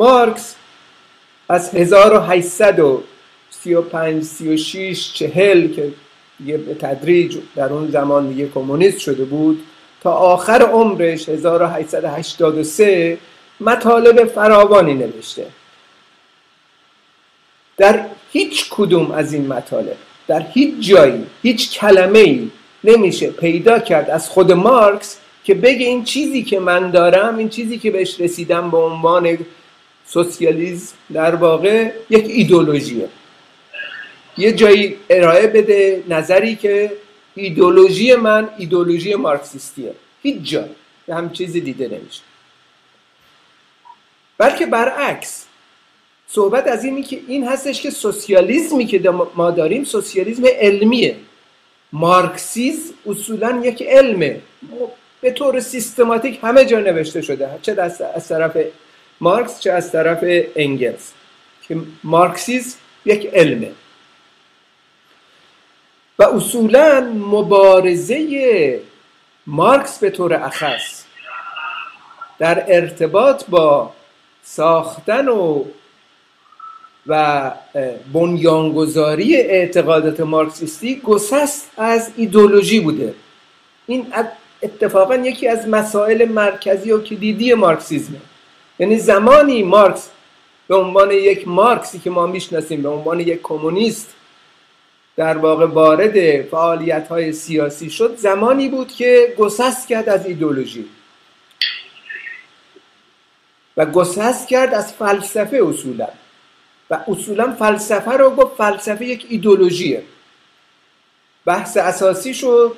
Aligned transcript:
مارکس 0.00 0.54
از 1.48 1.74
1835 1.74 4.24
36 4.24 5.12
40 5.12 5.68
که 5.68 5.92
یه 6.46 6.56
به 6.56 6.74
تدریج 6.74 7.38
در 7.56 7.72
اون 7.72 7.90
زمان 7.90 8.28
دیگه 8.28 8.48
کمونیست 8.48 8.98
شده 8.98 9.24
بود 9.24 9.64
تا 10.02 10.12
آخر 10.12 10.62
عمرش 10.62 11.28
1883 11.28 13.18
مطالب 13.60 14.24
فراوانی 14.24 14.94
نوشته. 14.94 15.46
در 17.76 18.04
هیچ 18.32 18.66
کدوم 18.70 19.10
از 19.10 19.32
این 19.32 19.46
مطالب 19.46 19.96
در 20.28 20.40
هیچ 20.40 20.74
جایی 20.80 21.26
هیچ 21.42 21.78
کلمه 21.78 22.18
ای 22.18 22.50
نمیشه 22.84 23.30
پیدا 23.30 23.78
کرد 23.78 24.10
از 24.10 24.28
خود 24.28 24.52
مارکس 24.52 25.18
که 25.44 25.54
بگه 25.54 25.86
این 25.86 26.04
چیزی 26.04 26.42
که 26.42 26.60
من 26.60 26.90
دارم 26.90 27.38
این 27.38 27.48
چیزی 27.48 27.78
که 27.78 27.90
بهش 27.90 28.20
رسیدم 28.20 28.70
به 28.70 28.76
عنوان 28.76 29.38
سوسیالیسم 30.12 30.94
در 31.12 31.34
واقع 31.34 31.90
یک 32.10 32.24
ایدولوژیه. 32.28 33.08
یه 34.38 34.52
جایی 34.52 34.96
ارائه 35.10 35.46
بده 35.46 36.02
نظری 36.08 36.56
که 36.56 36.92
ایدولوژی 37.34 38.14
من 38.14 38.48
ایدولوژی 38.58 39.14
مارکسیستیه. 39.14 39.94
هیچ 40.22 40.42
جا. 40.42 40.64
به 41.06 41.14
هم 41.14 41.30
چیزی 41.32 41.60
دیده 41.60 41.88
نمیشه. 41.88 42.22
بلکه 44.38 44.66
برعکس. 44.66 45.46
صحبت 46.28 46.66
از 46.66 46.84
اینی 46.84 47.02
که 47.02 47.20
این 47.28 47.48
هستش 47.48 47.82
که 47.82 47.90
سوسیالیزمی 47.90 48.86
که 48.86 49.10
ما 49.36 49.50
داریم 49.50 49.84
سوسیالیزم 49.84 50.44
علمیه. 50.60 51.16
مارکسیز 51.92 52.92
اصولا 53.06 53.60
یک 53.64 53.82
علمه. 53.82 54.40
به 55.20 55.30
طور 55.30 55.60
سیستماتیک 55.60 56.38
همه 56.42 56.64
جا 56.64 56.80
نوشته 56.80 57.22
شده. 57.22 57.48
چه 57.62 57.76
از 58.14 58.28
طرف 58.28 58.56
مارکس 59.20 59.60
چه 59.60 59.72
از 59.72 59.92
طرف 59.92 60.18
انگلز 60.56 61.10
که 61.68 61.76
مارکسیز 62.04 62.76
یک 63.04 63.26
علمه. 63.32 63.72
و 66.18 66.22
اصولا 66.22 67.00
مبارزه 67.14 68.80
مارکس 69.46 69.98
به 69.98 70.10
طور 70.10 70.34
اخص 70.34 71.04
در 72.38 72.64
ارتباط 72.68 73.44
با 73.48 73.92
ساختن 74.42 75.28
و 75.28 75.64
و 77.06 77.52
بنیانگذاری 78.12 79.36
اعتقادات 79.36 80.20
مارکسیستی 80.20 81.00
گسست 81.00 81.70
از 81.76 82.10
ایدولوژی 82.16 82.80
بوده. 82.80 83.14
این 83.86 84.06
اتفاقا 84.62 85.16
یکی 85.16 85.48
از 85.48 85.68
مسائل 85.68 86.28
مرکزی 86.28 86.92
و 86.92 87.02
کلیدی 87.02 87.54
مارکسیزمه. 87.54 88.20
یعنی 88.80 88.98
زمانی 88.98 89.62
مارکس 89.62 90.10
به 90.68 90.76
عنوان 90.76 91.10
یک 91.10 91.48
مارکسی 91.48 91.98
که 91.98 92.10
ما 92.10 92.26
می‌شناسیم 92.26 92.82
به 92.82 92.88
عنوان 92.88 93.20
یک 93.20 93.40
کمونیست 93.42 94.08
در 95.16 95.38
واقع 95.38 95.66
وارد 95.66 96.42
فعالیت 96.42 97.08
های 97.08 97.32
سیاسی 97.32 97.90
شد 97.90 98.16
زمانی 98.16 98.68
بود 98.68 98.92
که 98.92 99.34
گسست 99.38 99.88
کرد 99.88 100.08
از 100.08 100.26
ایدولوژی 100.26 100.84
و 103.76 103.86
گسست 103.86 104.48
کرد 104.48 104.74
از 104.74 104.92
فلسفه 104.92 105.60
اصولا. 105.62 106.08
و 106.90 106.98
اصولا 107.08 107.52
فلسفه 107.58 108.10
رو 108.10 108.30
گفت 108.30 108.56
فلسفه 108.56 109.04
یک 109.04 109.26
ایدولوژیه 109.28 110.02
بحث 111.46 111.76
اساسی 111.76 112.34
شد 112.34 112.76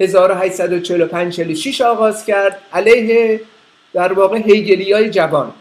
1845 0.00 1.36
46 1.36 1.80
آغاز 1.80 2.24
کرد 2.26 2.62
علیه 2.72 3.40
در 3.94 4.12
واقع 4.12 4.38
هیگلی 4.38 4.92
های 4.92 5.10
جوان. 5.10 5.52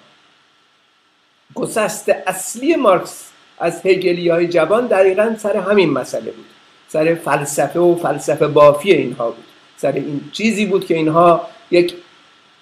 گسست 1.56 2.10
اصلی 2.28 2.76
مارکس 2.76 3.30
از 3.60 3.82
هیگلی 3.82 4.30
های 4.30 4.48
جوان 4.48 4.88
دقیقا 4.88 5.36
سر 5.40 5.58
همین 5.58 5.90
مسئله 5.90 6.32
بود. 6.32 6.46
سر 6.88 7.16
فلسفه 7.16 7.80
و 7.80 7.96
فلسفه 7.96 8.48
بافی 8.48 8.92
اینها 8.92 9.32
بود. 9.32 9.44
سر 9.78 9.92
این 9.92 10.22
چیزی 10.32 10.66
بود 10.66 10.86
که 10.86 10.96
اینها 10.96 11.48
یک 11.72 11.94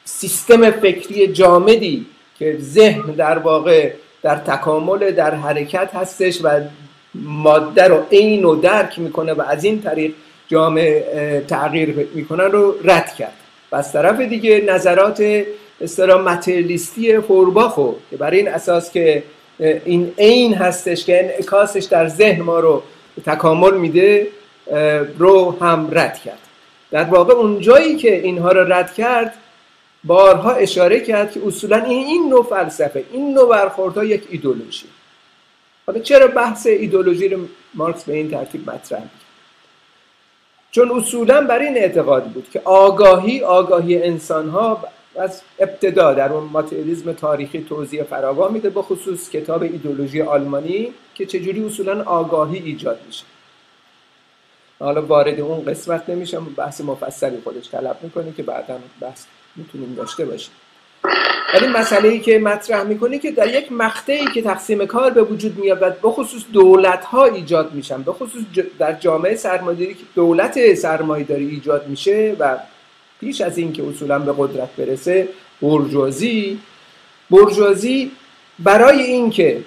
سیستم 0.05 0.71
فکری 0.71 1.27
جامدی 1.27 2.05
که 2.39 2.57
ذهن 2.59 3.01
در 3.01 3.37
واقع 3.37 3.93
در 4.21 4.35
تکامل 4.35 5.11
در 5.11 5.35
حرکت 5.35 5.89
هستش 5.93 6.39
و 6.43 6.61
ماده 7.15 7.87
رو 7.87 8.05
عین 8.11 8.45
و 8.45 8.55
درک 8.55 8.99
می‌کنه 8.99 9.33
و 9.33 9.41
از 9.41 9.63
این 9.63 9.81
طریق 9.81 10.13
جامعه 10.47 11.45
تغییر 11.47 12.09
می‌کنن 12.13 12.45
رو 12.45 12.75
رد 12.83 13.15
کرد. 13.15 13.33
و 13.71 13.75
از 13.75 13.93
طرف 13.93 14.19
دیگه 14.19 14.63
نظرات 14.67 15.43
استرا 15.81 16.17
متریالیستی 16.17 17.19
فورباخو 17.19 17.93
که 18.09 18.17
برای 18.17 18.37
این 18.37 18.47
اساس 18.47 18.91
که 18.91 19.23
این 19.59 20.13
عین 20.17 20.53
هستش 20.53 21.05
که 21.05 21.23
انعکاسش 21.23 21.83
در 21.83 22.07
ذهن 22.07 22.41
ما 22.41 22.59
رو 22.59 22.83
تکامل 23.25 23.77
میده 23.77 24.27
رو 25.17 25.57
هم 25.61 25.89
رد 25.91 26.19
کرد. 26.19 26.37
در 26.91 27.03
واقع 27.03 27.33
اون 27.33 27.59
جایی 27.59 27.95
که 27.95 28.21
اینها 28.21 28.51
رو 28.51 28.73
رد 28.73 28.93
کرد 28.93 29.33
بارها 30.03 30.51
اشاره 30.51 30.99
کرد 30.99 31.31
که 31.31 31.41
اصولا 31.47 31.77
این, 31.77 32.07
این 32.07 32.29
نوع 32.29 32.43
فلسفه 32.43 33.03
این 33.11 33.33
نوع 33.33 33.49
برخوردها 33.49 34.03
یک 34.03 34.23
ایدولوژی 34.29 34.85
حالا 35.87 35.99
چرا 35.99 36.27
بحث 36.27 36.67
ایدولوژی 36.67 37.29
رو 37.29 37.39
مارکس 37.73 38.03
به 38.03 38.13
این 38.13 38.31
ترتیب 38.31 38.69
مطرح 38.69 39.01
چون 40.71 40.91
اصولا 40.91 41.41
بر 41.41 41.59
این 41.59 41.77
اعتقاد 41.77 42.23
بود 42.23 42.47
که 42.53 42.61
آگاهی 42.65 43.43
آگاهی 43.43 44.03
انسان 44.03 44.49
ها 44.49 44.83
از 45.15 45.41
ابتدا 45.59 46.13
در 46.13 46.33
اون 46.33 46.43
ماتریالیسم 46.43 47.13
تاریخی 47.13 47.65
توضیح 47.69 48.03
فراوان 48.03 48.53
میده 48.53 48.69
به 48.69 48.81
خصوص 48.81 49.29
کتاب 49.29 49.61
ایدولوژی 49.61 50.21
آلمانی 50.21 50.93
که 51.15 51.25
چجوری 51.25 51.65
اصولا 51.65 52.03
آگاهی 52.03 52.57
ایجاد 52.57 52.99
میشه. 53.07 53.23
حالا 54.79 55.05
وارد 55.05 55.39
اون 55.39 55.65
قسمت 55.65 56.09
نمیشم 56.09 56.45
بحث 56.57 56.81
مفصلی 56.81 57.37
خودش 57.43 57.69
طلب 57.69 57.97
می‌کنه 58.01 58.33
که 58.37 58.43
بعدا 58.43 58.79
بحث 59.01 59.25
می‌تونیم 59.55 59.93
داشته 59.95 60.25
باشیم. 60.25 60.51
ولی 61.53 61.67
مسئله 61.67 62.09
ای 62.09 62.19
که 62.19 62.39
مطرح 62.39 62.83
می‌کنه 62.83 63.19
که 63.19 63.31
در 63.31 63.47
یک 63.47 63.71
مقطعی 63.71 64.25
که 64.33 64.41
تقسیم 64.41 64.85
کار 64.85 65.11
به 65.11 65.23
وجود 65.23 65.57
میاد 65.57 65.99
به 66.01 66.09
خصوص 66.09 66.43
دولت 66.53 67.05
ها 67.05 67.25
ایجاد 67.25 67.73
میشن. 67.73 68.01
به 68.01 68.13
خصوص 68.13 68.41
در 68.79 68.93
جامعه 68.93 69.35
سرمایه‌داری 69.35 69.93
که 69.93 70.03
دولت 70.15 70.73
سرمایه‌داری 70.73 71.47
ایجاد 71.47 71.87
میشه 71.87 72.35
و 72.39 72.57
پیش 73.21 73.41
از 73.41 73.57
اینکه 73.57 73.83
اصولا 73.83 74.19
به 74.19 74.33
قدرت 74.37 74.69
برسه 74.75 75.29
برجوازی 75.61 76.59
برجوازی 77.31 78.11
برای 78.59 79.01
اینکه 79.01 79.61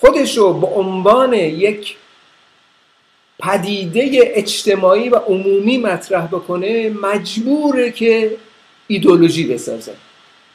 خودش 0.00 0.38
رو 0.38 0.52
به 0.52 0.66
عنوان 0.66 1.32
یک 1.34 1.96
پدیده 3.38 4.20
اجتماعی 4.22 5.08
و 5.08 5.16
عمومی 5.16 5.78
مطرح 5.78 6.26
بکنه 6.26 6.90
مجبوره 6.90 7.90
که 7.90 8.36
ایدولوژی 8.86 9.44
بسازه. 9.44 9.92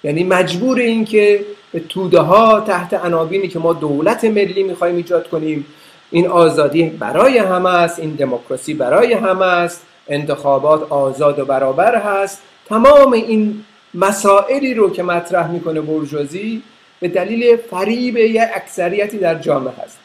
یعنی 0.03 0.23
مجبور 0.23 0.79
این 0.79 1.05
که 1.05 1.45
به 1.71 1.79
توده 1.79 2.19
ها 2.19 2.59
تحت 2.59 2.93
عناوینی 2.93 3.47
که 3.47 3.59
ما 3.59 3.73
دولت 3.73 4.23
ملی 4.23 4.63
می‌خوایم 4.63 4.95
ایجاد 4.95 5.29
کنیم 5.29 5.65
این 6.11 6.27
آزادی 6.27 6.83
برای 6.83 7.37
همه 7.37 7.69
است 7.69 7.99
این 7.99 8.09
دموکراسی 8.11 8.73
برای 8.73 9.13
همه 9.13 9.45
است. 9.45 9.85
انتخابات 10.09 10.91
آزاد 10.91 11.39
و 11.39 11.45
برابر 11.45 11.95
هست. 11.95 12.41
تمام 12.69 13.13
این 13.13 13.65
مسائلی 13.93 14.73
رو 14.73 14.89
که 14.89 15.03
مطرح 15.03 15.51
می‌کنه 15.51 15.81
برجوازی 15.81 16.63
به 16.99 17.07
دلیل 17.07 17.57
فریب 17.57 18.17
یک 18.17 18.41
اکثریتی 18.55 19.17
در 19.17 19.35
جامعه 19.35 19.73
هست. 19.83 19.99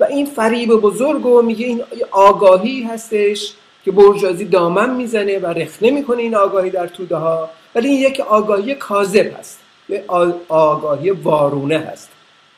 و 0.00 0.04
این 0.04 0.26
فریب 0.26 0.68
بزرگ 0.68 1.26
و 1.26 1.42
میگه 1.42 1.66
این 1.66 1.82
آگاهی 2.10 2.82
هستش 2.82 3.52
که 3.84 3.90
برجوازی 3.90 4.44
دامن 4.44 4.94
می‌زنه 4.94 5.38
و 5.38 5.46
رخنه 5.46 5.90
می‌کنه 5.90 6.22
این 6.22 6.34
آگاهی 6.34 6.70
در 6.70 6.86
توده 6.86 7.16
ها 7.16 7.50
ولی 7.74 7.88
این 7.88 8.00
یک 8.00 8.20
آگاهی 8.20 8.74
کاذب 8.74 9.38
هست. 9.38 9.58
یک 9.88 10.02
آگاهی 10.48 11.10
وارونه 11.10 11.78
هست. 11.78 12.08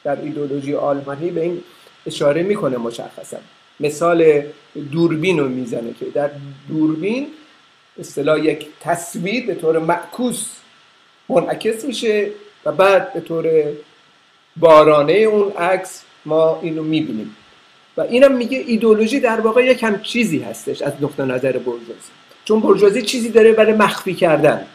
در 0.04 0.20
ایدولوژی 0.22 0.74
آلمانی 0.74 1.30
به 1.30 1.40
این 1.40 1.62
اشاره 2.06 2.42
می‌کنه 2.42 2.76
مشخصا. 2.76 3.36
مثال 3.82 4.42
دوربین 4.92 5.38
رو 5.38 5.48
می‌زنه 5.48 5.94
که 6.00 6.06
در 6.14 6.30
دوربین 6.68 7.26
اصطلاح 8.00 8.44
یک 8.44 8.66
تصویر 8.80 9.46
به 9.46 9.54
طور 9.54 9.78
معکوس 9.78 10.46
منعکس 11.28 11.84
میشه 11.84 12.30
و 12.64 12.72
بعد 12.72 13.12
به 13.12 13.20
طور 13.20 13.46
بارانه 14.56 15.12
اون 15.12 15.52
عکس 15.52 16.02
ما 16.24 16.60
اینو 16.62 16.82
می‌بینیم. 16.82 17.36
و 17.96 18.00
اینم 18.00 18.32
میگه 18.36 18.64
ایدولوژی 18.66 19.20
در 19.20 19.40
واقع 19.40 19.64
یک 19.64 19.82
هم 19.82 20.02
چیزی 20.02 20.38
هستش 20.38 20.82
از 20.82 20.92
نقطه 21.00 21.24
نظر 21.24 21.52
برجوازی 21.52 22.10
چون 22.44 22.60
برجوازی 22.60 23.02
چیزی 23.02 23.28
داره 23.28 23.52
برای 23.52 23.72
مخفی 23.72 24.14
کردن. 24.14 24.66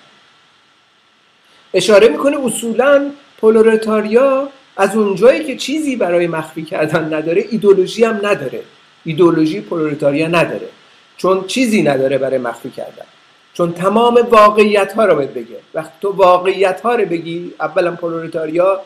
اشاره 1.74 2.08
می‌کنه 2.08 2.46
اصولا 2.46 3.12
پولورتاریا 3.38 4.50
از 4.78 4.96
اونجایی 4.96 5.44
که 5.44 5.56
چیزی 5.56 5.96
برای 5.96 6.28
مخفی 6.28 6.64
کردن 6.64 7.14
نداره 7.14 7.46
ایدولوژی 7.50 8.04
هم 8.04 8.16
نداره. 8.16 8.64
ایدولوژی 9.08 9.62
پولورتاریا 9.62 10.28
نداره 10.28 10.70
چون 11.18 11.48
چیزی 11.48 11.82
نداره 11.82 12.18
برای 12.18 12.38
مخفی 12.38 12.70
کردن. 12.70 13.06
چون 13.54 13.74
تمام 13.74 14.28
واقعیت 14.30 14.94
ها 14.94 15.06
رو 15.06 15.16
باید 15.16 15.34
بگه. 15.34 15.60
وقتی 15.74 15.94
تو 16.02 16.12
واقعیت 16.12 16.82
ها 16.82 16.96
رو 16.96 17.06
بگی 17.06 17.54
اولا 17.60 17.92
پولورتاریا 17.92 18.82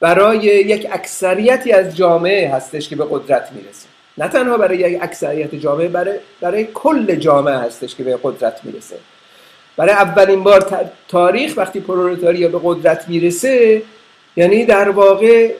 برای 0.00 0.38
یک 0.72 0.86
اکثریتی 0.92 1.72
از 1.72 1.96
جامعه 1.96 2.50
هستش 2.50 2.88
که 2.88 2.96
به 2.96 3.06
قدرت 3.10 3.48
می‌رسه. 3.52 3.86
نه 4.18 4.28
تنها 4.28 4.56
برای 4.58 4.78
یک 4.78 4.98
اکثریت 5.02 5.54
جامعه 5.54 5.88
برای, 5.88 6.18
برای 6.40 6.66
کل 6.74 7.14
جامعه 7.14 7.56
هستش 7.56 7.94
که 7.94 8.04
به 8.04 8.18
قدرت 8.22 8.60
می‌رسه. 8.64 8.96
برای 9.76 9.92
اولین 9.92 10.42
بار 10.42 10.90
تاریخ 11.08 11.54
وقتی 11.56 11.80
پرولتاریا 11.80 12.48
به 12.48 12.60
قدرت 12.64 13.08
می‌رسه 13.08 13.82
یعنی 14.36 14.64
در 14.64 14.88
واقع 14.88 15.52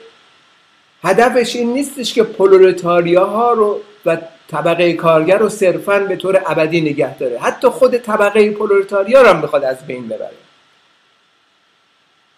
هدفش 1.03 1.55
این 1.55 1.73
نیستش 1.73 2.13
که 2.13 2.23
پرولتاریا 2.23 3.25
ها 3.25 3.53
رو 3.53 3.81
و 4.05 4.17
طبقه 4.47 4.93
کارگر 4.93 5.37
رو 5.37 5.49
صرفا 5.49 5.99
به 5.99 6.15
طور 6.15 6.41
ابدی 6.45 6.81
نگه 6.81 7.17
داره. 7.17 7.39
حتی 7.39 7.67
خود 7.67 7.97
طبقه 7.97 8.51
پرولتاریا 8.51 9.21
رو 9.21 9.27
هم 9.27 9.41
می‌خواد 9.41 9.63
از 9.63 9.87
بین 9.87 10.07
ببره. 10.07 10.31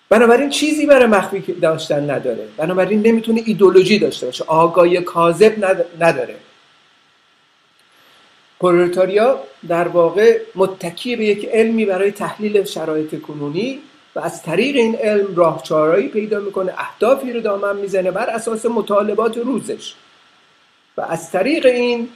بنابراین 0.10 0.50
چیزی 0.50 0.86
برای 0.86 1.06
مخفی 1.06 1.54
داشتن 1.54 2.10
نداره. 2.10 2.48
بنابراین 2.58 3.02
نمی‌تونه 3.02 3.42
ایدولوژی 3.46 4.00
داشته 4.00 4.26
باشه. 4.26 4.44
آگاهی 4.48 5.02
کاذب 5.02 5.82
نداره. 6.00 6.36
پرولتاریا 8.60 9.40
در 9.68 9.88
واقع 9.88 10.40
متکی 10.56 11.16
به 11.16 11.26
یک 11.26 11.50
علمی 11.54 11.86
برای 11.86 12.12
تحلیل 12.12 12.64
شرایط 12.64 13.22
کنونی 13.22 13.80
و 14.16 14.20
از 14.20 14.44
طریق 14.44 14.76
این 14.76 14.96
علم 14.96 15.36
راهچارایی 15.36 16.08
پیدا 16.08 16.40
می‌کنه 16.40 16.74
اهدافی 16.78 17.34
رو 17.34 17.42
دامن 17.42 17.76
می‌زنه 17.76 18.12
بر 18.12 18.30
اساس 18.30 18.66
مطالبات 18.66 19.38
روزش. 19.38 19.94
و 20.98 21.02
از 21.02 21.32
طریق 21.32 21.66
این 21.66 22.10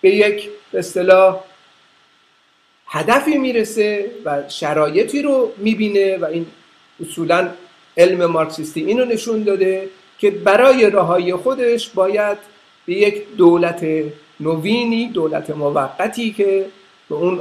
به 0.00 0.10
یک 0.10 0.48
به 0.72 0.78
اصطلاح 0.78 1.40
هدفی 2.86 3.38
می‌رسه 3.38 4.10
و 4.24 4.42
شرایطی 4.48 5.22
رو 5.22 5.52
می‌بینه 5.56 6.18
و 6.18 6.24
این 6.24 6.46
اصولا 7.00 7.48
علم 7.96 8.26
مارکسیستی 8.26 8.84
اینو 8.84 9.04
نشون 9.04 9.42
داده 9.42 9.88
که 10.18 10.30
برای 10.30 10.90
رهایی 10.90 11.34
خودش 11.34 11.88
باید 11.88 12.38
به 12.86 12.92
یک 12.92 13.36
دولت 13.36 13.86
نوینی 14.40 15.08
دولت 15.08 15.50
موقتی 15.50 16.32
که 16.32 16.66
به 17.08 17.14
اون 17.14 17.40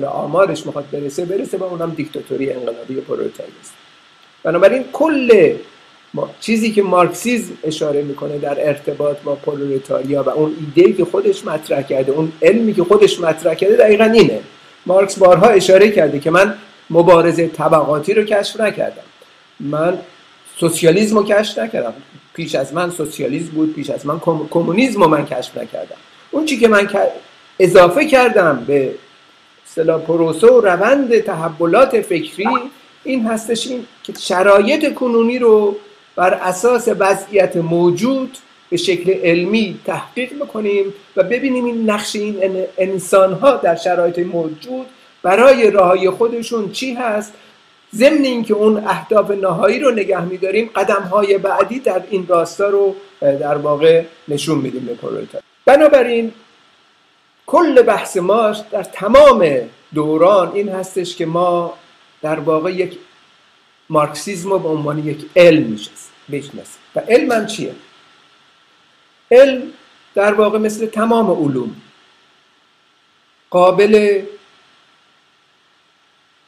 به 0.00 0.06
آمارش 0.06 0.66
می‌خواد 0.66 0.90
برسه 0.92 1.24
برسه 1.24 1.58
و 1.58 1.64
اونم 1.64 1.90
دیکتاتوری 1.90 2.52
انقلابی 2.52 2.94
پرولتاری 2.94 3.52
است 3.60 3.72
بنابراین 4.42 4.84
کل 4.92 5.54
چیزی 6.40 6.70
که 6.70 6.82
مارکسیزم 6.82 7.52
اشاره 7.64 8.02
می‌کنه 8.02 8.38
در 8.38 8.68
ارتباط 8.68 9.16
با 9.24 9.34
پرولتاریا 9.34 10.22
و 10.22 10.28
اون 10.28 10.56
ایده 10.76 10.92
که 10.92 11.04
خودش 11.04 11.44
مطرح 11.44 11.82
کرده 11.82 12.12
اون 12.12 12.32
علمی 12.42 12.74
که 12.74 12.84
خودش 12.84 13.20
مطرح 13.20 13.54
کرده 13.54 13.76
دقیقا 13.76 14.04
اینه. 14.04 14.40
مارکس 14.86 15.18
بارها 15.18 15.46
اشاره 15.48 15.90
کرده 15.90 16.20
که 16.20 16.30
من 16.30 16.54
مبارزه 16.90 17.48
طبقاتی 17.48 18.14
رو 18.14 18.24
کشف 18.24 18.60
نکردم. 18.60 19.02
من 19.60 19.98
سوسیالیسم 20.60 21.16
رو 21.16 21.24
کشف 21.24 21.58
نکردم. 21.58 21.94
پیش 22.34 22.54
از 22.54 22.74
من 22.74 22.90
سوسیالیسم 22.90 23.50
بود 23.50 23.74
پیش 23.74 23.90
از 23.90 24.06
من 24.06 24.20
کمونیسم 24.50 25.02
رو 25.02 25.08
من 25.08 25.26
کشف 25.26 25.58
نکردم. 25.58 25.96
اون 26.30 26.44
چی 26.44 26.58
که 26.58 26.68
من 26.68 26.88
اضافه 27.60 28.04
کردم 28.04 28.64
به 28.66 28.94
اصطلاح 29.66 30.00
پروسه 30.00 30.46
و 30.46 30.60
روند 30.60 31.18
تحولات 31.18 32.00
فکری. 32.00 32.46
این 33.04 33.26
هستش 33.26 33.66
این 33.66 33.86
که 34.02 34.12
شرایط 34.18 34.94
کنونی 34.94 35.38
رو 35.38 35.76
بر 36.16 36.34
اساس 36.34 36.88
وضعیت 36.98 37.56
موجود 37.56 38.38
به 38.70 38.76
شکل 38.76 39.12
علمی 39.12 39.78
تحقیق 39.86 40.34
بکنیم 40.34 40.94
و 41.16 41.22
ببینیم 41.22 41.64
این 41.64 41.90
نقش 41.90 42.16
این 42.16 42.64
انسان 42.78 43.32
ها 43.32 43.56
در 43.56 43.76
شرایط 43.76 44.18
موجود 44.18 44.86
برای 45.22 45.70
راهای 45.70 46.10
خودشون 46.10 46.72
چی 46.72 46.94
هست. 46.94 47.32
ضمن 47.94 48.24
اینکه 48.24 48.54
اون 48.54 48.76
اهداف 48.86 49.30
نهایی 49.30 49.78
رو 49.78 49.90
نگه 49.90 50.24
میداریم 50.24 50.70
قدم 50.76 51.02
های 51.02 51.38
بعدی 51.38 51.78
در 51.78 52.02
این 52.10 52.26
راستا 52.28 52.68
رو 52.68 52.94
در 53.20 53.56
واقع 53.56 54.02
نشون 54.28 54.58
میدیم 54.58 54.84
به 54.84 54.94
پرویتا 54.94 55.38
بنابراین 55.66 56.32
کل 57.50 57.82
بحث 57.82 58.16
ما 58.16 58.52
در 58.70 58.82
تمام 58.82 59.68
دوران 59.94 60.52
این 60.52 60.68
هستش 60.68 61.16
که 61.16 61.26
ما 61.26 61.74
در 62.22 62.40
واقع 62.40 62.70
یک 62.72 62.98
مارکسیزم 63.88 64.50
رو 64.50 64.58
به 64.58 64.68
عنوان 64.68 64.98
یک 64.98 65.26
علم 65.36 65.78
بشناسیم 66.32 66.80
و 66.94 67.00
علم 67.00 67.32
هم 67.32 67.46
چیه؟ 67.46 67.74
علم 69.30 69.62
در 70.14 70.34
واقع 70.34 70.58
مثل 70.58 70.86
تمام 70.86 71.30
علوم 71.30 71.76
قابل 73.50 74.22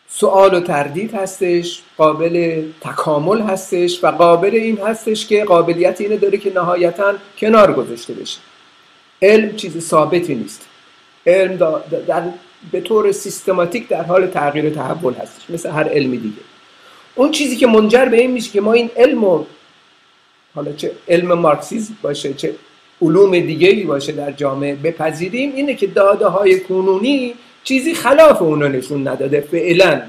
سوال 0.09 0.55
و 0.55 0.61
تردید 0.61 1.15
هستش 1.15 1.83
قابل 1.97 2.63
تکامل 2.81 3.41
هستش 3.41 4.05
و 4.05 4.11
قابل 4.11 4.55
این 4.55 4.79
هستش 4.79 5.27
که 5.27 5.45
قابلیت 5.45 6.01
اینه 6.01 6.17
داره 6.17 6.39
که 6.39 6.53
نهایتا 6.55 7.15
کنار 7.39 7.73
گذاشته 7.73 8.15
بشه. 8.15 8.39
علم 9.23 9.57
چیز 9.57 9.89
ثابتی 9.89 10.35
نیست. 10.35 10.72
علم 11.27 11.57
در 12.07 12.23
به 12.73 12.81
طور 12.81 13.13
سیستماتیک 13.13 13.89
در 13.89 14.03
حال 14.03 14.27
تغییر 14.27 14.67
و 14.67 14.71
تحول 14.71 15.15
هستش 15.15 15.51
مثل 15.51 15.71
هر 15.71 15.89
علمی 15.89 16.17
دیگه. 16.17 16.43
اون 17.15 17.31
چیزی 17.31 17.57
که 17.57 17.67
منجر 17.67 18.05
به 18.05 18.17
این 18.17 18.31
میشه 18.31 18.51
که 18.51 18.61
ما 18.61 18.73
این 18.73 18.91
علم 18.97 19.47
حالا 20.55 20.73
چه 20.73 20.93
علم 21.09 21.33
مارکسیزم 21.33 21.97
باشه 22.03 22.35
چه 22.35 22.55
علوم 23.03 23.41
دیگه 23.41 23.69
ای 23.69 23.85
باشه 23.85 24.13
در 24.13 24.33
جامعه 24.33 24.75
بپذیریم 24.75 25.53
اینه 25.55 25.75
که 25.75 25.87
داده 25.87 26.27
های 26.27 26.61
کنونی 26.61 27.35
چیزی 27.65 27.95
خلاف 27.95 28.43
اونو 28.43 28.69
نشون 28.69 29.09
نداده 29.09 29.41
فعلا. 29.41 30.03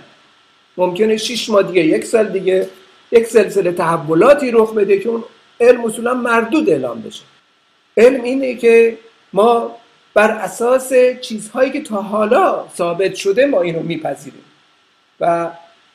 ممکنه 0.77 1.17
شش 1.17 1.49
ماه 1.49 1.63
دیگه 1.63 1.83
یک 1.85 2.05
سال 2.05 2.27
دیگه 2.27 2.69
یک 3.11 3.25
سلسله 3.27 3.71
تحولاتی 3.71 4.51
رخ 4.51 4.73
بده 4.73 4.99
که 4.99 5.09
اون 5.09 5.23
علم 5.59 5.85
اصولا 5.85 6.13
مردود 6.13 6.69
اعلام 6.69 7.01
بشه. 7.01 7.23
علم 7.97 8.23
اینه 8.23 8.55
که 8.55 8.97
ما 9.33 9.75
بر 10.13 10.31
اساس 10.31 10.93
چیزهایی 11.21 11.71
که 11.71 11.81
تا 11.81 12.01
حالا 12.01 12.67
ثابت 12.75 13.15
شده 13.15 13.45
ما 13.45 13.61
اینو 13.61 13.79
میپذیریم 13.79 14.43
و 15.19 15.51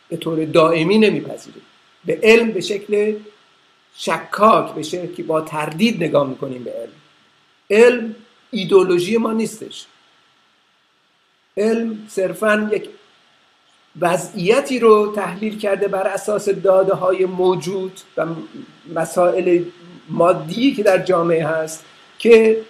به 0.09 0.17
طور 0.17 0.45
دائمی 0.45 0.99
نمیپذیریم. 0.99 1.63
به 2.05 2.21
علم 2.23 2.51
به 2.51 2.61
شکل 2.61 3.15
شکاک 3.95 4.75
به 4.75 4.83
شکلی 4.83 5.23
با 5.23 5.41
تردید 5.41 6.05
نگاه 6.05 6.29
می‌کنیم 6.29 6.65
به 6.65 6.71
علم. 6.71 6.93
علم 7.71 8.15
ایدولوژی 8.51 9.17
ما 9.17 9.33
نیستش. 9.33 9.87
علم 11.57 12.07
صرفا 12.09 12.71
یک 12.73 12.89
وضعیتی 14.01 14.79
رو 14.79 15.13
تحلیل 15.17 15.59
کرده 15.59 15.89
بر 15.89 16.07
اساس 16.07 16.49
داده 16.49 16.95
های 16.95 17.25
موجود 17.25 18.01
و 18.17 18.27
مسائل 18.95 19.63
مادی 20.09 20.75
که 20.75 20.83
در 20.83 20.99
جامعه 20.99 21.47
هست 21.47 21.85
که 22.19 22.61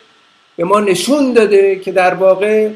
به 0.58 0.64
ما 0.64 0.80
نشون 0.80 1.32
داده 1.32 1.76
که 1.76 1.92
در 1.92 2.14
واقع 2.14 2.70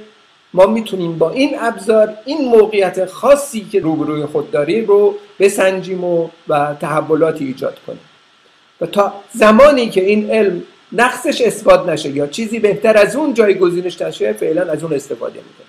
ما 0.55 0.67
می‌تونیم 0.67 1.19
با 1.19 1.31
این 1.31 1.57
ابزار 1.61 2.15
این 2.25 2.49
موقعیت 2.49 3.05
خاصی 3.05 3.61
که 3.73 3.81
روبروی 3.81 4.27
خود 4.27 4.51
داریم 4.51 4.87
رو 4.87 5.15
بسنجیم 5.41 6.05
و, 6.05 6.29
و 6.49 6.75
تحولاتی 6.81 7.45
ایجاد 7.45 7.79
کنیم. 7.87 8.01
و 8.81 8.87
تا 8.87 9.13
زمانی 9.35 9.91
که 9.91 10.05
این 10.05 10.31
علم 10.31 10.63
نقصش 10.93 11.41
اثبات 11.41 11.89
نشه 11.89 12.11
یا 12.11 12.27
چیزی 12.27 12.59
بهتر 12.59 12.97
از 12.97 13.17
اون 13.17 13.35
جایگزینش 13.35 14.03
نشه 14.03 14.33
فعلا 14.33 14.73
از 14.73 14.83
اون 14.83 14.93
استفاده 14.93 15.39
می‌کنه 15.39 15.67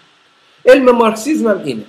علم 0.75 0.98
مارکسیزم 0.98 1.48
هم 1.48 1.62
اینه. 1.63 1.84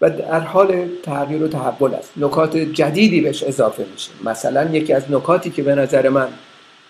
و 0.00 0.10
در 0.10 0.40
حال 0.40 0.88
تغییر 1.02 1.42
و 1.42 1.48
تحول 1.48 1.94
است. 1.94 2.12
نکات 2.16 2.56
جدیدی 2.56 3.20
بهش 3.20 3.42
اضافه 3.42 3.84
میشه. 3.92 4.10
مثلا 4.24 4.64
یکی 4.64 4.92
از 4.92 5.10
نکاتی 5.10 5.50
که 5.50 5.62
به 5.62 5.74
نظر 5.74 6.08
من 6.08 6.28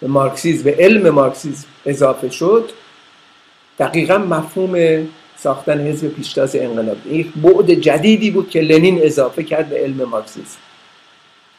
به 0.02 0.08
مارکسیزم 0.08 0.64
به 0.64 0.76
علم 0.78 1.10
مارکسیزم 1.10 1.64
اضافه 1.86 2.30
شد. 2.30 2.70
دقیقا 3.78 4.18
مفهوم 4.18 5.08
ساختن 5.36 5.80
حزب 5.80 6.08
پیشتاز 6.08 6.56
انقلابی 6.56 7.10
این 7.10 7.32
بعد 7.42 7.70
جدیدی 7.70 8.30
بود 8.30 8.50
که 8.50 8.60
لنین 8.60 9.00
اضافه 9.02 9.42
کرد 9.42 9.68
به 9.68 9.76
علم 9.76 10.04
مارکسیزم. 10.04 10.58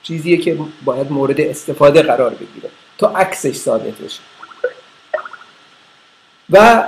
چیزیه 0.03 0.37
که 0.37 0.57
باید 0.85 1.11
مورد 1.11 1.41
استفاده 1.41 2.01
قرار 2.01 2.29
بگیره 2.29 2.69
تا 2.97 3.07
عکسش 3.07 3.55
ثابت 3.55 3.93
بشه. 3.93 4.19
و 6.49 6.83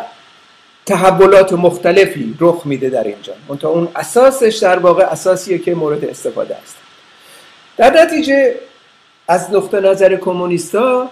تحولات 0.85 1.53
مختلفی 1.53 2.35
رخ 2.39 2.61
میده 2.65 2.89
در 2.89 3.03
اینجا. 3.03 3.33
تا 3.59 3.69
اون 3.69 3.87
اساسش 3.95 4.55
در 4.55 4.79
واقع 4.79 5.03
اساسیه 5.03 5.57
که 5.57 5.75
مورد 5.75 6.05
استفاده 6.05 6.55
است. 6.55 6.77
در 7.77 8.03
نتیجه 8.03 8.55
از 9.27 9.53
نقطه 9.53 9.79
نظر 9.79 10.15
کمونیستا 10.15 11.09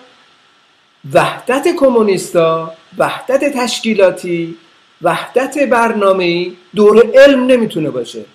وحدت 1.12 1.67
کمونیستا 1.79 2.74
وحدت 2.98 3.57
تشکیلاتی 3.57 4.57
وحدت 5.01 5.57
برنامه 5.57 6.51
دور 6.75 7.12
علم 7.13 7.45
نمی‌تونه 7.45 7.89
باشه. 7.89 8.25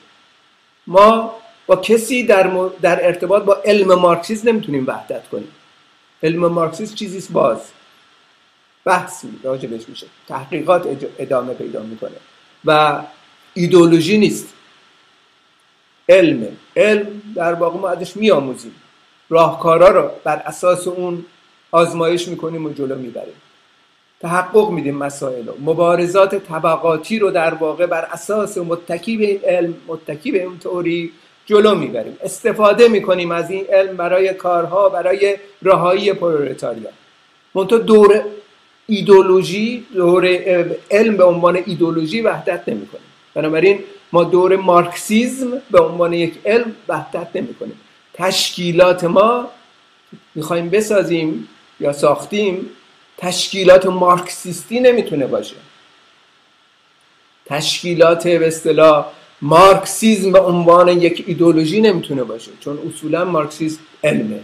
ما 0.86 1.34
با 1.66 1.76
کسی 1.76 2.22
در, 2.22 2.68
در 2.82 3.06
ارتباط 3.06 3.42
با 3.42 3.62
علم 3.64 3.94
مارکسیسم 3.94 4.48
نمی‌تونیم 4.48 4.84
وحدت 4.86 5.28
کنیم. 5.28 5.48
علم 6.22 6.46
مارکسیسم 6.46 6.94
چیزیست 6.94 7.32
باز. 7.32 7.58
بحثی 8.84 9.28
راجبش 9.42 9.88
میشه. 9.88 10.06
تحقیقات 10.28 11.06
ادامه 11.18 11.54
پیدا 11.54 11.82
می‌کنه. 11.82 12.16
و 12.64 13.02
ایدولوژی 13.54 14.18
نیست. 14.18 14.48
علم. 16.08 16.56
علم 16.76 17.22
در 17.34 17.54
واقع 17.54 17.78
ما 17.78 17.88
ازش 17.88 18.16
میآموزیم. 18.16 18.74
راهکارا 19.28 19.88
رو 19.88 20.10
بر 20.24 20.36
اساس 20.36 20.86
اون 20.86 21.24
آزمایش 21.70 22.28
می‌کنیم 22.28 22.66
و 22.66 22.70
جلو 22.70 22.98
می‌بریم. 22.98 23.34
تحقق 24.20 24.70
میدیم 24.70 24.96
مسائل 24.96 25.46
رو. 25.46 25.54
مبارزات 25.60 26.34
طبقاتی 26.34 27.18
رو 27.18 27.30
در 27.30 27.54
واقع 27.54 27.86
بر 27.86 28.08
اساس 28.12 28.58
متکی 28.58 29.16
به 29.16 29.26
این 29.26 29.40
علم 29.44 29.74
متکی 29.86 30.32
به 30.32 30.42
این 30.42 30.58
تئوری 30.58 31.12
جلو 31.46 31.74
می‌بریم. 31.74 32.16
استفاده 32.22 32.88
می‌کنیم 32.88 33.30
از 33.30 33.50
این 33.50 33.64
علم 33.72 33.96
برای 33.96 34.34
کارها 34.34 34.88
برای 34.88 35.36
رهایی 35.62 36.12
پرولتاریا 36.12 36.90
منتها 37.54 37.78
دور 37.78 38.22
ایدولوژی 38.86 39.86
دور 39.94 40.26
علم 40.90 41.16
به 41.16 41.24
عنوان 41.24 41.62
ایدولوژی 41.66 42.20
وحدت 42.20 42.68
نمی‌کنیم. 42.68 43.04
بنابراین 43.34 43.78
ما 44.12 44.24
دور 44.24 44.56
مارکسیزم 44.56 45.62
به 45.70 45.80
عنوان 45.80 46.12
یک 46.12 46.34
علم 46.46 46.74
وحدت 46.88 47.28
نمی‌کنیم. 47.34 47.80
تشکیلات 48.14 49.04
ما 49.04 49.48
می‌خوایم 50.34 50.68
بسازیم 50.68 51.48
یا 51.80 51.92
ساختیم 51.92 52.70
تشکیلات 53.16 53.86
مارکسیستی 53.86 54.80
نمی‌تونه 54.80 55.26
باشه. 55.26 55.56
تشکیلات 57.46 58.28
به 58.28 58.46
اصطلاح 58.46 59.06
مارکسیزم 59.42 60.32
به 60.32 60.40
عنوان 60.40 60.88
یک 60.88 61.24
ایدولوژی 61.26 61.80
نمی‌تونه 61.80 62.24
باشه 62.24 62.50
چون 62.60 62.78
اصولا 62.88 63.24
مارکسیزم 63.24 63.80
علمه. 64.04 64.40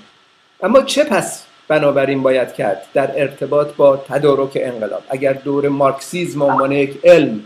اما 0.62 0.82
چه 0.82 1.04
پس 1.04 1.44
بنابراین 1.68 2.22
باید 2.22 2.54
کرد 2.54 2.86
در 2.94 3.20
ارتباط 3.20 3.74
با 3.74 3.96
تدارک 3.96 4.58
انقلاب؟ 4.60 5.02
اگر 5.08 5.32
دور 5.32 5.68
مارکسیزم 5.68 6.38
به 6.38 6.44
عنوان 6.44 6.72
یک 6.72 6.98
علم 7.04 7.44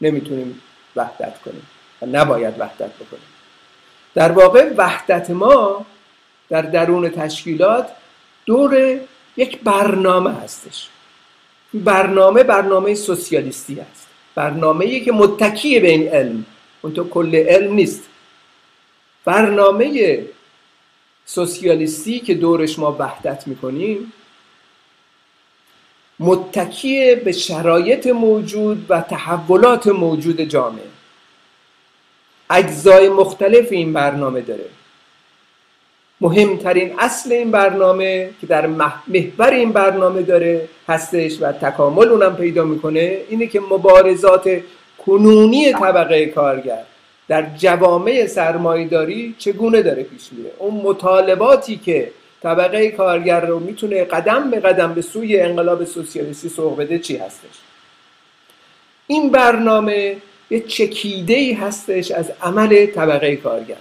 نمی‌تونیم 0.00 0.60
وحدت 0.96 1.42
کنیم 1.44 1.66
و 2.02 2.06
نباید 2.06 2.54
وحدت 2.58 2.90
بکنیم. 2.90 3.28
در 4.14 4.32
واقع 4.32 4.72
وحدت 4.76 5.30
ما 5.30 5.86
در 6.48 6.62
درون 6.62 7.08
تشکیلات 7.08 7.88
دور 8.46 9.00
یک 9.36 9.60
برنامه 9.60 10.32
هستش. 10.32 10.88
برنامه 11.74 12.42
برنامه 12.42 12.94
سوسیالیستی 12.94 13.80
است. 13.80 14.06
برنامه 14.34 15.00
که 15.00 15.12
متکیه 15.12 15.80
به 15.80 15.88
این 15.88 16.08
علم. 16.08 16.46
تو 16.94 17.08
کل 17.08 17.34
علم 17.36 17.74
نیست. 17.74 18.02
برنامه 19.24 20.18
سوسیالیستی 21.26 22.20
که 22.20 22.34
دورش 22.34 22.78
ما 22.78 22.96
وحدت 22.98 23.48
می‌کنیم 23.48 24.12
متکیه 26.20 27.14
به 27.14 27.32
شرایط 27.32 28.06
موجود 28.06 28.86
و 28.88 29.00
تحولات 29.00 29.86
موجود 29.86 30.40
جامعه. 30.40 30.84
اجزای 32.50 33.08
مختلف 33.08 33.72
این 33.72 33.92
برنامه 33.92 34.40
داره. 34.40 34.68
مهمترین 36.20 36.94
اصل 36.98 37.32
این 37.32 37.50
برنامه 37.50 38.30
که 38.40 38.46
در 38.46 38.66
محور 38.66 39.50
این 39.50 39.72
برنامه 39.72 40.22
داره 40.22 40.68
هستش 40.88 41.42
و 41.42 41.52
تکامل 41.52 42.08
اونم 42.08 42.36
پیدا 42.36 42.64
می‌کنه 42.64 43.18
اینه 43.28 43.46
که 43.46 43.60
مبارزات 43.60 44.60
کنونی 45.06 45.72
طبقه 45.72 46.26
کارگر 46.26 46.82
در 47.28 47.46
جوامع 47.56 48.26
سرمایداری 48.26 49.34
چگونه 49.38 49.82
داره 49.82 50.02
پیش 50.02 50.32
میره. 50.32 50.50
اون 50.58 50.74
مطالباتی 50.74 51.76
که 51.76 52.10
طبقه 52.42 52.90
کارگر 52.90 53.40
رو 53.40 53.60
می‌تونه 53.60 54.04
قدم 54.04 54.50
به 54.50 54.60
قدم 54.60 54.94
به 54.94 55.02
سوی 55.02 55.40
انقلاب 55.40 55.84
سوسیالیستی 55.84 56.48
سوق 56.48 56.78
بده 56.78 56.98
چی 56.98 57.16
هستش؟ 57.16 57.58
این 59.06 59.30
برنامه 59.30 60.16
یه 60.50 60.60
چکیده 60.60 61.34
ای 61.34 61.52
هستش 61.52 62.10
از 62.10 62.32
عمل 62.42 62.86
طبقه 62.86 63.36
کارگر. 63.36 63.76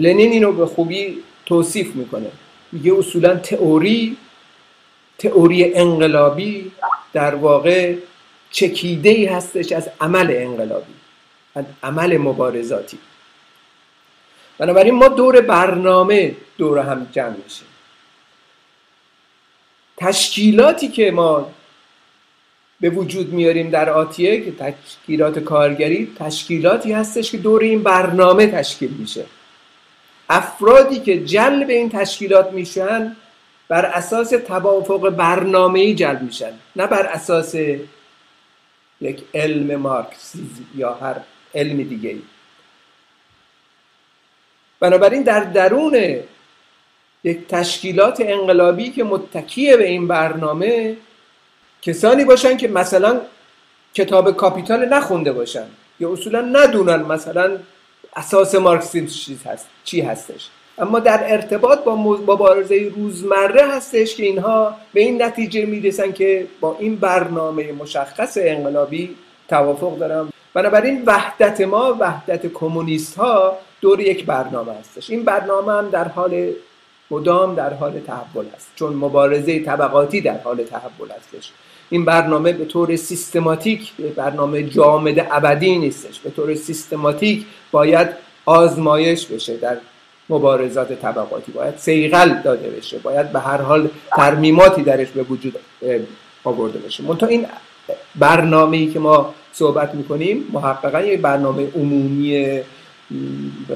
لنین 0.00 0.32
اینو 0.32 0.52
به 0.52 0.66
خوبی 0.66 1.18
توصیف 1.46 1.94
می‌کنه. 1.96 2.30
میگه 2.72 2.94
اصولا 2.98 3.36
تئوری 3.36 4.16
تئوری 5.18 5.74
انقلابی 5.74 6.72
در 7.12 7.34
واقع 7.34 7.94
چکیده 8.50 9.10
ای 9.10 9.24
هستش 9.24 9.72
از 9.72 9.90
عمل 10.00 10.30
انقلابی 10.30 10.92
از 11.54 11.64
عمل 11.82 12.16
مبارزاتی. 12.16 12.98
بنابراین 14.58 14.94
ما 14.94 15.08
دور 15.08 15.40
برنامه 15.40 16.36
دور 16.58 16.78
هم 16.78 17.06
جمع 17.12 17.36
میشیم. 17.44 17.66
تشکیلاتی 19.96 20.88
که 20.88 21.10
ما 21.10 21.50
به 22.80 22.90
وجود 22.90 23.32
میاریم 23.32 23.70
در 23.70 23.90
آتیه 23.90 24.40
که 24.40 24.52
تشکیلات 24.52 25.38
کارگری 25.38 26.12
تشکیلاتی 26.18 26.92
هستش 26.92 27.30
که 27.30 27.38
دور 27.38 27.62
این 27.62 27.82
برنامه 27.82 28.46
تشکیل 28.46 28.90
میشه. 28.90 29.24
افرادی 30.30 31.00
که 31.00 31.24
جلب 31.24 31.70
این 31.70 31.90
تشکیلات 31.90 32.52
میشن 32.52 33.16
بر 33.68 33.86
اساس 33.86 34.30
توافق 34.30 35.10
برنامه‌ای 35.10 35.94
جلب 35.94 36.22
میشن 36.22 36.52
نه 36.76 36.86
بر 36.86 37.06
اساس 37.06 37.54
یک 39.00 39.24
علم 39.34 39.76
مارکسیزم 39.76 40.66
یا 40.74 40.94
هر 40.94 41.16
علم 41.54 41.82
دیگه 41.82 42.10
ای 42.10 42.22
بنابراین 44.80 45.22
در 45.22 45.40
درون 45.40 45.94
یک 47.24 47.46
تشکیلات 47.48 48.20
انقلابی 48.20 48.90
که 48.90 49.04
متکیه 49.04 49.76
به 49.76 49.88
این 49.88 50.08
برنامه 50.08 50.96
کسانی 51.82 52.24
باشن 52.24 52.56
که 52.56 52.68
مثلا 52.68 53.20
کتاب 53.94 54.36
کاپیتال 54.36 54.88
نخونده 54.88 55.32
باشن 55.32 55.66
یا 56.00 56.12
اصولا 56.12 56.40
ندونن 56.40 57.02
مثلا 57.02 57.58
اساس 58.16 58.54
مارکسیسم 58.54 59.50
هست 59.50 59.66
چی 59.84 60.00
هستش. 60.00 60.48
اما 60.78 60.98
در 60.98 61.32
ارتباط 61.32 61.84
با 61.84 61.96
مبارزه 61.96 62.92
روزمره 62.96 63.72
هستش 63.72 64.14
که 64.14 64.22
اینها 64.22 64.74
به 64.92 65.00
این 65.00 65.22
نتیجه 65.22 65.66
می‌رسن 65.66 66.12
که 66.12 66.46
با 66.60 66.76
این 66.80 66.96
برنامه 66.96 67.72
مشخص 67.72 68.38
انقلابی 68.40 69.16
توافق 69.48 69.98
دارم 69.98 70.32
بنابراین 70.54 71.02
وحدت 71.06 71.60
ما 71.60 71.96
وحدت 72.00 72.46
کمونیست 72.46 73.16
ها 73.16 73.58
دور 73.80 74.00
یک 74.00 74.26
برنامه 74.26 74.72
هستش. 74.72 75.10
این 75.10 75.24
برنامه 75.24 75.72
هم 75.72 75.90
در 75.90 76.08
حال 76.08 76.52
مدام 77.10 77.54
در 77.54 77.74
حال 77.74 78.00
تحول 78.00 78.46
است 78.56 78.70
چون 78.76 78.92
مبارزه 78.92 79.60
طبقاتی 79.64 80.20
در 80.20 80.38
حال 80.38 80.62
تحول 80.64 81.10
هستش. 81.10 81.52
این 81.90 82.04
برنامه 82.04 82.52
به 82.52 82.64
طور 82.64 82.96
سیستماتیک 82.96 83.92
برنامه 84.16 84.62
جامد 84.62 85.26
ابدی 85.30 85.78
نیستش 85.78 86.20
به 86.20 86.30
طور 86.30 86.54
سیستماتیک 86.54 87.44
باید 87.70 88.08
آزمایش 88.46 89.26
بشه 89.26 89.56
در 89.56 89.76
مبارزات 90.28 90.92
طبقاتی 90.92 91.52
باید 91.52 91.76
سیغل 91.76 92.34
داده 92.44 92.70
بشه 92.70 92.98
باید 92.98 93.32
به 93.32 93.40
هر 93.40 93.60
حال 93.62 93.88
ترمیماتی 94.16 94.82
درش 94.82 95.08
به 95.08 95.22
وجود 95.22 95.56
آورده 96.44 96.78
بشه. 96.78 97.02
منتها 97.04 97.28
این 97.28 97.46
برنامه 98.14 98.76
ای 98.76 98.86
که 98.86 98.98
ما 98.98 99.34
صحبت 99.52 99.94
می‌کنیم 99.94 100.44
محققا 100.52 101.00
یک 101.00 101.20
برنامه 101.20 101.68
عمومی 101.76 102.60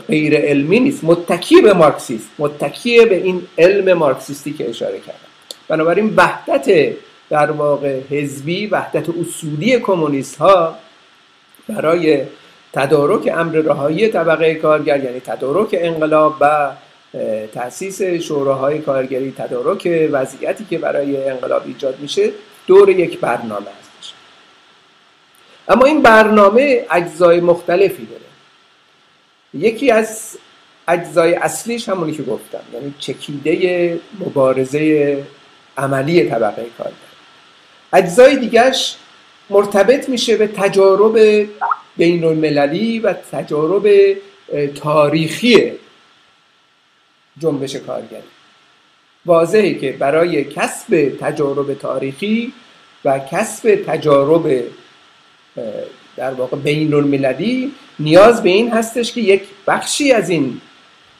غیر 0.08 0.36
علمی 0.36 0.80
نیست 0.80 1.04
متکی 1.04 1.60
به 1.60 1.72
مارکسیست 1.72 2.28
متکی 2.38 3.04
به 3.04 3.16
این 3.16 3.42
علم 3.58 3.92
مارکسیستی 3.92 4.52
که 4.52 4.70
اشاره 4.70 4.98
کردم. 4.98 5.18
بنابراین 5.68 6.14
وحدت 6.16 6.94
در 7.30 7.50
واقع 7.50 8.00
حزبی 8.10 8.66
وحدت 8.66 9.08
اصولی 9.08 9.80
کمونیست 9.80 10.36
ها 10.36 10.78
برای 11.68 12.22
تدارک 12.72 13.32
امر 13.36 13.52
رهایی 13.52 14.08
طبقه 14.08 14.54
کارگر 14.54 15.04
یعنی 15.04 15.20
تدارک 15.20 15.68
انقلاب 15.72 16.36
و 16.40 16.70
تاسیس 17.54 18.02
شوراهای 18.02 18.78
کارگری 18.78 19.32
تدارک 19.38 20.08
وضعیتی 20.12 20.64
که 20.70 20.78
برای 20.78 21.28
انقلاب 21.28 21.62
ایجاد 21.66 22.00
میشه 22.00 22.30
دور 22.66 22.88
یک 22.88 23.20
برنامه 23.20 23.66
هستش 23.66 24.12
اما 25.68 25.84
این 25.84 26.02
برنامه 26.02 26.86
اجزای 26.90 27.40
مختلفی 27.40 28.06
داره. 28.06 28.24
یکی 29.54 29.90
از 29.90 30.38
اجزای 30.88 31.34
اصلیش 31.34 31.88
همونی 31.88 32.12
که 32.12 32.22
گفتم 32.22 32.60
یعنی 32.72 32.94
چکیده 32.98 34.00
مبارزه 34.20 35.24
عملی 35.76 36.30
طبقه 36.30 36.66
کارگر. 36.78 37.13
اجزای 37.94 38.36
دیگرش 38.36 38.96
مرتبط 39.50 40.08
میشه 40.08 40.36
به 40.36 40.46
تجارب 40.46 41.46
بین 41.96 42.24
المللی 42.24 42.98
و 42.98 43.12
تجارب 43.12 44.16
تاریخی 44.74 45.72
جنبش 47.38 47.76
کارگری. 47.76 48.22
واضحه 49.26 49.74
که 49.74 49.92
برای 49.92 50.44
کسب 50.44 51.12
تجارب 51.20 51.74
تاریخی 51.74 52.52
و 53.04 53.18
کسب 53.18 53.84
تجارب 53.86 54.62
در 56.16 56.34
واقع 56.34 56.56
بین 56.56 56.94
المللی 56.94 57.72
نیاز 57.98 58.42
به 58.42 58.48
این 58.48 58.70
هستش 58.72 59.12
که 59.12 59.20
یک 59.20 59.42
بخشی 59.66 60.12
از 60.12 60.30
این 60.30 60.60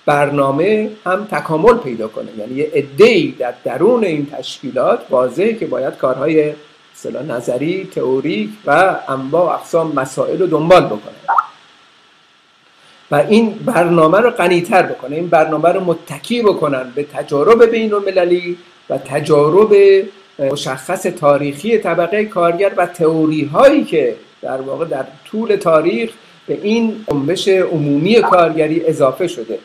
برنامه 0.07 0.91
هم 1.07 1.25
تکامل 1.31 1.79
پیدا 1.79 2.09
کنه. 2.09 2.29
یعنی 2.39 2.55
یه 2.55 3.33
در 3.39 3.55
درون 3.65 4.05
این 4.05 4.27
تشکیلات 4.27 5.01
واضحه 5.11 5.55
که 5.55 5.67
باید 5.67 5.97
کارهای 5.97 6.53
اصطلاح 6.95 7.23
نظری 7.23 7.89
تئوریک 7.95 8.51
و 8.67 8.97
انواع 9.09 9.55
اقسام 9.55 9.93
مسائل 9.93 10.39
رو 10.39 10.47
دنبال 10.47 10.87
بکنه. 10.87 11.15
و 13.11 13.15
این 13.15 13.51
برنامه 13.51 14.19
رو 14.19 14.31
غنیتر 14.31 14.83
بکنه. 14.83 15.17
این 15.17 15.29
برنامه 15.29 15.69
رو 15.69 15.81
متکی 15.85 16.43
بکنن 16.43 16.93
به 16.95 17.03
تجارب 17.03 17.65
بین 17.65 17.95
المللی 17.95 18.59
و 18.91 18.99
تجارب 18.99 19.75
مشخص 20.39 21.03
تاریخی 21.03 21.79
طبقه 21.79 22.25
کارگر 22.25 22.73
و 22.77 22.87
تئوری 22.87 23.45
هایی 23.45 23.85
که 23.85 24.17
در 24.43 24.61
واقع 24.61 24.85
در 24.85 25.05
طول 25.25 25.57
تاریخ 25.57 26.11
به 26.47 26.59
این 26.63 27.05
جنبش 27.11 27.49
عمومی 27.49 28.21
کارگری 28.21 28.87
اضافه 28.87 29.29
شده. 29.29 29.59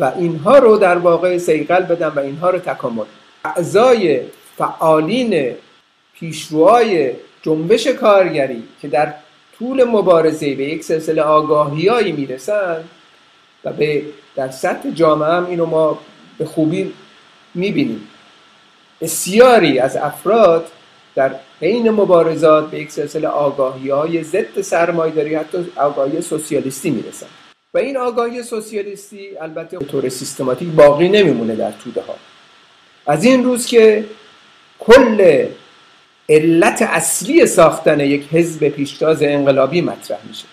و 0.00 0.12
اینها 0.18 0.58
رو 0.58 0.76
در 0.76 0.98
واقع 0.98 1.38
سیقل 1.38 1.82
بدن 1.82 2.08
و 2.08 2.18
اینها 2.18 2.50
رو 2.50 2.58
تکامل. 2.58 3.04
اعضای 3.44 4.20
فعالین 4.58 5.54
پیشروهای 6.14 7.12
جنبش 7.42 7.86
کارگری 7.86 8.62
که 8.82 8.88
در 8.88 9.14
طول 9.58 9.84
مبارزه 9.84 10.54
به 10.54 10.64
یک 10.64 10.84
سلسله 10.84 11.22
آگاهیایی 11.22 12.12
می‌رسن 12.12 12.84
و 13.64 13.72
به 13.72 14.02
در 14.36 14.50
سطح 14.50 14.90
جامعه 14.90 15.28
هم 15.28 15.46
اینو 15.46 15.66
ما 15.66 15.98
به 16.38 16.44
خوبی 16.44 16.92
می‌بینیم. 17.54 18.08
بسیاری 19.00 19.78
از 19.78 19.96
افراد 19.96 20.66
در 21.14 21.34
حین 21.60 21.90
مبارزات 21.90 22.70
به 22.70 22.80
یک 22.80 22.90
سلسله 22.90 23.28
آگاهی 23.28 23.90
های 23.90 24.22
ضد 24.22 24.60
سرمایداری 24.60 25.34
حتی 25.34 25.58
آگاهی 25.76 26.20
سوسیالیستی 26.20 26.90
می‌رسن. 26.90 27.26
و 27.76 27.78
این 27.78 27.96
آگاهی 27.96 28.42
سوسیالیستی 28.42 29.38
البته 29.40 29.78
طور 29.78 30.08
سیستماتیک 30.08 30.68
باقی 30.68 31.08
نمیمونه 31.08 31.54
در 31.54 31.72
توده 31.72 32.00
ها. 32.00 32.14
از 33.06 33.24
این 33.24 33.44
روز 33.44 33.66
که 33.66 34.04
کل 34.78 35.46
علت 36.28 36.82
اصلی 36.82 37.46
ساختن 37.46 38.00
یک 38.00 38.28
حزب 38.32 38.68
پیشتاز 38.68 39.22
انقلابی 39.22 39.80
مطرح 39.80 40.18
میشه 40.28 40.44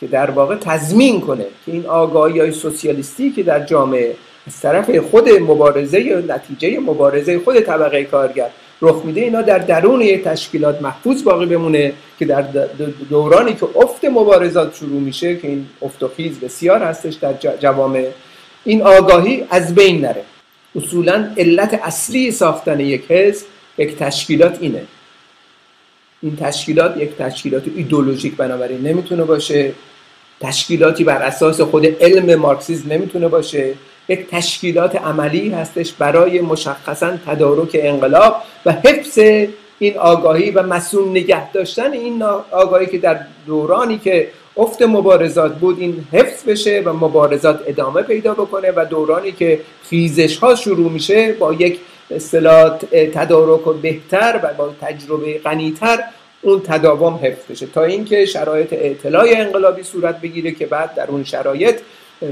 که 0.00 0.06
در 0.06 0.30
واقع 0.30 0.56
تضمین 0.56 1.20
کنه 1.20 1.46
که 1.66 1.72
این 1.72 1.86
آگاهی 1.86 2.40
های 2.40 2.52
سوسیالیستی 2.52 3.30
که 3.30 3.42
در 3.42 3.64
جامعه 3.64 4.16
از 4.46 4.60
طرف 4.60 4.96
خود 4.96 5.28
مبارزه 5.28 6.00
یا 6.00 6.20
نتیجه 6.20 6.78
مبارزه 6.78 7.38
خود 7.38 7.60
طبقه 7.60 8.04
کارگر 8.04 8.50
رخ 8.82 9.04
میده 9.04 9.20
اینا 9.20 9.42
در 9.42 9.58
درون 9.58 10.00
یک 10.00 10.24
تشکیلات 10.24 10.82
محفوظ 10.82 11.22
باقی 11.22 11.46
بمونه 11.46 11.92
که 12.18 12.24
در 12.24 12.42
دورانی 13.10 13.54
که 13.54 13.68
افت 13.76 14.04
مبارزات 14.04 14.74
شروع 14.74 15.00
میشه 15.00 15.36
که 15.36 15.48
این 15.48 15.66
افت 15.82 16.02
و 16.02 16.08
خیز 16.16 16.40
بسیار 16.40 16.82
هستش 16.82 17.14
در 17.14 17.56
جوامع 17.60 18.08
این 18.64 18.82
آگاهی 18.82 19.44
از 19.50 19.74
بین 19.74 20.00
نره. 20.00 20.24
اصولا 20.76 21.30
علت 21.36 21.80
اصلی 21.82 22.30
ساختن 22.30 22.80
یک 22.80 23.10
حزب 23.10 23.46
یک 23.78 23.96
تشکیلات 23.96 24.58
اینه. 24.60 24.82
این 26.22 26.36
تشکیلات 26.36 26.96
یک 26.96 27.16
تشکیلات 27.16 27.62
ایدولوژیک 27.76 28.36
بنابراین 28.36 28.80
نمی‌تونه 28.80 29.24
باشه. 29.24 29.72
تشکیلاتی 30.40 31.04
بر 31.04 31.22
اساس 31.22 31.60
خود 31.60 31.86
علم 31.86 32.34
مارکسیزم 32.34 32.92
نمی‌تونه 32.92 33.28
باشه. 33.28 33.74
یک 34.10 34.26
تشکیلات 34.30 34.96
عملی 34.96 35.50
هستش 35.50 35.92
برای 35.92 36.40
مشخصا 36.40 37.16
تدارک 37.26 37.70
انقلاب 37.74 38.36
و 38.66 38.72
حفظ 38.72 39.18
این 39.78 39.98
آگاهی 39.98 40.50
و 40.50 40.62
مسئول 40.62 41.08
نگه 41.08 41.52
داشتن 41.52 41.92
این 41.92 42.22
آگاهی 42.50 42.86
که 42.86 42.98
در 42.98 43.20
دورانی 43.46 43.98
که 43.98 44.28
افت 44.56 44.82
مبارزات 44.82 45.54
بود 45.58 45.80
این 45.80 46.04
حفظ 46.12 46.44
بشه 46.44 46.82
و 46.84 46.92
مبارزات 46.92 47.60
ادامه 47.66 48.02
پیدا 48.02 48.34
بکنه 48.34 48.72
و 48.76 48.84
دورانی 48.90 49.32
که 49.32 49.60
خیزش 49.90 50.36
ها 50.36 50.54
شروع 50.54 50.92
میشه 50.92 51.32
با 51.32 51.52
یک 51.54 51.80
اصطلاح 52.10 52.78
تدارک 53.14 53.64
بهتر 53.82 54.40
و 54.42 54.54
با 54.54 54.74
تجربه 54.80 55.38
غنیتر 55.38 55.98
اون 56.42 56.60
تداوم 56.60 57.20
حفظ 57.22 57.50
بشه. 57.50 57.66
تا 57.66 57.84
اینکه 57.84 58.26
شرایط 58.26 58.68
اطلاع 58.72 59.26
انقلابی 59.28 59.82
صورت 59.82 60.20
بگیره 60.20 60.52
که 60.52 60.66
بعد 60.66 60.94
در 60.94 61.06
اون 61.06 61.24
شرایط 61.24 61.76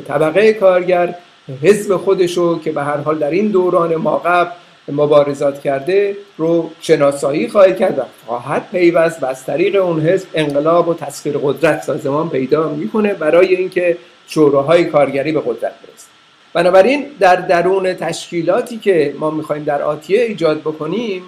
طبقه 0.09 0.53
کارگر 0.53 1.15
حزب 1.63 1.97
خودشو 1.97 2.61
که 2.61 2.73
به 2.73 2.83
هر 2.83 2.97
حال 2.97 3.19
در 3.19 3.31
این 3.31 3.49
دوران 3.49 3.97
ما 3.97 4.17
قبل 4.17 4.51
مبارزات 4.93 5.61
کرده 5.61 6.17
رو 6.37 6.71
شناسایی 6.81 7.49
خواهد 7.49 7.79
کرد 7.79 7.99
و 7.99 8.03
خواهد 8.27 8.69
پیوست 8.71 9.23
و 9.23 9.27
از 9.27 9.45
طریق 9.45 9.85
اون 9.85 10.01
حزب 10.01 10.29
انقلاب 10.35 10.89
و 10.89 10.95
تسخیر 10.95 11.39
قدرت 11.43 11.83
سازمان 11.83 12.31
پیدا 12.31 12.69
می‌کنه 12.69 13.15
برای 13.15 13.57
اینکه 13.57 13.97
شوراهای 14.27 14.85
کارگری 14.85 15.33
به 15.33 15.41
قدرت 15.41 15.73
برسه. 15.73 16.09
بنابراین 16.53 17.07
در 17.21 17.37
درون 17.37 17.95
تشکیلاتی 17.95 18.79
که 18.79 19.15
ما 19.19 19.31
می‌خوایم 19.31 19.65
در 19.65 19.83
آتیه 19.83 20.23
ایجاد 20.23 20.61
بکنیم 20.61 21.23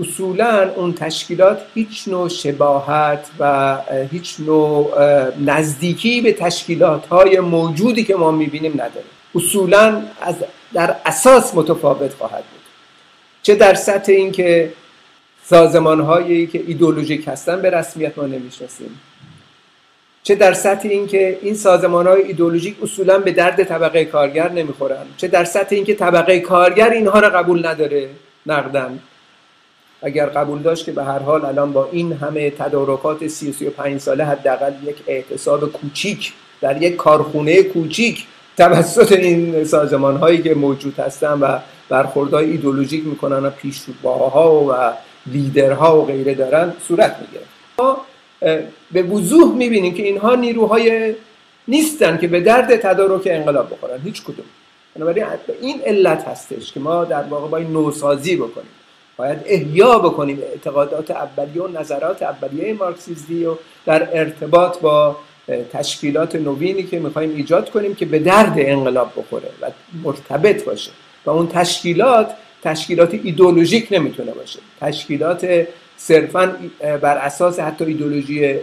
اصولا 0.00 0.70
اون 0.76 0.94
تشکیلات 0.94 1.62
هیچ 1.74 2.08
نوع 2.08 2.28
شباهت 2.28 3.26
و 3.38 3.76
هیچ 4.10 4.36
نوع 4.38 4.94
نزدیکی 5.44 6.20
به 6.20 6.32
تشکیلات 6.32 7.06
های 7.06 7.40
موجودی 7.40 8.04
که 8.04 8.16
ما 8.16 8.30
می‌بینیم 8.30 8.72
نداره 8.72 9.06
اصولا 9.34 10.02
از 10.20 10.34
در 10.74 10.96
اساس 11.06 11.54
متفاوت 11.54 12.14
خواهد 12.14 12.44
بود. 12.44 12.60
چه 13.42 13.54
در 13.54 13.74
سطح 13.74 14.12
اینکه 14.12 14.72
سازمان 15.44 16.00
هایی 16.00 16.46
که 16.46 16.62
ایدولوژیک 16.66 17.28
هستن 17.28 17.62
به 17.62 17.70
رسمیت 17.70 18.18
ما 18.18 18.24
نمی‌شناسیم. 18.24 19.00
چه 20.22 20.34
در 20.34 20.52
سطح 20.52 20.88
اینکه 20.88 21.38
این 21.42 21.54
سازمان 21.54 22.06
های 22.06 22.22
ایدولوژیک 22.22 22.76
اصولا 22.82 23.18
به 23.18 23.32
درد 23.32 23.64
طبقه 23.64 24.04
کارگر 24.04 24.52
نمی‌خورن. 24.52 25.06
چه 25.16 25.28
در 25.28 25.44
سطح 25.44 25.74
اینکه 25.74 25.94
طبقه 25.94 26.40
کارگر 26.40 26.90
اینها 26.90 27.18
را 27.20 27.28
قبول 27.28 27.66
نداره 27.66 28.08
نقدن 28.46 28.98
اگر 30.02 30.26
قبول 30.26 30.58
داشت 30.62 30.84
که 30.84 30.92
به 30.92 31.04
هر 31.04 31.18
حال 31.18 31.44
الان 31.44 31.72
با 31.72 31.88
این 31.92 32.12
همه 32.12 32.50
تدارکات 32.50 33.26
35 33.26 34.00
ساله 34.00 34.24
حداقل 34.24 34.72
یک 34.86 34.96
اعتصاب 35.06 35.72
کوچیک 35.72 36.32
در 36.60 36.82
یک 36.82 36.96
کارخونه 36.96 37.62
کوچیک 37.62 38.26
توسط 38.56 39.12
این 39.12 39.64
سازمان 39.64 40.16
هایی 40.16 40.42
که 40.42 40.54
موجود 40.54 41.00
هستن 41.00 41.32
و 41.32 41.58
برخوردهای 41.88 42.50
ایدولوژیک 42.50 43.06
می‌کنن 43.06 43.44
و 43.44 43.50
پیشروها 43.50 44.64
و 44.64 44.92
لیدرها 45.32 46.00
و 46.00 46.04
غیره 46.04 46.34
دارن 46.34 46.72
صورت 46.88 47.16
می‌گیره 47.20 47.44
ما 47.78 47.96
به 48.92 49.02
وضوح 49.02 49.54
می‌بینیم 49.54 49.94
که 49.94 50.02
اینها 50.02 50.34
نیروهای 50.34 51.14
نیستن 51.68 52.18
که 52.18 52.28
به 52.28 52.40
درد 52.40 52.76
تدارک 52.76 53.22
انقلاب 53.26 53.70
بخورن. 53.70 54.00
هیچ 54.04 54.22
کدوم. 54.22 54.46
بنابراین 54.96 55.24
این 55.60 55.80
علت 55.86 56.28
هستش 56.28 56.72
که 56.72 56.80
ما 56.80 57.04
در 57.04 57.22
واقع 57.22 57.48
باید 57.48 57.70
نوسازی 57.70 58.36
بکنیم. 58.36 58.70
باید 59.18 59.38
احیا 59.46 59.98
بکنیم 59.98 60.38
اعتقادات 60.52 61.10
اولیه 61.10 61.62
و 61.62 61.68
نظرات 61.68 62.22
اولیه 62.22 62.72
مارکسیستی 62.72 63.44
و 63.44 63.54
در 63.86 64.08
ارتباط 64.18 64.78
با 64.78 65.16
تشکیلات 65.72 66.36
نوینی 66.36 66.82
که 66.82 66.98
می‌خوایم 66.98 67.30
ایجاد 67.36 67.70
کنیم 67.70 67.94
که 67.94 68.06
به 68.06 68.18
درد 68.18 68.54
انقلاب 68.56 69.12
بخوره 69.16 69.48
و 69.62 69.70
مرتبط 70.04 70.64
باشه. 70.64 70.90
و 71.26 71.30
اون 71.30 71.48
تشکیلات 71.48 72.30
تشکیلات 72.62 73.14
ایدولوژیک 73.22 73.88
نمی‌تونه 73.90 74.32
باشه. 74.32 74.58
تشکیلات 74.80 75.66
صرفا 75.96 76.56
بر 76.80 77.16
اساس 77.16 77.60
حتی 77.60 77.84
ایدولوژی 77.84 78.54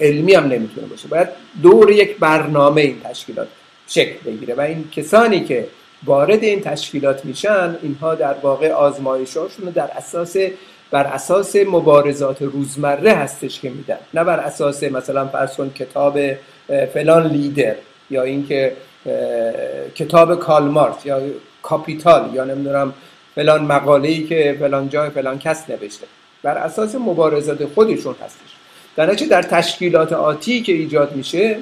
علمی 0.00 0.34
هم 0.34 0.44
نمی‌تونه 0.44 0.86
باشه. 0.86 1.08
باید 1.08 1.28
دور 1.62 1.90
یک 1.90 2.18
برنامه 2.18 2.80
این 2.80 3.00
تشکیلات 3.00 3.48
شکل 3.88 4.16
بگیره. 4.26 4.54
و 4.54 4.60
این 4.60 4.88
کسانی 4.92 5.40
که 5.40 5.66
وارد 6.06 6.44
این 6.44 6.60
تشکیلات 6.60 7.24
میشن 7.24 7.76
اینها 7.82 8.14
در 8.14 8.34
واقع 8.42 8.70
آزمایشاشون 8.70 9.70
در 9.70 9.90
اساس 9.96 10.36
بر 10.90 11.04
اساس 11.04 11.56
مبارزات 11.56 12.42
روزمره 12.42 13.12
هستش 13.12 13.60
که 13.60 13.70
میدن. 13.70 13.98
نه 14.14 14.24
بر 14.24 14.40
اساس 14.40 14.82
مثلا 14.82 15.26
فرض 15.26 15.60
کتاب 15.74 16.18
فلان 16.94 17.26
لیدر 17.26 17.74
یا 18.10 18.22
اینکه 18.22 18.76
کتاب 19.94 20.38
کالمارت 20.38 21.06
یا 21.06 21.20
کاپیتال 21.62 22.30
یا 22.34 22.44
نمی‌دونم 22.44 22.94
فلان 23.34 23.64
مقاله 23.64 24.08
ای 24.08 24.22
که 24.24 24.56
فلان 24.60 24.88
جای 24.88 25.10
فلان 25.10 25.38
کس 25.38 25.70
نوشته. 25.70 26.06
بر 26.42 26.58
اساس 26.58 26.94
مبارزات 26.94 27.64
خودشون 27.64 28.14
هستش. 28.24 28.56
در 28.96 29.06
در 29.06 29.42
تشکیلات 29.42 30.12
آتی 30.12 30.62
که 30.62 30.72
ایجاد 30.72 31.16
میشه 31.16 31.56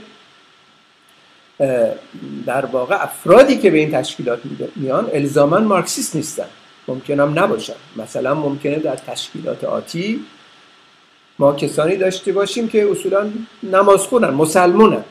در 2.47 2.67
واقع 2.73 3.03
افرادی 3.03 3.59
که 3.59 3.71
به 3.71 3.79
این 3.79 3.91
تشکیلات 3.91 4.41
میان 4.77 5.11
الزاما 5.13 5.59
مارکسیست 5.59 6.17
نیستن. 6.17 6.47
ممکن 6.89 7.21
هم 7.21 7.39
نباشن. 7.39 7.75
مثلا 7.97 8.35
ممکنه 8.35 8.79
در 8.79 8.97
تشکیلات 8.97 9.65
آتی 9.65 10.21
ما 11.39 11.53
کسانی 11.53 11.97
داشته 11.97 12.33
باشیم 12.33 12.69
که 12.69 12.91
اصولا 12.91 13.31
نماز 13.63 14.01
خونن 14.01 14.31
مسلمونن. 14.31 15.05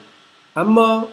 اما 0.56 1.08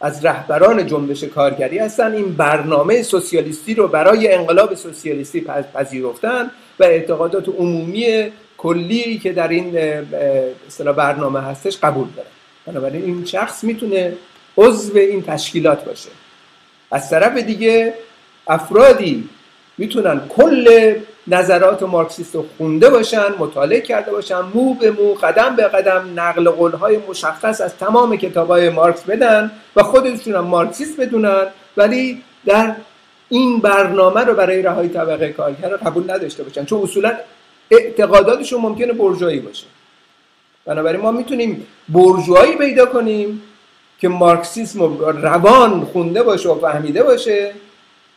از 0.00 0.24
رهبران 0.24 0.86
جنبش 0.86 1.24
کارگری 1.24 1.78
هستن. 1.78 2.14
این 2.14 2.34
برنامه 2.34 3.02
سوسیالیستی 3.02 3.74
رو 3.74 3.88
برای 3.88 4.34
انقلاب 4.34 4.74
سوسیالیستی 4.74 5.40
پذیرفتن 5.74 6.50
و 6.80 6.84
اعتقادات 6.84 7.48
عمومی 7.48 8.32
کلی 8.58 9.18
که 9.18 9.32
در 9.32 9.48
این 9.48 9.72
برنامه 10.96 11.40
هستش 11.40 11.78
قبول 11.78 12.08
دارن. 12.16 12.28
بنابراین 12.66 13.04
این 13.04 13.24
شخص 13.24 13.64
می‌تونه 13.64 14.16
عضو 14.56 14.98
این 14.98 15.22
تشکیلات 15.22 15.84
باشه. 15.84 16.08
از 16.90 17.10
طرف 17.10 17.36
دیگه 17.36 17.94
افرادی 18.46 19.28
می‌تونن 19.78 20.20
کل 20.28 20.94
نظرات 21.26 21.82
مارکسیست 21.82 22.34
رو 22.34 22.46
خونده 22.58 22.90
باشن 22.90 23.28
مطالعه 23.38 23.80
کرده 23.80 24.10
باشن 24.10 24.40
مو 24.54 24.74
به 24.74 24.90
مو 24.90 25.14
قدم 25.14 25.56
به 25.56 25.62
قدم 25.62 26.12
نقل 26.16 26.50
قولهای 26.50 26.98
مشخص 27.08 27.60
از 27.60 27.76
تمام 27.76 28.16
کتابهای 28.16 28.70
مارکس 28.70 29.02
بدن 29.02 29.50
و 29.76 29.82
خودشون 29.82 30.34
هم 30.34 30.44
مارکسیست 30.44 31.00
بدونن 31.00 31.46
ولی 31.76 32.22
در 32.46 32.74
این 33.28 33.60
برنامه 33.60 34.20
رو 34.20 34.34
برای 34.34 34.62
رهایی 34.62 34.88
طبقه 34.88 35.28
کارگر 35.28 35.76
قبول 35.76 36.10
نداشته 36.10 36.42
باشن. 36.42 36.64
چون 36.64 36.82
اصولا 36.82 37.12
اعتقاداتشون 37.70 38.60
ممکنه 38.60 38.92
برجایی 38.92 39.40
باشه. 39.40 39.66
بنابراین 40.66 41.00
ما 41.00 41.12
می‌تونیم 41.12 41.66
برجوهایی 41.88 42.56
پیدا 42.56 42.86
کنیم 42.86 43.42
که 44.00 44.08
مارکسیسم 44.08 44.98
روان 44.98 45.84
خونده 45.84 46.22
باشه 46.22 46.48
و 46.48 46.60
فهمیده 46.60 47.02
باشه 47.02 47.52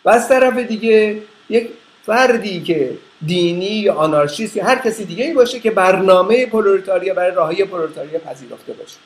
و 0.06 0.10
از 0.10 0.30
طرف 0.30 0.58
دیگه 0.58 1.22
یک 1.50 1.70
فردی 2.06 2.62
که 2.62 2.98
دینی 3.26 3.66
یا 3.66 3.94
آنارشیست 3.94 4.58
یا 4.58 4.66
هر 4.66 4.76
کسی 4.76 5.06
دیگه 5.06 5.26
ای 5.26 5.34
باشه 5.34 5.60
که 5.60 5.72
برنامه 5.72 6.46
پرولتاریا 6.46 7.14
برای 7.14 7.36
راهی 7.36 7.64
پرولتاریا 7.64 8.20
پذیرفته 8.20 8.74
باشه. 8.74 8.98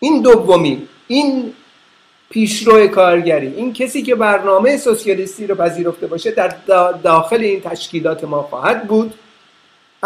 این 0.00 0.22
دومی 0.22 0.88
این 1.06 1.52
پیشرو 2.30 2.86
کارگری 2.88 3.46
این 3.46 3.72
کسی 3.72 4.02
که 4.02 4.14
برنامه 4.14 4.76
سوسیالیستی 4.76 5.46
رو 5.46 5.54
پذیرفته 5.54 6.06
باشه 6.06 6.30
در 6.30 6.54
داخل 7.02 7.40
این 7.40 7.60
تشکیلات 7.60 8.24
ما 8.24 8.42
خواهد 8.42 8.88
بود. 8.88 9.14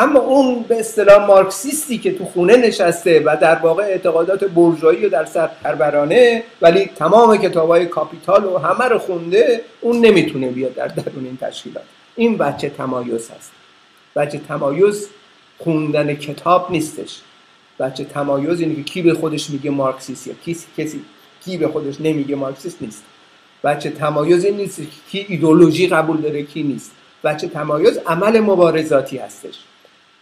اما 0.00 0.20
اون 0.20 0.62
به 0.62 0.80
اصطلاح 0.80 1.26
مارکسیستی 1.26 1.98
که 1.98 2.18
تو 2.18 2.24
خونه 2.24 2.56
نشسته 2.56 3.20
و 3.20 3.36
در 3.40 3.54
واقع 3.54 3.82
اعتقادات 3.82 4.44
برجایی 4.44 5.06
و 5.06 5.08
در 5.08 5.24
سر 5.24 5.46
پرورانه 5.46 6.42
ولی 6.62 6.90
تمام 6.96 7.36
کتابای 7.36 7.86
کاپیتال 7.86 8.44
و 8.44 8.58
همه 8.58 8.88
رو 8.88 8.98
خونده 8.98 9.60
اون 9.80 10.00
نمی‌تونه 10.00 10.48
بیاد 10.48 10.74
در 10.74 10.86
درون 10.86 11.24
این 11.24 11.38
تشکیلات. 11.40 11.84
این 12.16 12.36
بچه 12.36 12.68
تمایز 12.68 13.30
هست. 13.30 13.52
بچه 14.16 14.40
تمایز 14.48 15.08
خوندن 15.58 16.14
کتاب 16.14 16.70
نیستش. 16.70 17.20
بچه 17.78 18.04
تمایز 18.04 18.60
اینه 18.60 18.74
که 18.74 18.82
کی 18.82 19.02
به 19.02 19.14
خودش 19.14 19.50
میگه 19.50 19.70
مارکسیست 19.70 20.26
یا 20.26 20.34
کسی 20.46 20.66
کسی 20.78 21.00
کی 21.44 21.56
به 21.56 21.68
خودش 21.68 22.00
نمیگه 22.00 22.36
مارکسیست 22.36 22.82
نیست. 22.82 23.02
بچه 23.64 23.90
تمایز 23.90 24.44
این 24.44 24.56
نیست 24.56 24.76
که 24.76 24.86
کی 25.10 25.26
ایدولوژی 25.28 25.86
قبول 25.86 26.16
داره 26.16 26.42
کی 26.42 26.62
نیست. 26.62 26.90
بچه 27.24 27.48
تمایز 27.48 27.98
عمل 28.06 28.40
مبارزاتی 28.40 29.18
هستش. 29.18 29.54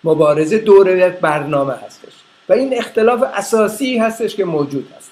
مبارزه 0.05 0.59
دور 0.59 0.97
یک 0.97 1.13
برنامه 1.15 1.75
هستش 1.75 2.13
و 2.49 2.53
این 2.53 2.79
اختلاف 2.79 3.23
اساسی 3.23 3.99
هستش 3.99 4.37
که 4.37 4.45
موجود 4.45 4.93
هست. 4.97 5.11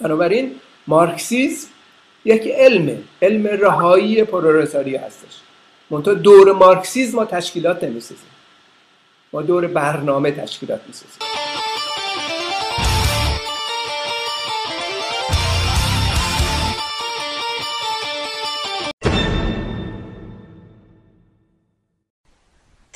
بنابراین 0.00 0.54
مارکسیسم 0.86 1.68
یک 2.24 2.48
علمه 2.48 2.98
علم 3.22 3.46
رهایی 3.46 4.24
پرورساری 4.24 4.96
هستش. 4.96 5.40
منتها 5.90 6.14
دور 6.14 6.52
مارکسیزم 6.52 7.16
ما 7.16 7.24
تشکیلات 7.24 7.84
نمی‌سازیم. 7.84 8.28
ما 9.32 9.42
دور 9.42 9.66
برنامه 9.66 10.30
تشکیلات 10.30 10.80
می‌سازیم. 10.86 11.47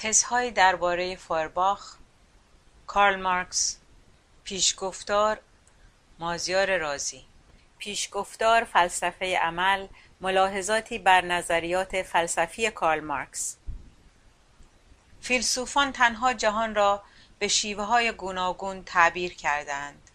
تزهای 0.02 0.50
درباره 0.50 1.16
فورباخ 1.16 1.96
کارل 2.86 3.22
مارکس 3.22 3.76
پیشگفتار 4.44 5.40
مازیار 6.18 6.78
رازی. 6.78 7.24
پیشگفتار 7.78 8.64
فلسفه 8.64 9.38
عمل 9.38 9.86
ملاحظاتی 10.20 10.98
بر 10.98 11.24
نظریات 11.24 12.02
فلسفی 12.02 12.70
کارل 12.70 13.00
مارکس. 13.00 13.56
فیلسوفان 15.20 15.92
تنها 15.92 16.32
جهان 16.32 16.74
را 16.74 17.02
به 17.38 17.48
شیوه 17.48 17.84
های 17.84 18.12
گوناگون 18.12 18.84
تعبیر 18.84 19.34
کردند. 19.34 20.10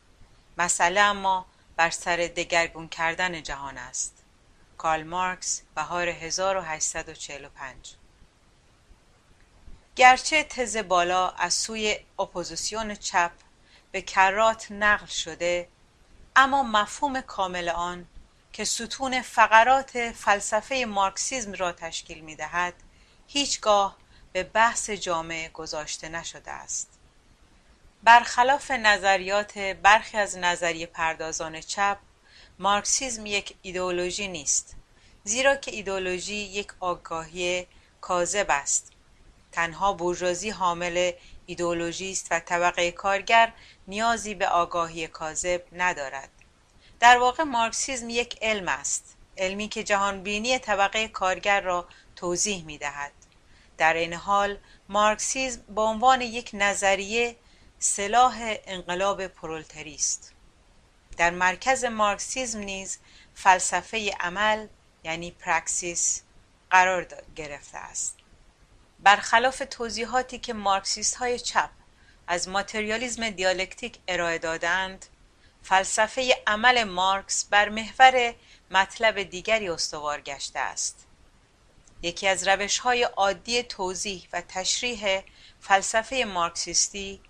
مسئله 0.57 1.01
اما 1.01 1.45
بر 1.75 1.89
سر 1.89 2.17
دگرگون 2.17 2.87
کردن 2.89 3.43
جهان 3.43 3.77
است. 3.77 4.23
کارل 4.77 5.03
مارکس 5.03 5.61
بهار 5.75 6.07
1845 6.07 7.95
گرچه 9.97 10.43
تز 10.43 10.77
بالا 10.77 11.29
از 11.29 11.53
سوی 11.53 11.99
اپوزیسیون 12.19 12.95
چپ 12.95 13.31
به 13.91 14.01
کرات 14.01 14.71
نقل 14.71 15.05
شده 15.05 15.67
اما 16.35 16.63
مفهوم 16.63 17.21
کامل 17.21 17.69
آن 17.69 18.07
که 18.53 18.65
ستون 18.65 19.21
فقرات 19.21 20.11
فلسفه 20.11 20.85
مارکسیزم 20.87 21.53
را 21.53 21.71
تشکیل 21.71 22.19
می 22.19 22.35
دهد 22.35 22.73
هیچگاه 23.27 23.97
به 24.33 24.43
بحث 24.43 24.89
جامعه 24.89 25.49
گذاشته 25.49 26.09
نشده 26.09 26.51
است. 26.51 26.89
برخلاف 28.03 28.71
نظریات 28.71 29.57
برخی 29.57 30.17
از 30.17 30.37
نظریه 30.37 30.85
پردازان 30.85 31.61
چپ 31.61 31.97
مارکسیزم 32.59 33.25
یک 33.25 33.55
ایدئولوژی 33.61 34.27
نیست 34.27 34.75
زیرا 35.23 35.55
که 35.55 35.71
ایدئولوژی 35.71 36.35
یک 36.35 36.73
آگاهی 36.79 37.67
کاذب 38.01 38.45
است. 38.49 38.96
تنها 39.57 39.93
بورژوازی 39.93 40.49
حامل 40.49 41.11
ایدئولوژی 41.45 42.11
است 42.11 42.27
و 42.31 42.39
طبقه 42.39 42.91
کارگر 42.91 43.53
نیازی 43.87 44.35
به 44.35 44.47
آگاهی 44.47 45.07
کاذب 45.07 45.63
ندارد. 45.71 46.29
در 46.99 47.17
واقع 47.17 47.43
مارکسیزم 47.43 48.09
یک 48.09 48.37
علم 48.41 48.67
است 48.67 49.15
علمی 49.37 49.67
که 49.67 49.83
جهانبینی 49.83 50.59
طبقه 50.59 51.07
کارگر 51.07 51.61
را 51.61 51.87
توضیح 52.15 52.65
می 52.65 52.77
دهد 52.77 53.11
در 53.77 53.93
این 53.93 54.13
حال 54.13 54.57
مارکسیزم 54.89 55.61
به 55.75 55.81
عنوان 55.81 56.21
یک 56.21 56.49
نظریه 56.53 57.35
سلاح 57.79 58.55
انقلاب 58.65 59.27
پرولتری 59.27 59.95
است. 59.95 60.33
در 61.17 61.29
مرکز 61.29 61.85
مارکسیزم 61.85 62.59
نیز 62.59 62.97
فلسفه 63.35 64.11
عمل 64.19 64.67
یعنی 65.03 65.31
praxis 65.31 66.21
قرار 66.69 67.07
گرفته 67.35 67.77
است. 67.77 68.16
برخلاف 68.99 69.63
توضیحاتی 69.69 70.39
که 70.39 70.53
مارکسیست 70.53 71.15
های 71.15 71.39
چپ 71.39 71.69
از 72.27 72.49
ماتریالیزم 72.49 73.29
دیالکتیک 73.29 73.99
ارائه 74.07 74.37
دادند 74.37 75.05
فلسفه 75.63 76.43
عمل 76.47 76.83
مارکس 76.83 77.45
بر 77.45 77.69
محور 77.69 78.33
مطلب 78.71 79.23
دیگری 79.23 79.69
استوار 79.69 80.21
گشته 80.21 80.59
است. 80.59 81.07
یکی 82.01 82.27
از 82.27 82.47
روش 82.47 82.79
های 82.79 83.03
عادی 83.03 83.63
توضیح 83.63 84.27
و 84.33 84.41
تشریح 84.41 85.21
فلسفه 85.59 86.25
مارکسیستی 86.27 87.21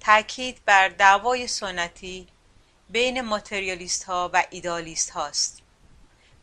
تاکید 0.00 0.64
بر 0.64 0.88
دعوای 0.88 1.46
سنتی 1.46 2.28
بین 2.88 3.20
ماتریالیست 3.20 4.04
ها 4.04 4.30
و 4.32 4.44
ایدالیست 4.50 5.10
هاست 5.10 5.62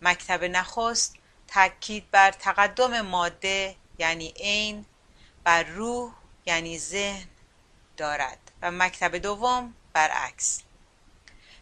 مکتب 0.02 0.44
نخست 0.44 1.16
تاکید 1.48 2.12
بر 2.12 2.32
تقدم 2.32 3.02
ماده 3.02 3.76
یعنی 4.02 4.34
عین 4.40 4.86
بر 5.44 5.64
روح 5.64 6.12
یعنی 6.46 6.80
ذهن 6.80 7.28
دارد. 7.98 8.52
و 8.62 8.72
مکتب 8.72 9.18
دوم 9.18 9.74
برعکس. 9.94 10.62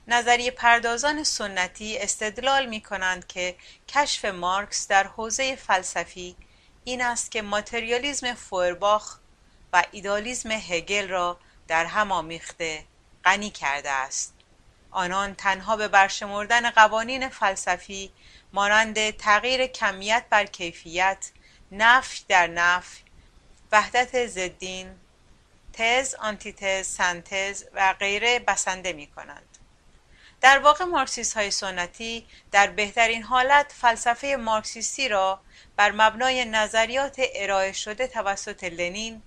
نظریه 0.07 0.51
پردازان 0.51 1.23
سنتی 1.23 1.97
استدلال 1.97 2.65
می 2.65 2.81
کنند 2.81 3.27
که 3.27 3.55
کشف 3.87 4.25
مارکس 4.25 4.87
در 4.87 5.07
حوزه 5.07 5.55
فلسفی 5.55 6.35
این 6.83 7.01
است 7.01 7.31
که 7.31 7.41
ماتریالیزم 7.41 8.33
فورباخ 8.33 9.17
و 9.73 9.83
ایدالیزم 9.91 10.51
هگل 10.51 11.07
را 11.07 11.39
در 11.67 11.85
هم 11.85 12.11
آمیخته 12.11 12.83
غنی 13.25 13.49
کرده 13.49 13.91
است. 13.91 14.33
آنان 14.91 15.35
تنها 15.35 15.75
به 15.75 15.87
برشمردن 15.87 16.69
قوانین 16.69 17.29
فلسفی 17.29 18.11
مانند 18.53 19.09
تغییر 19.09 19.67
کمیت 19.67 20.25
بر 20.29 20.45
کیفیت 20.45 21.31
نفی 21.71 22.23
در 22.27 22.47
نفی. 22.47 23.03
وحدت 23.71 24.27
ضدین 24.27 24.95
تز 25.73 26.15
آنتیتز 26.15 26.87
سنتز 26.87 27.63
و 27.73 27.93
غیره 27.93 28.39
بسنده 28.39 28.93
می 28.93 29.07
کنند 29.07 29.57
در 30.41 30.59
واقع 30.59 30.85
مارکسیست 30.85 31.37
های 31.37 31.51
سنتی 31.51 32.25
در 32.51 32.67
بهترین 32.67 33.23
حالت 33.23 33.73
فلسفه 33.81 34.35
مارکسیستی 34.35 35.07
را 35.07 35.39
بر 35.75 35.91
مبنای 35.91 36.45
نظریات 36.45 37.21
ارائه 37.35 37.71
شده 37.71 38.07
توسط 38.07 38.63
لنین 38.63 39.21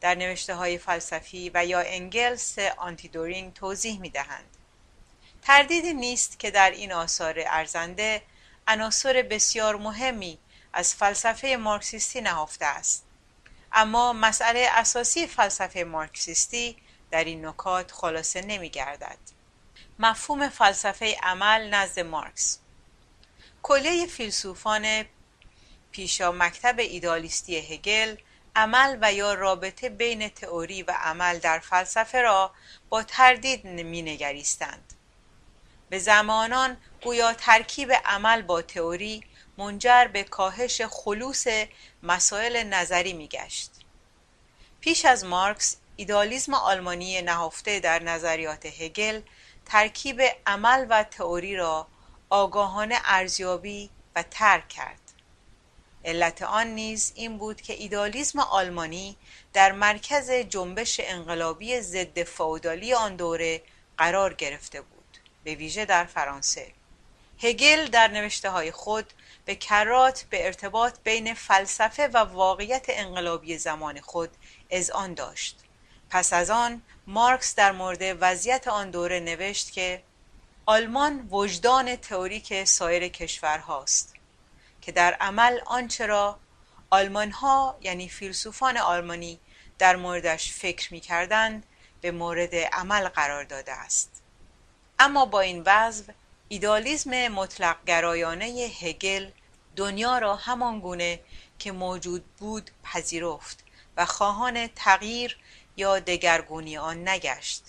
در 0.00 0.14
نوشته 0.14 0.54
های 0.54 0.78
فلسفی 0.78 1.50
و 1.54 1.66
یا 1.66 1.80
انگلس 1.80 2.58
آنتی‌دورینگ 2.58 3.52
توضیح 3.52 4.00
می 4.00 4.10
دهند. 4.10 4.56
تردیدی 5.42 5.94
نیست 5.94 6.38
که 6.38 6.50
در 6.50 6.70
این 6.70 6.92
آثار 6.92 7.34
ارزنده 7.46 8.22
عناصر 8.68 9.22
بسیار 9.30 9.76
مهمی 9.76 10.38
از 10.76 10.94
فلسفه 10.94 11.56
مارکسیستی 11.60 12.20
نهفته 12.20 12.64
است. 12.64 13.04
اما 13.72 14.12
مسئله 14.12 14.68
اساسی 14.72 15.26
فلسفه 15.26 15.84
مارکسیستی 15.84 16.76
در 17.10 17.24
این 17.24 17.46
نکات 17.46 17.92
خلاصه 17.92 18.40
نمی 18.42 18.70
گردد. 18.70 19.18
مفهوم 19.98 20.48
فلسفه 20.48 21.16
عمل 21.22 21.74
نزد 21.74 22.00
مارکس. 22.00 22.58
کلیه 23.62 24.06
فیلسوفان 24.06 25.04
پیشا 25.90 26.32
مکتب 26.32 26.78
ایدالیستی 26.78 27.56
هگل 27.56 28.16
عمل 28.56 28.98
و 29.00 29.12
یا 29.12 29.34
رابطه 29.34 29.88
بین 29.88 30.28
تئوری 30.28 30.82
و 30.82 30.90
عمل 30.90 31.38
در 31.38 31.58
فلسفه 31.58 32.20
را 32.20 32.54
با 32.88 33.02
تردید 33.02 33.66
مینگریستند. 33.66 34.92
به 35.90 35.98
زمانان 35.98 36.76
گویا 37.02 37.32
ترکیب 37.32 37.92
عمل 38.04 38.42
با 38.42 38.62
تئوری 38.62 39.24
منجر 39.58 40.06
به 40.12 40.24
کاهش 40.24 40.82
خلوص 40.82 41.46
مسائل 42.02 42.62
نظری 42.62 43.12
میگشت. 43.12 43.70
پیش 44.80 45.04
از 45.04 45.24
مارکس 45.24 45.76
ایدالیسم 45.96 46.54
آلمانی 46.54 47.22
نهفته 47.22 47.80
در 47.80 48.02
نظریات 48.02 48.66
هگل 48.66 49.20
ترکیب 49.66 50.22
عمل 50.46 50.86
و 50.90 51.04
تئوری 51.04 51.56
را 51.56 51.86
آگاهانه 52.30 52.98
ارزیابی 53.04 53.90
و 54.16 54.24
ترک 54.30 54.68
کرد. 54.68 55.00
علت 56.04 56.42
آن 56.42 56.66
نیز 56.66 57.12
این 57.14 57.38
بود 57.38 57.60
که 57.60 57.72
ایدالیسم 57.72 58.38
آلمانی 58.38 59.16
در 59.52 59.72
مرکز 59.72 60.30
جنبش 60.30 61.00
انقلابی 61.04 61.80
ضد 61.80 62.22
فئودالی 62.22 62.94
آن 62.94 63.16
دوره 63.16 63.62
قرار 63.98 64.34
گرفته 64.34 64.80
بود 64.80 65.18
به 65.44 65.54
ویژه 65.54 65.84
در 65.84 66.04
فرانسه. 66.04 66.72
هگل 67.42 67.86
در 67.86 68.08
نوشته 68.08 68.50
های 68.50 68.70
خود 68.70 69.12
به 69.46 69.54
کرات 69.54 70.24
به 70.30 70.46
ارتباط 70.46 70.98
بین 71.04 71.34
فلسفه 71.34 72.08
و 72.08 72.16
واقعیت 72.18 72.86
انقلابی 72.88 73.58
زمان 73.58 74.00
خود 74.00 74.30
اذعان 74.70 75.14
داشت. 75.14 75.60
پس 76.10 76.32
از 76.32 76.50
آن 76.50 76.82
مارکس 77.06 77.54
در 77.54 77.72
مورد 77.72 78.16
وضعیت 78.20 78.68
آن 78.68 78.90
دوره 78.90 79.20
نوشت 79.20 79.72
که 79.72 80.02
آلمان 80.66 81.28
وجدان 81.30 81.96
تئوریک 81.96 82.64
سایر 82.64 83.08
کشورهاست 83.08 84.14
که 84.80 84.92
در 84.92 85.14
عمل 85.14 85.60
آنچه 85.66 86.06
را 86.06 86.38
ها 87.32 87.78
یعنی 87.80 88.08
فیلسوفان 88.08 88.76
آلمانی 88.76 89.38
در 89.78 89.96
موردش 89.96 90.52
فکر 90.52 90.94
می 90.94 91.00
کردند 91.00 91.66
به 92.00 92.10
مورد 92.10 92.54
عمل 92.54 93.08
قرار 93.08 93.44
داده 93.44 93.72
است. 93.72 94.22
اما 94.98 95.26
با 95.26 95.40
این 95.40 95.62
وضع 95.66 96.12
ایدالیزم 96.48 97.28
مطلق 97.28 97.76
گرایانه 97.86 98.46
هگل 98.80 99.30
دنیا 99.76 100.18
را 100.18 100.36
همان 100.36 100.80
گونه 100.80 101.20
که 101.58 101.72
موجود 101.72 102.24
بود 102.38 102.70
پذیرفت 102.84 103.64
و 103.96 104.06
خواهان 104.06 104.66
تغییر 104.66 105.38
یا 105.76 105.98
دگرگونی 105.98 106.78
آن 106.78 107.08
نگشت. 107.08 107.62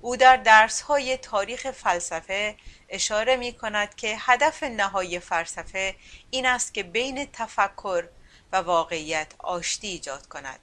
او 0.00 0.16
در 0.16 0.36
درسهای 0.36 1.16
تاریخ 1.16 1.70
فلسفه 1.70 2.56
اشاره 2.88 3.36
می 3.36 3.52
کند 3.52 3.94
که 3.94 4.16
هدف 4.18 4.62
نهایی 4.62 5.18
فلسفه 5.18 5.94
این 6.30 6.46
است 6.46 6.74
که 6.74 6.82
بین 6.82 7.28
تفکر 7.32 8.08
و 8.52 8.56
واقعیت 8.56 9.32
آشتی 9.38 9.88
ایجاد 9.88 10.26
کند. 10.26 10.60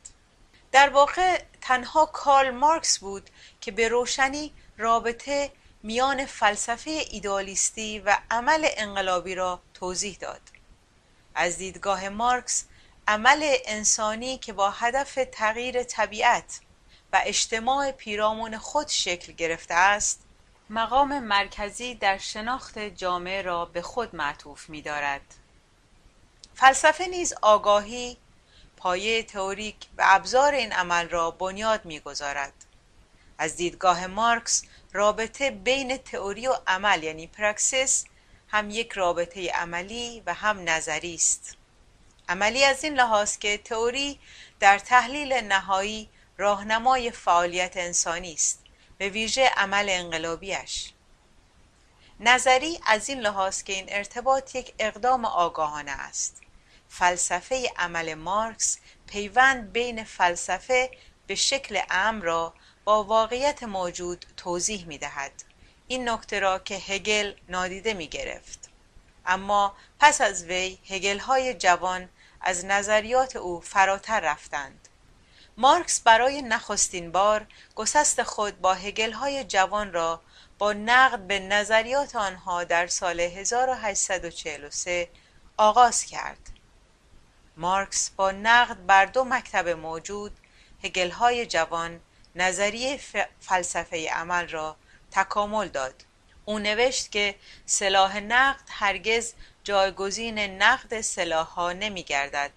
در 0.71 0.89
واقع 0.89 1.41
تنها 1.61 2.05
کارل 2.05 2.49
مارکس 2.49 2.99
بود 2.99 3.29
که 3.61 3.71
به 3.71 3.87
روشنی 3.87 4.53
رابطه 4.77 5.51
میان 5.83 6.25
فلسفه 6.25 6.91
ایدالیستی 6.91 7.99
و 7.99 8.17
عمل 8.31 8.67
انقلابی 8.77 9.35
را 9.35 9.61
توضیح 9.73 10.17
داد 10.21 10.41
از 11.35 11.57
دیدگاه 11.57 12.09
مارکس 12.09 12.65
عمل 13.07 13.55
انسانی 13.65 14.37
که 14.37 14.53
با 14.53 14.69
هدف 14.69 15.19
تغییر 15.31 15.83
طبیعت 15.83 16.59
و 17.13 17.21
اجتماع 17.25 17.91
پیرامون 17.91 18.57
خود 18.57 18.87
شکل 18.87 19.33
گرفته 19.33 19.73
است 19.73 20.23
مقام 20.69 21.19
مرکزی 21.19 21.95
در 21.95 22.17
شناخت 22.17 22.79
جامعه 22.79 23.41
را 23.41 23.65
به 23.65 23.81
خود 23.81 24.15
معطوف 24.15 24.69
می 24.69 24.81
دارد. 24.81 25.21
فلسفه 26.55 27.05
نیز 27.05 27.33
آگاهی 27.41 28.17
پایه 28.77 29.23
تئوریک 29.23 29.75
و 29.97 30.03
ابزار 30.05 30.53
این 30.53 30.73
عمل 30.73 31.09
را 31.09 31.31
بنیاد 31.31 31.85
می‌گذارد 31.85 32.53
از 33.37 33.55
دیدگاه 33.55 34.07
مارکس 34.07 34.63
رابطه 34.93 35.51
بین 35.51 35.97
تئوری 35.97 36.47
و 36.47 36.55
عمل 36.67 37.03
یعنی 37.03 37.27
پراکسیس 37.27 38.05
هم 38.47 38.69
یک 38.69 38.91
رابطه 38.91 39.51
عملی 39.51 40.23
و 40.25 40.33
هم 40.33 40.69
نظری 40.69 41.15
است. 41.15 41.57
عملی 42.29 42.63
از 42.63 42.83
این 42.83 42.93
لحاظ 42.93 43.37
که 43.37 43.57
تئوری 43.57 44.19
در 44.59 44.79
تحلیل 44.79 45.33
نهایی 45.33 46.09
راهنمای 46.37 47.11
فعالیت 47.11 47.77
انسانی 47.77 48.33
است 48.33 48.63
به 48.97 49.09
ویژه 49.09 49.51
عمل 49.57 49.85
انقلابیش 49.89 50.93
نظری 52.19 52.79
از 52.87 53.09
این 53.09 53.19
لحاظ 53.19 53.63
که 53.63 53.73
این 53.73 53.85
ارتباط 53.89 54.55
یک 54.55 54.73
اقدام 54.79 55.25
آگاهانه 55.25 55.91
است. 55.91 56.41
فلسفه 56.89 57.71
عمل 57.77 58.13
مارکس 58.13 58.77
پیوند 59.07 59.71
بین 59.71 60.03
فلسفه 60.03 60.91
به 61.27 61.35
شکل 61.35 61.79
امر 61.89 62.23
را 62.23 62.53
با 62.87 63.03
واقعیت 63.03 63.63
موجود 63.63 64.25
توضیح 64.37 64.85
می 64.85 64.97
دهد. 64.97 65.31
این 65.87 66.09
نکته 66.09 66.39
را 66.39 66.59
که 66.59 66.75
هگل 66.75 67.33
نادیده 67.49 67.93
می 67.93 68.07
گرفت. 68.07 68.69
اما 69.25 69.75
پس 69.99 70.21
از 70.21 70.43
وی 70.45 70.77
هگل 70.89 71.19
های 71.19 71.53
جوان 71.53 72.09
از 72.41 72.65
نظریات 72.65 73.35
او 73.35 73.59
فراتر 73.59 74.19
رفتند. 74.19 74.87
مارکس 75.57 76.01
برای 76.01 76.41
نخستین 76.41 77.11
بار 77.11 77.47
گسست 77.75 78.23
خود 78.23 78.61
با 78.61 78.73
هگل 78.73 79.11
های 79.11 79.43
جوان 79.43 79.93
را 79.93 80.21
با 80.57 80.73
نقد 80.73 81.19
به 81.19 81.39
نظریات 81.39 82.15
آنها 82.15 82.63
در 82.63 82.87
سال 82.87 83.19
1843 83.19 85.09
آغاز 85.57 86.05
کرد. 86.05 86.49
مارکس 87.57 88.09
با 88.09 88.31
نقد 88.31 88.85
بر 88.85 89.05
دو 89.05 89.23
مکتب 89.23 89.69
موجود 89.69 90.31
هگل 90.83 91.09
های 91.09 91.45
جوان 91.45 91.99
نظریه 92.37 92.99
فلسفه 93.39 94.09
عمل 94.09 94.47
را 94.47 94.75
تکامل 95.11 95.67
داد. 95.67 96.03
او 96.45 96.59
نوشت 96.59 97.11
که 97.11 97.35
سلاح 97.65 98.19
نقد 98.19 98.63
هرگز 98.69 99.33
جایگزین 99.63 100.39
نقد 100.39 101.01
سلاح 101.01 101.47
ها 101.47 101.73
نمی 101.73 102.03
گردد 102.03 102.51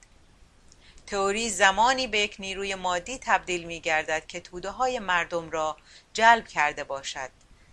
تئوری 1.07 1.51
زمانی 1.51 2.07
به 2.07 2.19
یک 2.19 2.37
نیروی 2.38 2.75
مادی 2.75 3.19
تبدیل 3.19 3.64
می 3.64 3.81
گردد 3.81 4.27
که 4.27 4.40
توده 4.40 4.71
های 4.71 4.99
مردم 4.99 5.51
را 5.51 5.77
جلب 6.12 6.49
کرده 6.49 6.85
باشد 6.85 7.31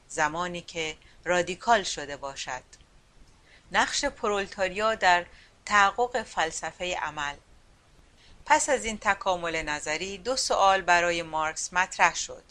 زمانی 0.07 0.61
که 0.61 0.97
رادیکال 1.23 1.83
شده 1.83 2.17
باشد. 2.17 2.63
نقش 3.71 4.05
پرولتاریا 4.05 4.95
در 4.95 5.25
تحقق 5.65 6.23
فلسفه 6.23 6.95
عمل 6.95 7.35
پس 8.49 8.69
از 8.69 8.85
این 8.85 8.97
تکامل 8.97 9.61
نظری 9.61 10.17
دو 10.17 10.35
سوال 10.35 10.81
برای 10.81 11.23
مارکس 11.23 11.73
مطرح 11.73 12.15
شد. 12.15 12.43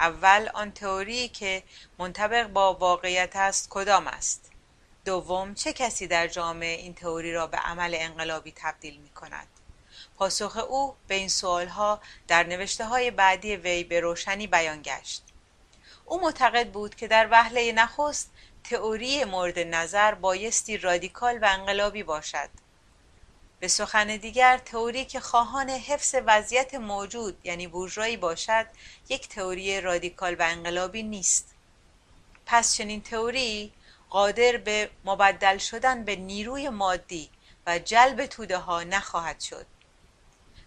اول 0.00 0.48
آن 0.54 0.72
تئوری 0.72 1.28
که 1.28 1.62
منطبق 1.98 2.46
با 2.46 2.74
واقعیت 2.74 3.36
است 3.36 3.66
کدام 3.70 4.06
است؟ 4.06 4.50
دوم 5.04 5.54
چه 5.54 5.72
کسی 5.72 6.06
در 6.06 6.28
جامعه 6.28 6.76
این 6.76 6.94
تئوری 6.94 7.32
را 7.32 7.46
به 7.46 7.56
عمل 7.56 7.96
انقلابی 7.98 8.52
تبدیل 8.56 8.96
می 8.96 9.08
کند 9.08 9.46
پاسخ 10.16 10.56
او 10.56 10.94
به 11.08 11.14
این 11.14 11.30
ها 11.68 12.00
در 12.28 12.42
نوشته 12.42 12.84
های 12.84 13.10
بعدی 13.10 13.56
وی 13.56 13.84
به 13.84 14.00
روشنی 14.00 14.46
بیان 14.46 14.82
گشت. 14.82 15.22
او 16.04 16.20
معتقد 16.20 16.68
بود 16.70 16.94
که 16.94 17.08
در 17.08 17.28
وهله 17.30 17.72
نخست 17.72 18.30
تئوری 18.64 19.24
مورد 19.24 19.58
نظر 19.58 20.14
بایستی 20.14 20.76
رادیکال 20.76 21.38
و 21.38 21.44
انقلابی 21.44 22.02
باشد. 22.02 22.61
به 23.62 23.68
سخن 23.68 24.16
دیگر 24.16 24.58
تئوری 24.58 25.04
که 25.04 25.20
خواهان 25.20 25.70
حفظ 25.70 26.14
وضعیت 26.26 26.74
موجود 26.74 27.38
یعنی 27.44 27.66
بورژوایی 27.66 28.16
باشد 28.16 28.66
یک 29.08 29.28
تئوری 29.28 29.80
رادیکال 29.80 30.34
و 30.34 30.42
انقلابی 30.42 31.02
نیست. 31.02 31.54
پس 32.46 32.74
چنین 32.74 33.02
تئوری 33.02 33.72
قادر 34.10 34.56
به 34.56 34.90
مبدل 35.04 35.58
شدن 35.58 36.04
به 36.04 36.16
نیروی 36.16 36.68
مادی 36.68 37.30
و 37.66 37.78
جلب 37.78 38.26
توده 38.26 38.58
ها 38.58 38.82
نخواهد 38.82 39.40
شد. 39.40 39.66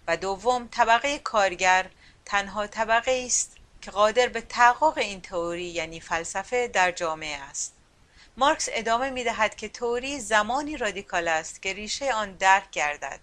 و 0.08 0.18
دوم 0.18 0.68
طبقه 0.72 1.20
کارگر 1.20 1.90
تنها 2.26 2.68
طبقه 2.68 3.24
است 3.26 3.58
که 3.82 3.92
قادر 3.92 4.28
به 4.28 4.42
تحقق 4.42 4.98
این 4.98 5.22
تئوری 5.22 5.66
یعنی 5.66 6.00
فلسفه 6.00 6.68
در 6.68 6.92
جامعه 6.92 7.38
است. 7.38 7.75
مارکس 8.38 8.69
ادامه 8.71 9.10
می 9.10 9.24
دهد 9.24 9.56
که 9.56 9.69
تئوری 9.69 10.19
زمانی 10.19 10.78
رادیکال 10.78 11.28
است 11.28 11.62
که 11.62 11.74
ریشه 11.74 12.13
آن 12.13 12.32
درک 12.32 12.71
گردد. 12.71 13.19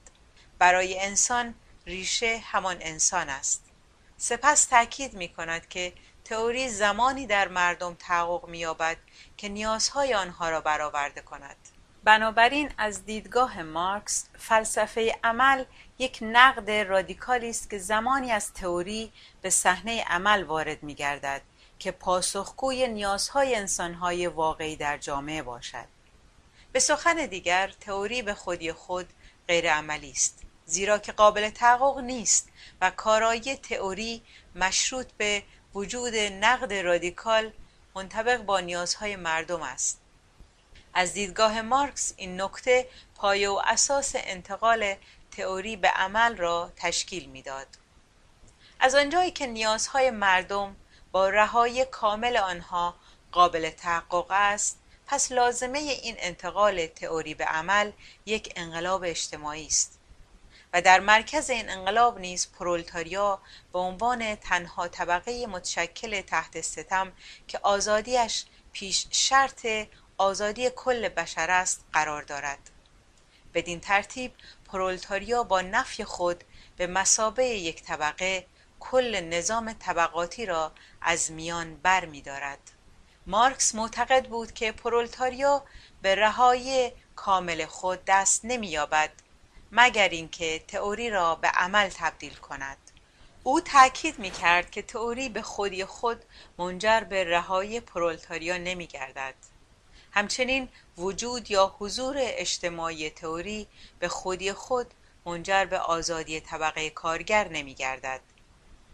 برای 0.59 1.01
انسان 1.01 1.55
ریشه 1.87 2.39
همان 2.39 2.77
انسان 2.81 3.29
است. 3.29 3.65
سپس 4.17 4.65
تاکید 4.65 5.15
می 5.15 5.29
کند 5.29 5.69
که 5.69 5.93
تئوری 6.25 6.69
زمانی 6.69 7.27
در 7.27 7.49
مردم 7.49 7.95
تحقق 7.95 8.49
می 8.49 8.59
یابد 8.59 8.97
که 9.37 9.49
نیازهای 9.49 10.15
آنها 10.15 10.51
را 10.51 10.61
برآورده 10.61 11.21
کند. 11.21 11.57
بنابراین 12.05 12.71
از 12.79 13.05
دیدگاه 13.05 13.63
مارکس 13.63 14.29
فلسفه 14.39 15.19
عمل 15.25 15.65
یک 15.99 16.19
نقد 16.23 16.71
رادیکالی 16.71 17.51
است 17.51 17.71
که 17.71 17.79
زمانی 17.79 18.33
از 18.33 18.53
تئوری 18.53 19.13
به 19.43 19.51
صحنه 19.51 20.05
عمل 20.05 20.45
وارد 20.45 20.83
می 20.83 20.95
گردد 20.95 21.43
که 21.83 21.91
پاسخگوی 21.91 22.89
نیازهای 22.89 23.55
انسانهای 23.55 24.27
واقعی 24.27 24.77
در 24.77 24.99
جامعه 24.99 25.43
باشد. 25.43 25.85
به 26.73 26.81
سخن 26.81 27.27
دیگر 27.27 27.73
تئوری 27.81 28.23
به 28.23 28.35
خودی 28.35 28.73
خود 28.73 29.09
غیر 29.49 29.73
عملی 29.73 30.11
است 30.11 30.43
زیرا 30.67 30.99
که 30.99 31.13
قابل 31.13 31.51
تحقق 31.51 31.99
نیست 31.99 32.49
و 32.81 32.91
کارایی 32.91 33.57
تئوری 33.57 34.23
مشروط 34.55 35.07
به 35.13 35.43
وجود 35.75 36.15
نقد 36.15 36.73
رادیکال 36.73 37.53
منطبق 37.95 38.43
با 38.43 38.61
نیازهای 38.61 39.17
مردم 39.17 39.63
است. 39.63 40.01
از 40.95 41.13
دیدگاه 41.13 41.63
مارکس 41.63 42.15
این 42.17 42.41
نکته 42.41 42.89
پایه 43.15 43.51
و 43.51 43.63
اساس 43.65 44.13
انتقال 44.15 44.95
تئوری 45.31 45.77
به 45.77 45.89
عمل 45.89 46.37
را 46.37 46.73
تشکیل 46.77 47.29
می‌داد. 47.29 47.67
از 48.81 48.95
آنجایی 48.95 49.31
که 49.31 49.47
نیازهای 49.47 50.11
مردم 50.11 50.77
با 51.13 51.29
رهایی 51.29 51.85
کامل 51.85 52.37
آنها 52.37 52.95
قابل 53.33 53.71
تحقق 53.71 54.27
است 54.31 54.79
پس 55.07 55.33
لازمه 55.33 55.79
این 55.79 56.15
انتقال 56.19 56.87
تئوری 56.87 57.35
به 57.35 57.45
عمل 57.45 57.93
یک 58.27 58.53
انقلاب 58.57 59.03
اجتماعی 59.05 59.67
است. 59.67 59.99
و 60.73 60.83
در 60.83 61.01
مرکز 61.01 61.51
این 61.51 61.71
انقلاب 61.71 62.19
نیز 62.19 62.53
پرولتاریا 62.59 63.41
به 63.73 63.79
عنوان 63.79 64.35
تنها 64.35 64.89
طبقه 64.89 65.47
متشکل 65.47 66.21
تحت 66.21 66.61
ستم 66.61 67.13
که 67.49 67.59
آزادیش 67.63 68.45
پیش 68.73 69.07
شرط 69.11 69.67
آزادی 70.19 70.71
کل 70.71 71.09
بشر 71.09 71.51
است 71.51 71.85
قرار 71.93 72.23
دارد. 72.23 72.71
بدین 73.55 73.81
ترتیب 73.81 74.33
پرولتاریا 74.73 75.43
با 75.43 75.61
نفی 75.61 76.05
خود 76.05 76.45
به 76.77 76.87
مسابه 76.87 77.45
یک 77.45 77.83
طبقه 77.83 78.47
کل 78.91 79.21
نظام 79.21 79.73
طبقاتی 79.73 80.47
را 80.47 80.73
از 81.01 81.33
میان 81.33 81.77
بر 81.77 82.05
می 82.05 82.23
دارد. 82.23 82.59
مارکس 83.27 83.75
معتقد 83.75 84.27
بود 84.27 84.53
که 84.53 84.73
پرولتاریا 84.73 85.63
به 86.03 86.15
رهایی 86.15 86.93
کامل 87.17 87.67
خود 87.67 88.01
دست 88.07 88.45
نمییابد 88.45 89.11
مگر 89.73 90.09
اینکه 90.09 90.59
تئوری 90.69 91.11
را 91.11 91.35
به 91.35 91.49
عمل 91.49 91.89
تبدیل 91.89 92.35
کند 92.35 92.77
او 93.43 93.61
تاکید 93.61 94.19
می 94.19 94.31
کرد 94.31 94.71
که 94.71 94.83
تئوری 94.83 95.29
به 95.29 95.43
خودی 95.43 95.85
خود 95.85 96.25
منجر 96.59 97.01
به 97.01 97.25
رهایی 97.25 97.81
پرولتاریا 97.81 98.57
نمی 98.57 98.87
گردد. 98.87 99.35
همچنین 100.13 100.69
وجود 100.99 101.51
یا 101.51 101.75
حضور 101.79 102.15
اجتماعی 102.19 103.11
تئوری 103.11 103.67
به 103.99 104.09
خودی 104.09 104.53
خود 104.53 104.87
منجر 105.27 105.65
به 105.65 105.79
آزادی 105.79 106.41
طبقه 106.41 106.91
کارگر 106.91 107.49
نمی 107.49 107.75
گردد. 107.75 108.21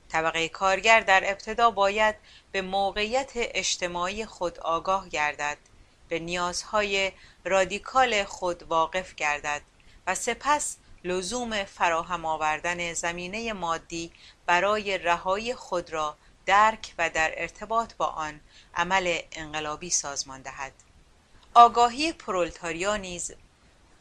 طبقه 0.08 0.48
کارگر 0.48 1.00
در 1.00 1.30
ابتدا 1.30 1.70
باید 1.70 2.14
به 2.52 2.62
موقعیت 2.62 3.30
اجتماعی 3.34 4.26
خود 4.26 4.60
آگاه 4.60 5.08
گردد 5.08 5.58
به 6.08 6.18
نیازهای 6.18 7.12
رادیکال 7.44 8.24
خود 8.24 8.62
واقف 8.62 9.14
گردد 9.14 9.62
و 10.06 10.14
سپس 10.14 10.76
لزوم 11.04 11.64
فراهم 11.64 12.24
آوردن 12.24 12.92
زمینه 12.92 13.52
مادی 13.52 14.12
برای 14.46 14.98
رهایی 14.98 15.54
خود 15.54 15.92
را 15.92 16.16
درک 16.46 16.94
و 16.98 17.10
در 17.10 17.32
ارتباط 17.36 17.94
با 17.94 18.06
آن 18.06 18.40
عمل 18.74 19.18
انقلابی 19.32 19.90
سازمان 19.90 20.42
دهد. 20.42 20.72
آگاهی 21.54 22.12
پرولتاریا 22.12 22.96
نیز 22.96 23.32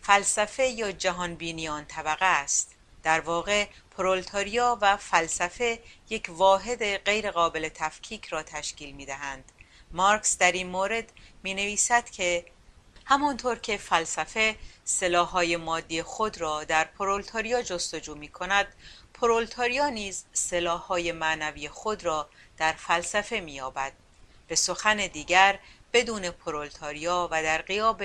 فلسفه 0.01 0.67
یا 0.67 0.91
جهانبینی 0.91 1.67
آن 1.67 1.85
طبقه 1.85 2.25
است. 2.25 2.75
در 3.03 3.19
واقع 3.19 3.67
پرولتاریا 3.97 4.77
و 4.81 4.97
فلسفه 4.97 5.79
یک 6.09 6.25
واحد 6.29 6.97
غیر 6.97 7.31
قابل 7.31 7.69
تفکیک 7.69 8.25
را 8.25 8.43
تشکیل 8.43 8.95
می 8.95 9.05
دهند. 9.05 9.51
مارکس 9.91 10.37
در 10.37 10.51
این 10.51 10.67
مورد 10.67 11.11
می 11.43 11.53
نویسد 11.53 12.09
که 12.09 12.45
همانطور 13.05 13.59
که 13.59 13.77
فلسفه 13.77 14.55
سلاحهای 14.85 15.57
مادی 15.57 16.03
خود 16.03 16.41
را 16.41 16.63
در 16.63 16.83
پرولتاریا 16.83 17.61
جستجو 17.61 18.15
می 18.15 18.27
کند 18.27 18.67
پرولتاریا 19.13 19.89
نیز 19.89 20.25
سلاحهای 20.33 21.11
معنوی 21.11 21.69
خود 21.69 22.05
را 22.05 22.29
در 22.57 22.73
فلسفه 22.73 23.39
می 23.39 23.51
یابد. 23.51 23.93
به 24.47 24.55
سخن 24.55 24.97
دیگر 24.97 25.59
بدون 25.93 26.29
پرولتاریا 26.29 27.27
و 27.31 27.43
در 27.43 27.61
قیاب 27.61 28.03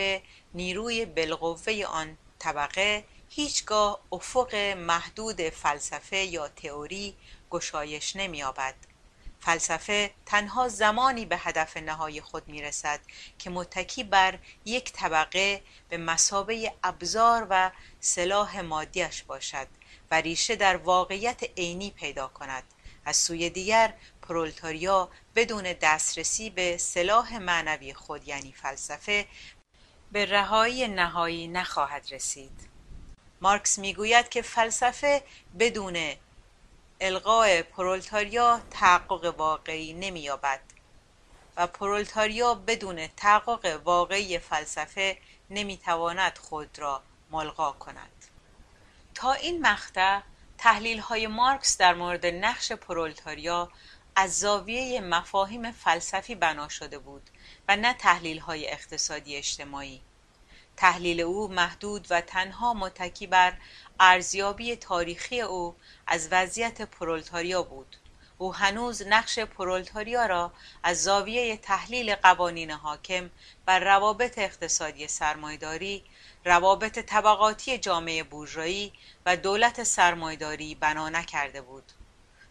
نیروی 0.54 1.04
بالقوه 1.04 1.84
آن 1.84 2.18
طبقه 2.38 3.04
هیچگاه 3.34 4.00
افق 4.12 4.54
محدود 4.76 5.40
فلسفه 5.48 6.16
یا 6.16 6.48
تئوری 6.48 7.16
گشایش 7.50 8.16
نمییابد. 8.16 8.74
فلسفه 9.40 10.10
تنها 10.26 10.68
زمانی 10.68 11.26
به 11.26 11.36
هدف 11.36 11.76
نهایی 11.76 12.20
خود 12.20 12.48
می‌رسد 12.48 13.00
که 13.38 13.50
متکی 13.50 14.04
بر 14.04 14.38
یک 14.64 14.92
طبقه 14.92 15.62
به 15.88 15.96
مسابه 15.96 16.72
ابزار 16.84 17.46
و 17.50 17.70
سلاح 18.00 18.60
مادیش 18.60 19.22
باشد 19.22 19.68
و 20.10 20.14
ریشه 20.14 20.56
در 20.56 20.76
واقعیت 20.76 21.42
عینی 21.56 21.90
پیدا 21.90 22.28
کند. 22.28 22.64
از 23.04 23.16
سوی 23.16 23.50
دیگر 23.50 23.94
پرولتاریا 24.22 25.08
بدون 25.34 25.72
دسترسی 25.80 26.50
به 26.50 26.76
سلاح 26.76 27.38
معنوی 27.38 27.94
خود 27.94 28.28
یعنی 28.28 28.52
فلسفه 28.52 29.26
به 30.12 30.24
رهایی 30.24 30.88
نهایی 30.88 31.48
نخواهد 31.48 32.06
رسید. 32.10 32.71
مارکس 33.42 33.78
می‌گوید 33.78 34.28
که 34.28 34.42
فلسفه 34.42 35.22
بدون 35.58 36.14
القاء 37.00 37.62
پرولتاریا 37.62 38.60
تحقق 38.70 39.34
واقعی 39.38 39.92
نمییابد 39.92 40.60
و 41.56 41.66
پرولتاریا 41.66 42.54
بدون 42.54 43.06
تحقق 43.06 43.80
واقعی 43.84 44.38
فلسفه 44.38 45.18
نمی‌تواند 45.50 46.38
خود 46.38 46.78
را 46.78 47.02
ملغا 47.30 47.72
کند. 47.72 48.26
تا 49.14 49.32
این 49.32 49.66
مقطع 49.66 50.20
تحلیل 50.58 50.98
های 50.98 51.26
مارکس 51.26 51.76
در 51.76 51.94
مورد 51.94 52.26
نقش 52.26 52.72
پرولتاریا 52.72 53.70
از 54.16 54.38
زاویه 54.38 55.00
مفاهیم 55.00 55.72
فلسفی 55.72 56.34
بنا 56.34 56.68
شده 56.68 56.98
بود 56.98 57.30
و 57.68 57.76
نه 57.76 57.94
تحلیل 57.94 58.38
های 58.38 58.70
اقتصادی 58.70 59.36
اجتماعی. 59.36 60.02
تحلیل 60.82 61.20
او 61.20 61.48
محدود 61.48 62.06
و 62.10 62.20
تنها 62.20 62.74
متکی 62.74 63.26
بر 63.26 63.52
ارزیابی 64.00 64.76
تاریخی 64.76 65.40
او 65.40 65.76
از 66.06 66.28
وضعیت 66.30 66.82
پرولتاریا 66.82 67.62
بود 67.62 67.96
او 68.38 68.54
هنوز 68.54 69.02
نقش 69.02 69.38
پرولتاریا 69.38 70.26
را 70.26 70.52
از 70.82 71.02
زاویه 71.02 71.56
تحلیل 71.56 72.14
قوانین 72.14 72.70
حاکم 72.70 73.30
بر 73.66 73.78
روابط 73.78 74.38
اقتصادی 74.38 75.08
سرمایداری، 75.08 76.04
روابط 76.44 76.98
طبقاتی 76.98 77.78
جامعه 77.78 78.22
بورژوایی 78.22 78.92
و 79.26 79.36
دولت 79.36 79.82
سرمایداری 79.82 80.74
بنا 80.74 81.08
نکرده 81.08 81.60
بود. 81.60 81.92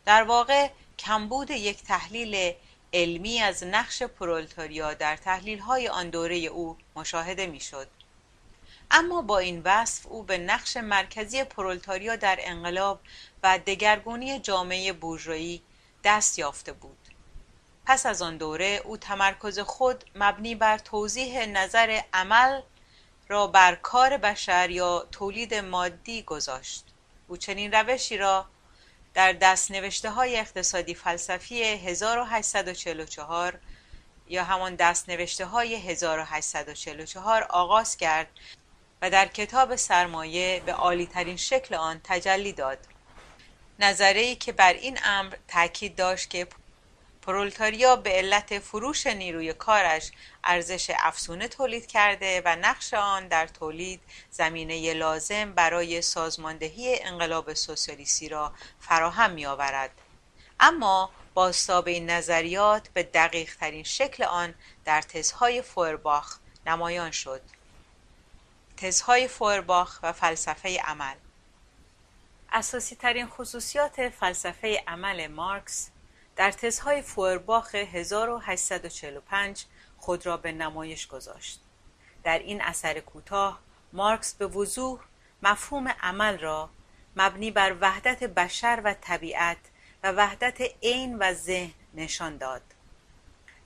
در 0.06 0.24
واقع 0.24 0.70
کمبود 1.00 1.52
یک 1.52 1.84
تحلیل 1.84 2.54
علمی 2.94 3.40
از 3.40 3.64
نقش 3.64 4.04
پرولتاریا 4.04 4.94
در 4.94 5.16
تحلیل 5.16 5.60
های 5.60 5.88
آن 5.88 6.10
دوره 6.10 6.36
او 6.36 6.78
مشاهده 6.96 7.48
می‌شد. 7.48 7.88
اما 8.94 9.22
با 9.22 9.40
این 9.40 9.62
وصف 9.66 10.06
او 10.08 10.24
به 10.24 10.38
نقش 10.38 10.78
مرکزی 10.78 11.44
پرولتاریا 11.44 12.16
در 12.16 12.40
انقلاب 12.42 13.00
و 13.44 13.60
دگرگونی 13.68 14.40
جامعه 14.40 14.94
بورژوایی 14.94 15.62
دست 16.04 16.40
یافته 16.40 16.74
بود. 16.74 16.98
پس 17.86 18.06
از 18.06 18.22
آن 18.22 18.38
دوره 18.38 18.82
او 18.86 18.98
تمرکز 18.98 19.60
خود 19.60 20.04
مبنی 20.16 20.56
بر 20.56 20.78
توضیح 20.78 21.46
نظر 21.46 22.02
عمل 22.14 22.62
را 23.28 23.48
بر 23.48 23.76
کار 23.76 24.18
بشر 24.18 24.70
یا 24.70 25.08
تولید 25.12 25.54
مادی 25.54 26.24
گذاشت. 26.24 26.86
او 27.28 27.38
چنین 27.38 27.72
روشی 27.72 28.18
را 28.18 28.46
در 29.14 29.34
دست 29.34 29.72
نوشته 29.72 30.10
های 30.10 30.40
اقتصادی 30.40 30.96
فلسفی 30.96 31.64
1844 31.64 33.60
یا 34.28 34.44
همان 34.44 34.76
دست 34.76 35.10
نوشته 35.10 35.46
های 35.46 35.76
1844 35.76 37.44
آغاز 37.44 37.98
کرد 37.98 38.28
و 39.02 39.10
در 39.10 39.28
کتاب 39.28 39.76
سرمایه 39.76 40.62
به 40.66 40.74
عالیترین 40.74 41.38
شکل 41.38 41.76
آن 41.76 42.02
تجلی 42.04 42.54
داد 42.54 42.78
نظری 43.80 44.36
که 44.36 44.52
بر 44.52 44.74
این 44.74 45.00
امر 45.04 45.36
تاکید 45.48 45.96
داشت 45.96 46.30
که 46.30 46.48
پرولتاریا 47.22 47.96
به 47.96 48.10
علت 48.10 48.60
فروش 48.60 49.08
نیروی 49.08 49.54
کارش 49.54 50.12
ارزش 50.44 50.92
افزونه 50.96 51.48
تولید 51.48 51.86
کرده 51.86 52.42
و 52.46 52.56
نقش 52.56 52.94
آن 52.94 53.28
در 53.28 53.48
تولید 53.48 54.02
زمینه 54.32 54.94
لازم 54.94 55.54
برای 55.54 56.02
سازماندهی 56.02 57.00
انقلاب 57.02 57.54
سوسیالیستی 57.54 58.30
را 58.30 58.54
فراهم 58.80 59.32
می 59.32 59.46
آورد. 59.46 59.92
اما 60.60 61.12
باستاب 61.34 61.88
این 61.88 62.10
نظریات 62.10 62.90
به 62.94 63.04
دقیق 63.04 63.56
ترین 63.56 63.84
شکل 63.84 64.24
آن 64.24 64.54
در 64.86 65.02
تزهای 65.02 65.62
فورباخ 65.62 66.38
نمایان 66.66 67.12
شد. 67.12 67.42
تزهای 68.82 69.28
فورباخ 69.28 70.00
و 70.04 70.14
فلسفه 70.14 70.82
عمل 70.82 71.16
اساسی 72.52 72.96
ترین 72.96 73.28
خصوصیات 73.28 74.10
فلسفه 74.10 74.84
عمل 74.88 75.28
مارکس 75.28 75.90
در 76.36 76.52
تزهای 76.52 77.02
فورباخ 77.02 77.76
1845 77.76 79.66
خود 79.98 80.26
را 80.26 80.38
به 80.38 80.52
نمایش 80.52 81.08
گذاشت. 81.08 81.62
در 82.24 82.40
این 82.40 82.62
اثر 82.62 83.00
کوتاه 83.00 83.60
مارکس 83.94 84.34
به 84.34 84.48
وضوح 84.48 85.00
مفهوم 85.44 85.88
عمل 85.88 86.38
را 86.38 86.70
مبنی 87.16 87.52
بر 87.52 87.76
وحدت 87.82 88.24
بشر 88.24 88.82
و 88.84 88.94
طبیعت 89.02 89.58
و 90.04 90.12
وحدت 90.12 90.62
عین 90.84 91.18
و 91.18 91.34
ذهن 91.34 91.74
نشان 91.94 92.38
داد 92.38 92.62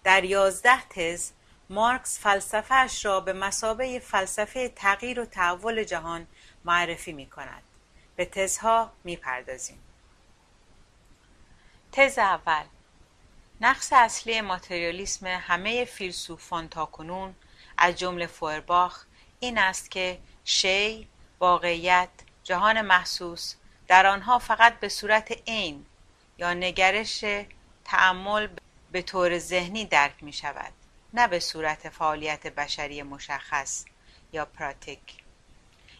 در 0.04 0.24
یازده 0.24 0.82
تز 0.90 1.32
مارکس 1.70 2.20
فلسفهش 2.20 3.06
را 3.06 3.20
به 3.20 3.34
مسابه 3.34 4.00
فلسفه 4.00 4.70
تغییر 4.70 5.20
و 5.20 5.26
تحول 5.26 5.84
جهان 5.84 6.28
معرفی 6.66 7.14
می 7.14 7.26
کند 7.26 7.64
به 8.16 8.26
تزها 8.26 8.92
می 9.04 9.16
پردازیم 9.16 9.84
تز 11.92 12.18
اول. 12.18 12.64
نقص 13.62 13.94
اصلی 13.94 14.42
ماتریالیسم 14.42 15.28
همه 15.28 15.86
فیلسوفان 15.86 16.70
تاکنون 16.70 17.36
از 17.78 17.96
جمله 17.96 18.28
فورباخ 18.28 19.06
این 19.40 19.58
است 19.58 19.92
که 19.92 20.20
شی 20.46 21.08
واقعیت 21.40 22.10
جهان 22.44 22.82
محسوس 22.82 23.56
در 23.88 24.06
آنها 24.06 24.40
فقط 24.40 24.80
به 24.80 24.90
صورت 24.90 25.32
عین 25.48 25.86
یا 26.38 26.54
نگرش 26.54 27.26
تعمل 27.86 28.48
به 28.92 29.02
طور 29.02 29.38
ذهنی 29.38 29.86
درک 29.86 30.24
می 30.24 30.34
شود 30.34 30.74
نه 31.16 31.28
به 31.28 31.40
صورت 31.40 31.90
فعالیت 31.90 32.48
بشری 32.48 33.04
مشخص 33.04 33.86
یا 34.34 34.46
پراتیک. 34.46 35.00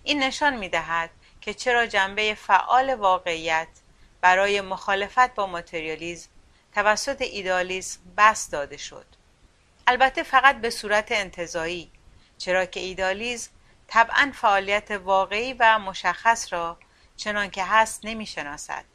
این 0.04 0.24
نشان 0.24 0.58
می 0.58 0.70
دهد 0.70 1.10
که 1.42 1.54
چرا 1.54 1.86
جنبه 1.86 2.36
فعال 2.36 2.94
واقعیت 2.94 3.68
برای 4.22 4.62
مخالفت 4.62 5.36
با 5.36 5.48
ماتریالیزم 5.48 6.30
توسط 6.74 7.22
ایدالیسم 7.22 8.00
بس 8.18 8.50
داده 8.50 8.78
شد. 8.78 9.06
البته 9.88 10.24
فقط 10.24 10.62
به 10.62 10.70
صورت 10.70 11.12
انتظایی 11.12 11.92
چرا 12.38 12.66
که 12.66 12.80
ایدالیزم 12.80 13.52
طبعا 13.88 14.32
فعالیت 14.36 14.92
واقعی 14.92 15.54
و 15.54 15.80
مشخص 15.80 16.54
را 16.54 16.78
چنان 17.18 17.50
که 17.50 17.64
هست 17.64 18.06
نمی 18.06 18.26
شناسد 18.26 18.86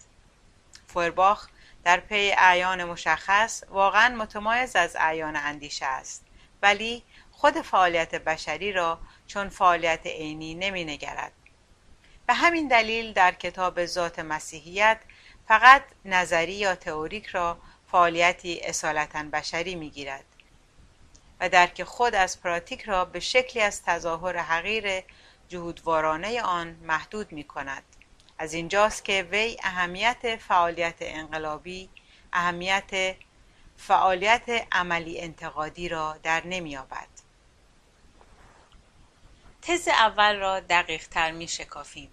فورباخ 0.87 1.49
در 1.85 2.01
پی 2.01 2.35
اعیان 2.39 2.85
مشخص 2.85 3.65
واقعا 3.69 4.15
متمایز 4.17 4.77
از 4.77 4.97
اعیان 5.01 5.37
اندیشه 5.37 5.87
است 5.87 6.27
ولی 6.63 7.03
خود 7.33 7.55
فعالیت 7.55 8.15
بشری 8.15 8.73
را 8.73 8.99
چون 9.27 9.49
فعالیت 9.49 10.07
عینی 10.07 10.55
نمی 10.55 10.85
نگرد. 10.85 11.33
به 12.27 12.35
همین 12.35 12.69
دلیل 12.69 13.13
در 13.13 13.33
کتاب 13.33 13.87
ذات 13.87 14.19
مسیحیت 14.19 15.01
فقط 15.49 15.83
نظری 16.05 16.53
یا 16.53 16.75
تئوریک 16.75 17.27
را 17.27 17.59
فعالیتی 17.91 18.61
اصالتا 18.61 19.23
بشری 19.23 19.75
می 19.75 19.91
گیرد 19.91 20.25
و 21.41 21.49
درک 21.49 21.83
خود 21.83 22.15
از 22.15 22.41
پراتیک 22.43 22.83
را 22.83 23.05
به 23.05 23.21
شکلی 23.21 23.63
از 23.63 23.83
تظاهر 23.83 24.37
حقیر 24.37 25.05
جهودوارانه 25.49 26.43
آن 26.43 26.77
محدود 26.83 27.33
می 27.33 27.45
کند 27.45 27.83
از 28.41 28.55
اینجاست 28.55 29.05
که 29.05 29.29
وی 29.31 29.57
اهمیت 29.63 30.37
فعالیت 30.37 30.97
انقلابی 31.01 31.89
اهمیت 32.33 33.17
فعالیت 33.77 34.67
عملی 34.73 35.21
انتقادی 35.21 35.89
را 35.89 36.19
در 36.23 36.47
نمییابد. 36.47 37.09
تز 39.63 39.89
اول 39.89 40.37
را 40.37 40.61
دقیق 40.61 41.09
تر 41.09 41.31
می 41.31 41.49
شکافیم 41.49 42.11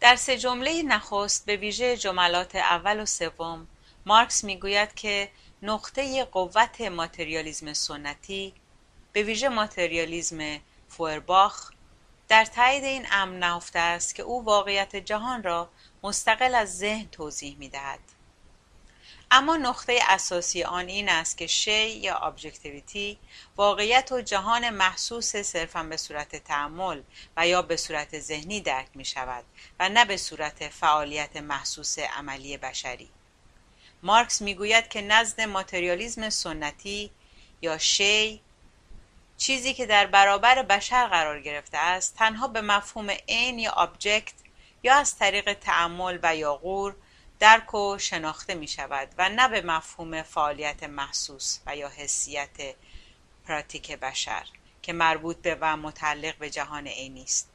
در 0.00 0.16
سه 0.16 0.38
جمله 0.38 0.82
نخست 0.82 1.46
به 1.46 1.56
ویژه 1.56 1.96
جملات 1.96 2.56
اول 2.56 3.00
و 3.00 3.06
سوم 3.06 3.68
مارکس 4.06 4.44
می‌گوید 4.44 4.94
که 4.94 5.30
نقطه 5.62 6.24
قوت 6.24 6.80
ماتریالیزم 6.80 7.72
سنتی 7.72 8.54
به 9.12 9.22
ویژه 9.22 9.48
ماتریالیزم 9.48 10.60
فورباخ 10.88 11.72
در 12.32 12.44
تایید 12.44 12.84
این 12.84 13.06
امر 13.10 13.36
نهفته 13.36 13.78
است 13.78 14.14
که 14.14 14.22
او 14.22 14.44
واقعیت 14.44 14.96
جهان 14.96 15.42
را 15.42 15.68
مستقل 16.02 16.54
از 16.54 16.78
ذهن 16.78 17.08
توضیح 17.08 17.56
می 17.58 17.68
دهد. 17.68 17.98
اما 19.30 19.56
نقطه 19.56 19.98
اساسی 20.08 20.62
آن 20.62 20.88
این 20.88 21.08
است 21.08 21.38
که 21.38 21.46
شی 21.46 21.88
یا 21.88 22.16
objectivity 22.16 23.18
واقعیت 23.56 24.12
و 24.12 24.20
جهان 24.20 24.70
محسوس 24.70 25.36
صرفا 25.36 25.82
به 25.82 25.96
صورت 25.96 26.36
تأمل 26.36 27.02
و 27.36 27.48
یا 27.48 27.62
به 27.62 27.76
صورت 27.76 28.20
ذهنی 28.20 28.60
درک 28.60 28.88
می 28.94 29.04
شود 29.04 29.44
و 29.80 29.88
نه 29.88 30.04
به 30.04 30.16
صورت 30.16 30.68
فعالیت 30.68 31.36
محسوس 31.36 31.98
عملی 31.98 32.56
بشری 32.56 33.08
مارکس 34.02 34.42
می‌گوید 34.42 34.88
که 34.88 35.02
نزد 35.02 35.40
ماتریالیزم 35.40 36.30
سنتی 36.30 37.10
یا 37.62 37.78
شی 37.78 38.40
چیزی 39.42 39.74
که 39.74 39.86
در 39.86 40.06
برابر 40.06 40.62
بشر 40.62 41.06
قرار 41.06 41.40
گرفته 41.40 41.78
است 41.78 42.14
تنها 42.16 42.48
به 42.48 42.60
مفهوم 42.60 43.10
عین 43.28 43.58
یا 43.58 43.70
object 43.70 44.34
یا 44.82 44.94
از 44.94 45.16
طریق 45.18 45.52
تأمل 45.52 46.18
و 46.22 46.36
یا 46.36 46.56
غور 46.56 46.96
درک 47.38 47.74
و 47.74 47.98
شناخته 47.98 48.54
می 48.54 48.68
شود 48.68 49.08
و 49.18 49.28
نه 49.28 49.48
به 49.48 49.62
مفهوم 49.62 50.22
فعالیت 50.22 50.82
محسوس 50.82 51.58
و 51.66 51.76
یا 51.76 51.88
حسیت 51.88 52.74
پراتیک 53.46 53.92
بشر 53.92 54.46
که 54.82 54.92
مربوط 54.92 55.36
به 55.36 55.58
و 55.60 55.76
متعلق 55.76 56.36
به 56.36 56.50
جهان 56.50 56.86
عینی 56.86 57.22
است 57.22 57.50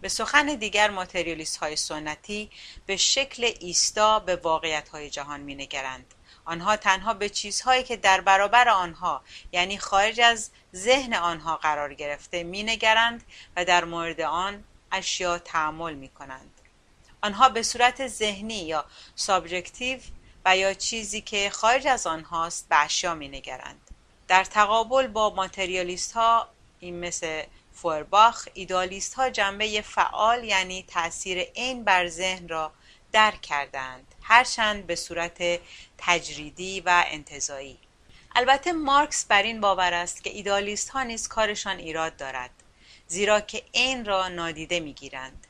به 0.00 0.08
سخن 0.08 0.46
دیگر 0.46 0.90
ماتریالیست 0.90 1.56
های 1.56 1.76
سنتی 1.76 2.50
به 2.86 2.96
شکل 2.96 3.52
ایستا 3.60 4.18
به 4.18 4.36
واقعیت 4.36 4.88
های 4.88 5.10
جهان 5.10 5.40
می 5.40 5.54
نگرند. 5.54 6.14
آنها 6.50 6.76
تنها 6.76 7.14
به 7.14 7.28
چیزهایی 7.28 7.82
که 7.82 7.96
در 7.96 8.20
برابر 8.20 8.68
آنها 8.68 9.22
یعنی 9.52 9.78
خارج 9.78 10.20
از 10.20 10.50
ذهن 10.74 11.14
آنها 11.14 11.56
قرار 11.56 11.94
گرفته 11.94 12.42
می 12.42 12.62
نگرند 12.62 13.24
و 13.56 13.64
در 13.64 13.84
مورد 13.84 14.20
آن 14.20 14.64
اشیا 14.92 15.38
تأمل 15.38 15.94
می 15.94 16.08
کنند. 16.08 16.60
آنها 17.22 17.48
به 17.48 17.62
صورت 17.62 18.06
ذهنی 18.06 18.62
یا 18.64 18.84
subjective 19.14 20.00
و 20.44 20.56
یا 20.56 20.74
چیزی 20.74 21.20
که 21.20 21.50
خارج 21.50 21.86
از 21.86 22.06
آنهاست 22.06 22.68
به 22.68 22.84
اشیا 22.84 23.14
می 23.14 23.28
نگرند. 23.28 23.90
در 24.28 24.44
تقابل 24.44 25.06
با 25.06 25.30
ماتریالیست 25.30 26.12
ها 26.12 26.48
این 26.80 27.00
مثل 27.00 27.42
فورباخ 27.72 28.48
ایدالیست 28.54 29.14
ها 29.14 29.30
جنبه 29.30 29.82
فعال 29.82 30.44
یعنی 30.44 30.82
تاثیر 30.82 31.38
این 31.54 31.84
بر 31.84 32.08
ذهن 32.08 32.48
را 32.48 32.72
درک 33.12 33.40
کردند 33.40 34.14
هرچند 34.22 34.86
به 34.86 34.96
صورت 34.96 35.60
تجریدی 36.00 36.80
و 36.80 37.04
انتظایی 37.06 37.78
البته 38.34 38.72
مارکس 38.72 39.24
بر 39.24 39.42
این 39.42 39.60
باور 39.60 39.94
است 39.94 40.24
که 40.24 40.30
ایدالیست 40.30 40.88
ها 40.90 41.02
نیز 41.02 41.28
کارشان 41.28 41.78
ایراد 41.78 42.16
دارد 42.16 42.50
زیرا 43.06 43.40
که 43.40 43.62
این 43.72 44.04
را 44.04 44.28
نادیده 44.28 44.80
می‌گیرند. 44.80 45.46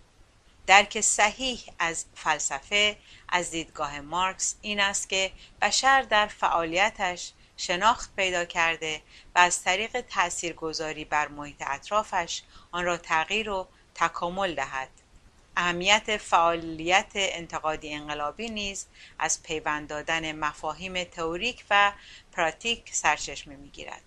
درک 0.66 1.00
صحیح 1.00 1.60
از 1.78 2.04
فلسفه 2.14 2.96
از 3.28 3.50
دیدگاه 3.50 4.00
مارکس 4.00 4.56
این 4.60 4.80
است 4.80 5.08
که 5.08 5.32
بشر 5.62 6.02
در 6.02 6.26
فعالیتش 6.26 7.32
شناخت 7.56 8.16
پیدا 8.16 8.44
کرده 8.44 9.02
و 9.34 9.38
از 9.38 9.62
طریق 9.62 10.00
تاثیرگذاری 10.00 11.04
بر 11.04 11.28
محیط 11.28 11.62
اطرافش 11.66 12.42
آن 12.72 12.84
را 12.84 12.96
تغییر 12.96 13.50
و 13.50 13.68
تکامل 13.94 14.54
دهد. 14.54 14.88
اهمیت 15.56 16.16
فعالیت 16.16 17.12
انتقادی 17.14 17.94
انقلابی 17.94 18.48
نیز 18.48 18.86
از 19.18 19.42
پیوند 19.42 19.88
دادن 19.88 20.32
مفاهیم 20.32 21.04
تئوریک 21.04 21.64
و 21.70 21.92
پراتیک 22.32 22.94
سرچشمه 22.94 23.56
می‌گیرد. 23.56 24.02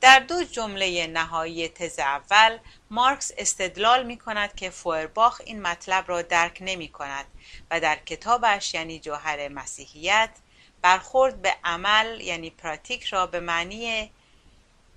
در 0.00 0.18
دو 0.20 0.44
جمله 0.44 1.06
نهایی 1.06 1.68
تز 1.68 1.98
اول 1.98 2.58
مارکس 2.90 3.32
استدلال 3.38 4.06
می 4.06 4.18
کند 4.18 4.54
که 4.54 4.70
فورباخ 4.70 5.40
این 5.44 5.62
مطلب 5.62 6.04
را 6.08 6.22
درک 6.22 6.58
نمی 6.60 6.88
کند 6.88 7.24
و 7.70 7.80
در 7.80 7.96
کتابش 7.96 8.74
یعنی 8.74 9.00
جوهر 9.00 9.48
مسیحیت 9.48 10.30
برخورد 10.82 11.42
به 11.42 11.54
عمل 11.64 12.20
یعنی 12.20 12.50
پراتیک 12.50 13.04
را 13.04 13.26
به 13.26 13.40
معنی 13.40 14.10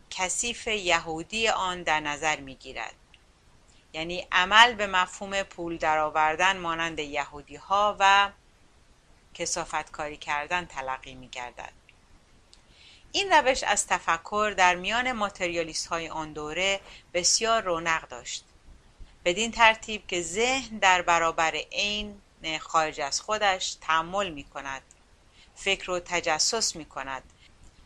کثیف 0.09 0.67
یهودی 0.67 1.49
آن 1.49 1.83
در 1.83 1.99
نظر 1.99 2.39
می 2.39 2.55
گیرد 2.55 2.95
یعنی 3.93 4.27
عمل 4.31 4.73
به 4.73 4.87
مفهوم 4.87 5.43
پول 5.43 5.77
درآوردن 5.77 6.57
مانند 6.57 6.99
یهودی 6.99 7.55
ها 7.55 7.95
و 7.99 8.31
کسافت 9.33 9.91
کاری 9.91 10.17
کردن 10.17 10.65
تلقی 10.65 11.15
می 11.15 11.27
گردد. 11.27 11.73
این 13.11 13.31
روش 13.31 13.63
از 13.63 13.87
تفکر 13.87 14.53
در 14.57 14.75
میان 14.75 15.11
ماتریالیست 15.11 15.87
های 15.87 16.09
آن 16.09 16.33
دوره 16.33 16.79
بسیار 17.13 17.61
رونق 17.61 18.07
داشت 18.07 18.45
بدین 19.25 19.51
ترتیب 19.51 20.07
که 20.07 20.21
ذهن 20.21 20.77
در 20.77 21.01
برابر 21.01 21.55
عین 21.71 22.21
خارج 22.59 23.01
از 23.01 23.21
خودش 23.21 23.73
تحمل 23.73 24.29
می 24.29 24.43
کند 24.43 24.81
فکر 25.55 25.91
و 25.91 25.99
تجسس 25.99 26.75
می 26.75 26.85
کند 26.85 27.23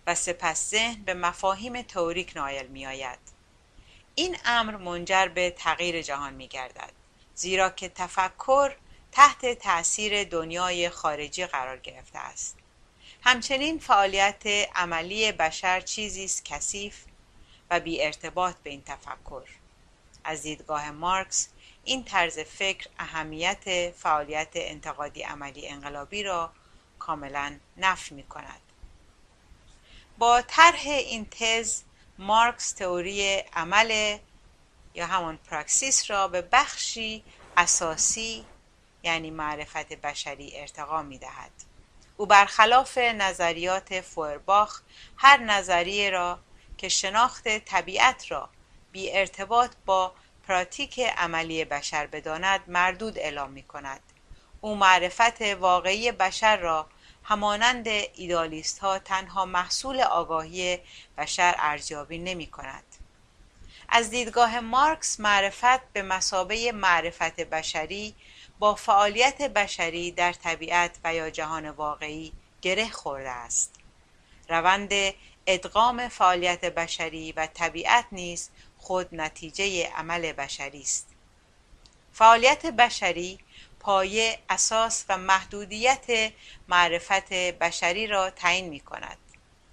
و 0.08 0.16
سپس 0.16 0.70
ذهن 0.70 1.04
به 1.04 1.14
مفاهیم 1.14 1.82
تئوریک 1.82 2.36
نایل 2.36 2.68
می 2.68 2.86
آید. 2.86 3.37
این 4.20 4.38
امر 4.46 4.76
منجر 4.76 5.28
به 5.28 5.50
تغییر 5.50 6.02
جهان 6.02 6.34
می 6.34 6.48
گردد 6.48 6.92
زیرا 7.36 7.70
که 7.70 7.90
تفکر 7.90 8.76
تحت 9.12 9.46
تأثیر 9.46 10.24
دنیای 10.24 10.90
خارجی 10.90 11.46
قرار 11.46 11.78
گرفته 11.78 12.20
است. 12.20 12.58
همچنین 13.22 13.80
فعالیت 13.80 14.46
عملی 14.76 15.32
بشر 15.32 15.82
چیزی 15.82 16.26
است 16.26 16.46
کثیف 16.46 17.04
و 17.70 17.80
بی 17.80 18.04
ارتباط 18.04 18.56
به 18.64 18.70
این 18.70 18.84
تفکر. 18.84 19.44
از 20.24 20.42
دیدگاه 20.42 20.92
مارکس 20.92 21.50
این 21.84 22.04
طرز 22.04 22.40
فکر 22.40 22.88
اهمیت 23.00 23.92
فعالیت 23.92 24.52
انتقادی 24.54 25.24
عملی 25.24 25.68
انقلابی 25.68 26.24
را 26.24 26.52
کاملا 27.00 27.60
نفی 27.78 28.16
می 28.16 28.24
کند 28.24 28.62
با 30.18 30.42
طرح 30.42 30.84
این 30.86 31.28
تز 31.32 31.82
مارکس 32.20 32.72
تئوری 32.72 33.38
عمل 33.54 34.18
یا 34.94 35.06
همان 35.06 35.38
پراکسیس 35.38 36.12
را 36.12 36.28
به 36.28 36.42
بخشی 36.42 37.24
اساسی 37.58 38.46
یعنی 39.04 39.32
معرفت 39.32 39.94
بشری 39.94 40.60
ارتقا 40.60 41.02
می 41.02 41.18
دهد. 41.18 41.52
او 42.18 42.26
برخلاف 42.26 42.98
نظریات 42.98 44.02
فورباخ 44.02 44.82
هر 45.18 45.38
نظریه 45.38 46.10
را 46.10 46.40
که 46.78 46.90
شناخت 46.90 47.58
طبیعت 47.58 48.32
را 48.32 48.50
بی 48.92 49.12
ارتباط 49.18 49.72
با 49.86 50.14
پراتیک 50.48 51.00
عملی 51.00 51.66
بشر 51.66 52.08
بداند 52.08 52.62
مردود 52.68 53.20
اعلام 53.20 53.52
می 53.52 53.64
کند. 53.64 54.02
او 54.62 54.76
معرفت 54.76 55.42
واقعی 55.42 56.12
بشر 56.12 56.58
را 56.58 56.88
همانند 57.30 57.88
ایدالیست 57.88 58.80
ها 58.80 59.00
تنها 59.00 59.46
محصول 59.46 60.02
آگاهی 60.02 60.80
بشر 61.18 61.56
ارزیابی 61.58 62.18
نمی 62.18 62.48
کند. 62.48 62.84
از 63.90 64.10
دیدگاه 64.10 64.60
مارکس 64.60 65.20
معرفت 65.20 65.94
به 65.94 66.02
مسابه 66.02 66.72
معرفت 66.72 67.40
بشری 67.40 68.16
با 68.60 68.76
فعالیت 68.76 69.42
بشری 69.42 70.12
در 70.12 70.34
طبیعت 70.34 71.00
و 71.04 71.14
یا 71.14 71.30
جهان 71.30 71.70
واقعی 71.70 72.34
گره 72.62 72.90
خورده 72.90 73.30
است 73.30 73.76
روند 74.50 74.92
ادغام 75.48 76.08
فعالیت 76.08 76.66
بشری 76.66 77.32
و 77.32 77.48
طبیعت 77.48 78.06
نیز 78.12 78.50
خود 78.78 79.16
نتیجه 79.16 79.88
عمل 79.88 80.32
بشری 80.32 80.82
است 80.82 81.08
فعالیت 82.14 82.66
بشری 82.66 83.40
پایه 83.80 84.40
اساس 84.50 85.06
و 85.10 85.18
محدودیت 85.18 86.34
معرفت 86.68 87.34
بشری 87.34 88.08
را 88.08 88.30
تعیین 88.30 88.70
می 88.70 88.80
کند 88.80 89.18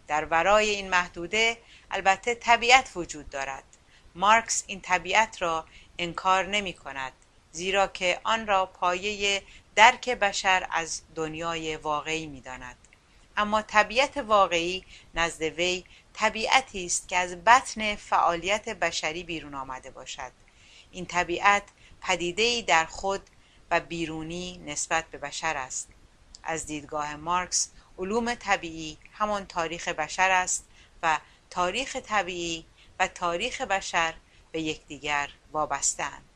در 0.07 0.25
ورای 0.25 0.71
این 0.71 0.91
محدوده 0.91 1.59
البته 1.91 2.35
طبیعت 2.35 2.91
وجود 2.97 3.31
دارد. 3.31 3.65
مارکس 4.15 4.65
این 4.67 4.81
طبیعت 4.81 5.43
را 5.43 5.65
انکار 5.99 6.47
نمی 6.47 6.73
کند 6.73 7.13
زیرا 7.53 7.87
که 7.87 8.21
آن 8.25 8.47
را 8.47 8.67
پایه 8.67 9.43
درک 9.75 10.09
بشر 10.11 10.67
از 10.71 11.03
دنیای 11.15 11.77
واقعی 11.77 12.27
می 12.27 12.41
داند. 12.41 12.77
اما 13.37 13.63
طبیعت 13.63 14.17
واقعی 14.17 14.85
نزد 15.15 15.43
وی 15.43 15.85
طبیعتی 16.15 16.87
است 16.87 17.09
که 17.09 17.17
از 17.17 17.45
بطن 17.45 17.95
فعالیت 17.97 18.69
بشری 18.69 19.23
بیرون 19.23 19.55
آمده 19.55 19.91
باشد. 19.91 20.33
این 20.91 21.07
طبیعت 21.07 21.63
پدیده‌ای 22.01 22.63
در 22.63 22.85
خود 22.85 23.21
و 23.71 23.81
بیرونی 23.81 24.59
نسبت 24.67 25.05
به 25.11 25.19
بشر 25.19 25.57
است. 25.57 25.89
از 26.43 26.67
دیدگاه 26.67 27.17
مارکس 27.17 27.71
علوم 27.99 28.35
طبیعی 28.35 28.99
همان 29.13 29.47
تاریخ 29.47 29.89
بشر 29.89 30.31
است 30.31 30.65
و 31.03 31.19
تاریخ 31.51 31.97
طبیعی 31.97 32.67
و 32.99 33.09
تاریخ 33.09 33.61
بشر 33.61 34.15
به 34.53 34.61
یکدیگر 34.61 35.31
وابستند 35.53 36.35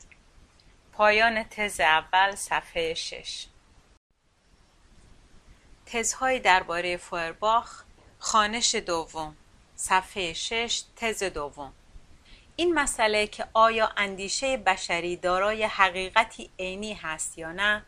پایان 0.93 1.43
تز 1.43 1.79
اول 1.79 2.35
صفحه 2.35 2.93
6 2.93 3.45
تزهای 5.85 6.39
درباره 6.39 6.97
فوئرباخ 6.97 7.83
خانش 8.19 8.75
دوم. 8.75 9.37
صفحه 9.75 10.33
6 10.33 10.83
تز 10.95 11.23
دوم. 11.23 11.73
این 12.59 12.73
مسئله 12.73 13.27
که 13.27 13.45
آیا 13.53 13.89
اندیشه 13.97 14.57
بشری 14.57 15.15
دارای 15.15 15.63
حقیقتی 15.63 16.49
عینی 16.59 16.93
هست 16.93 17.37
یا 17.37 17.51
نه 17.51 17.85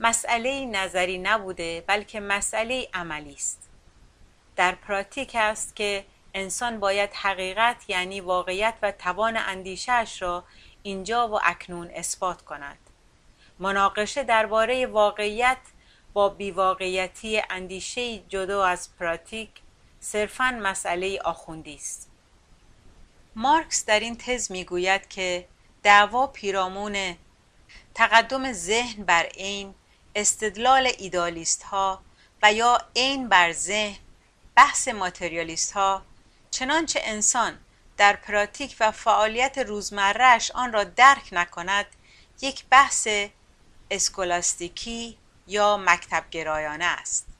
مسئله 0.00 0.64
نظری 0.66 1.18
نبوده 1.18 1.84
بلکه 1.86 2.20
مسئله 2.20 2.88
عملی 2.94 3.34
است. 3.34 3.70
در 4.56 4.74
پراتیک 4.74 5.32
است 5.34 5.76
که 5.76 6.04
انسان 6.34 6.80
باید 6.80 7.10
حقیقت 7.12 7.90
یعنی 7.90 8.20
واقعیت 8.20 8.74
و 8.82 8.92
توان 8.92 9.36
اندیشهش 9.36 10.22
را 10.22 10.44
اینجا 10.82 11.28
و 11.28 11.40
اکنون 11.44 11.90
اثبات 11.94 12.42
کند. 12.42 12.78
مناقشه 13.58 14.22
درباره 14.22 14.86
واقعیت 14.86 15.58
با 16.12 16.28
بیواقعیتی 16.28 17.42
اندیشه 17.50 18.18
جدا 18.18 18.64
از 18.64 18.96
پراتیک 18.98 19.50
صرفا 20.00 20.58
مسئله 20.62 21.20
آخوندی 21.24 21.74
است. 21.74 22.13
مارکس 23.36 23.84
در 23.84 24.00
این 24.00 24.16
تز 24.16 24.52
می‌گوید 24.52 25.08
که 25.08 25.48
دعوا 25.82 26.26
پیرامون 26.26 27.16
تقدم 27.94 28.52
ذهن 28.52 29.04
بر 29.04 29.22
عین 29.26 29.74
استدلال 30.14 30.92
ایدالیست 30.98 31.62
ها 31.62 32.02
و 32.42 32.52
یا 32.52 32.78
عین 32.96 33.28
بر 33.28 33.52
ذهن 33.52 33.98
بحث 34.56 34.88
ماتریالیست 34.88 35.72
ها 35.72 36.02
چنانچه 36.50 37.00
انسان 37.02 37.58
در 37.96 38.16
پراتیک 38.16 38.76
و 38.80 38.90
فعالیت 38.90 39.58
روزمرهش 39.58 40.50
آن 40.50 40.72
را 40.72 40.84
درک 40.84 41.28
نکند 41.32 41.86
یک 42.40 42.64
بحث 42.70 43.08
اسکولاستیکی 43.90 45.18
یا 45.46 45.76
مکتب 45.76 46.24
گرایانه 46.30 46.84
است. 46.84 47.33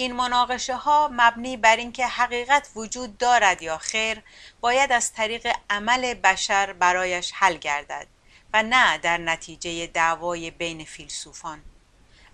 این 0.00 0.12
مناقشه 0.12 0.76
ها 0.76 1.10
مبنی 1.12 1.56
بر 1.56 1.76
اینکه 1.76 2.06
حقیقت 2.06 2.70
وجود 2.76 3.18
دارد 3.18 3.62
یا 3.62 3.78
خیر 3.78 4.22
باید 4.60 4.92
از 4.92 5.12
طریق 5.12 5.56
عمل 5.70 6.14
بشر 6.14 6.72
برایش 6.72 7.32
حل 7.34 7.56
گردد 7.56 8.06
و 8.52 8.62
نه 8.62 8.98
در 8.98 9.18
نتیجه 9.18 9.86
دعوای 9.86 10.50
بین 10.50 10.84
فیلسوفان. 10.84 11.62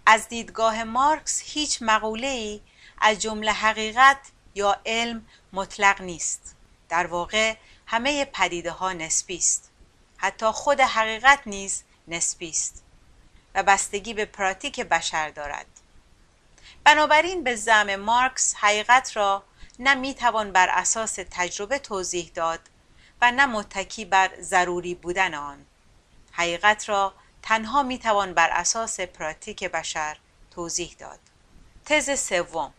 از 0.06 0.28
دیدگاه 0.28 0.84
مارکس 0.84 1.42
هیچ 1.44 1.78
مقوله 1.80 2.26
ای 2.26 2.60
از 3.00 3.18
جمله 3.18 3.52
حقیقت 3.52 4.18
یا 4.54 4.80
علم 4.86 5.26
مطلق 5.52 6.00
نیست. 6.00 6.56
در 6.88 7.06
واقع 7.06 7.54
همه 7.86 8.24
پدیده 8.24 8.70
ها 8.70 8.92
نسبی 8.92 9.36
است. 9.36 9.70
حتی 10.16 10.46
خود 10.46 10.80
حقیقت 10.80 11.40
نیز 11.46 11.82
نسبی 12.08 12.50
است 12.50 12.84
و 13.54 13.62
بستگی 13.62 14.14
به 14.14 14.24
پراتیک 14.24 14.80
بشر 14.80 15.30
دارد. 15.30 15.73
بنابراین 16.84 17.44
به 17.44 17.56
زعم 17.56 17.96
مارکس 17.96 18.54
حقیقت 18.54 19.16
را 19.16 19.44
نه 19.78 19.94
می‌توان 19.94 20.52
بر 20.52 20.68
اساس 20.70 21.18
تجربه 21.30 21.78
توضیح 21.78 22.30
داد 22.34 22.60
و 23.22 23.32
نه 23.32 23.46
متکی 23.46 24.04
بر 24.04 24.30
ضروری 24.40 24.94
بودن 24.94 25.34
آن. 25.34 25.66
حقیقت 26.32 26.88
را 26.88 27.14
تنها 27.42 27.82
می‌توان 27.82 28.34
بر 28.34 28.50
اساس 28.50 29.00
پراتیک 29.00 29.64
بشر 29.64 30.16
توضیح 30.50 30.96
داد. 30.98 31.18
تز 31.84 32.20
سوم. 32.20 32.74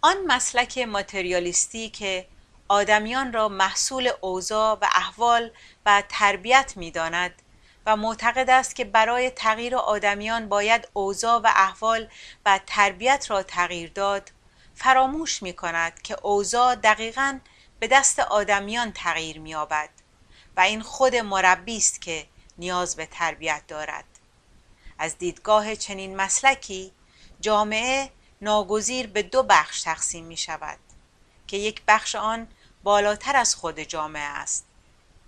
آن 0.00 0.16
مسلک 0.26 0.78
ماتریالیستی 0.78 1.90
که 1.90 2.26
آدمیان 2.68 3.32
را 3.32 3.48
محصول 3.48 4.10
اوضاع 4.20 4.78
و 4.80 4.84
احوال 4.84 5.50
و 5.86 6.02
تربیت 6.08 6.72
می‌داند 6.76 7.42
و 7.86 7.96
معتقد 7.96 8.50
است 8.50 8.76
که 8.76 8.84
برای 8.84 9.30
تغییر 9.30 9.76
آدمیان 9.76 10.48
باید 10.48 10.88
اوضاع 10.92 11.40
و 11.40 11.46
احوال 11.46 12.08
و 12.46 12.60
تربیت 12.66 13.26
را 13.28 13.42
تغییر 13.42 13.90
داد. 13.92 14.30
فراموش 14.74 15.42
می 15.42 15.52
کند 15.52 16.02
که 16.02 16.16
اوضاع 16.22 16.74
دقیقا 16.74 17.38
به 17.80 17.88
دست 17.88 18.18
آدمیان 18.20 18.92
تغییر 18.92 19.38
مییابد 19.40 19.90
و 20.56 20.60
این 20.60 20.82
خود 20.82 21.16
مربی 21.16 21.76
است 21.76 22.00
که 22.00 22.26
نیاز 22.58 22.96
به 22.96 23.06
تربیت 23.06 23.62
دارد. 23.68 24.04
از 24.98 25.18
دیدگاه 25.18 25.76
چنین 25.76 26.16
مسلکی 26.16 26.92
جامعه 27.40 28.10
ناگزیر 28.42 29.06
به 29.06 29.22
دو 29.22 29.42
بخش 29.42 29.82
تقسیم 29.82 30.24
می 30.24 30.36
شود 30.36 30.78
که 31.46 31.56
یک 31.56 31.82
بخش 31.88 32.14
آن 32.14 32.48
بالاتر 32.82 33.36
از 33.36 33.54
خود 33.54 33.80
جامعه 33.80 34.22
است. 34.22 34.66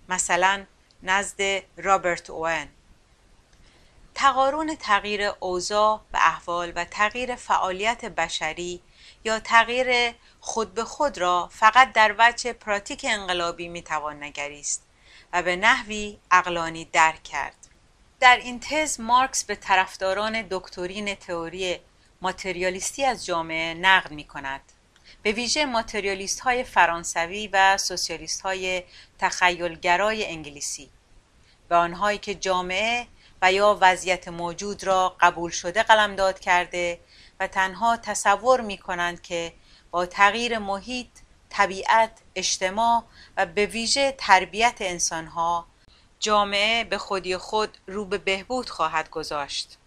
مثلا 0.09 0.65
نزد 1.03 1.63
رابرت 1.77 2.29
اوین. 2.29 2.67
تقارن 4.15 4.75
تغییر 4.75 5.31
اوضاع 5.39 6.01
و 6.13 6.17
احوال 6.17 6.73
و 6.75 6.85
تغییر 6.85 7.35
فعالیت 7.35 8.05
بشری 8.05 8.81
یا 9.23 9.39
تغییر 9.39 10.15
خود 10.39 10.73
به 10.73 10.83
خود 10.83 11.17
را 11.17 11.49
فقط 11.51 11.93
در 11.93 12.15
وجه 12.17 12.53
پراتیک 12.53 13.05
انقلابی 13.09 13.67
می‌توان 13.67 14.23
نگریست 14.23 14.83
و 15.33 15.43
به 15.43 15.55
نحوی 15.55 16.19
اقلانی 16.31 16.85
درک 16.85 17.23
کرد. 17.23 17.55
در 18.19 18.37
این 18.37 18.59
تز 18.59 18.99
مارکس 18.99 19.43
به 19.43 19.55
طرفداران 19.55 20.41
دکترین 20.49 21.15
تئوری 21.15 21.79
ماتریالیستی 22.21 23.05
از 23.05 23.25
جامعه 23.25 23.73
نقد 23.73 24.11
می 24.11 24.23
کند. 24.23 24.61
به 25.23 25.31
ویژه 25.31 25.65
ماتریالیست 25.65 26.39
های 26.39 26.63
فرانسوی 26.63 27.49
و 27.53 27.77
سوسیالیست 27.77 28.41
های 28.41 28.83
تخیلگرای 29.19 30.25
انگلیسی 30.25 30.89
به 31.69 31.75
آنهایی 31.75 32.17
که 32.17 32.35
جامعه 32.35 33.07
و 33.41 33.51
یا 33.51 33.77
وضعیت 33.81 34.27
موجود 34.27 34.83
را 34.83 35.15
قبول 35.19 35.51
شده 35.51 35.83
قلمداد 35.83 36.39
کرده 36.39 36.99
و 37.39 37.47
تنها 37.47 37.97
تصور 37.97 38.61
می 38.61 38.77
کنند 38.77 39.21
که 39.21 39.53
با 39.91 40.05
تغییر 40.05 40.57
محیط 40.57 41.07
طبیعت، 41.49 42.11
اجتماع 42.35 43.03
و 43.37 43.45
به 43.45 43.65
ویژه 43.65 44.15
تربیت 44.17 44.77
انسانها 44.79 45.65
جامعه 46.19 46.83
به 46.83 46.97
خودی 46.97 47.37
خود 47.37 47.77
رو 47.87 48.05
به 48.05 48.17
بهبود 48.17 48.69
خواهد 48.69 49.09
گذاشت. 49.09 49.77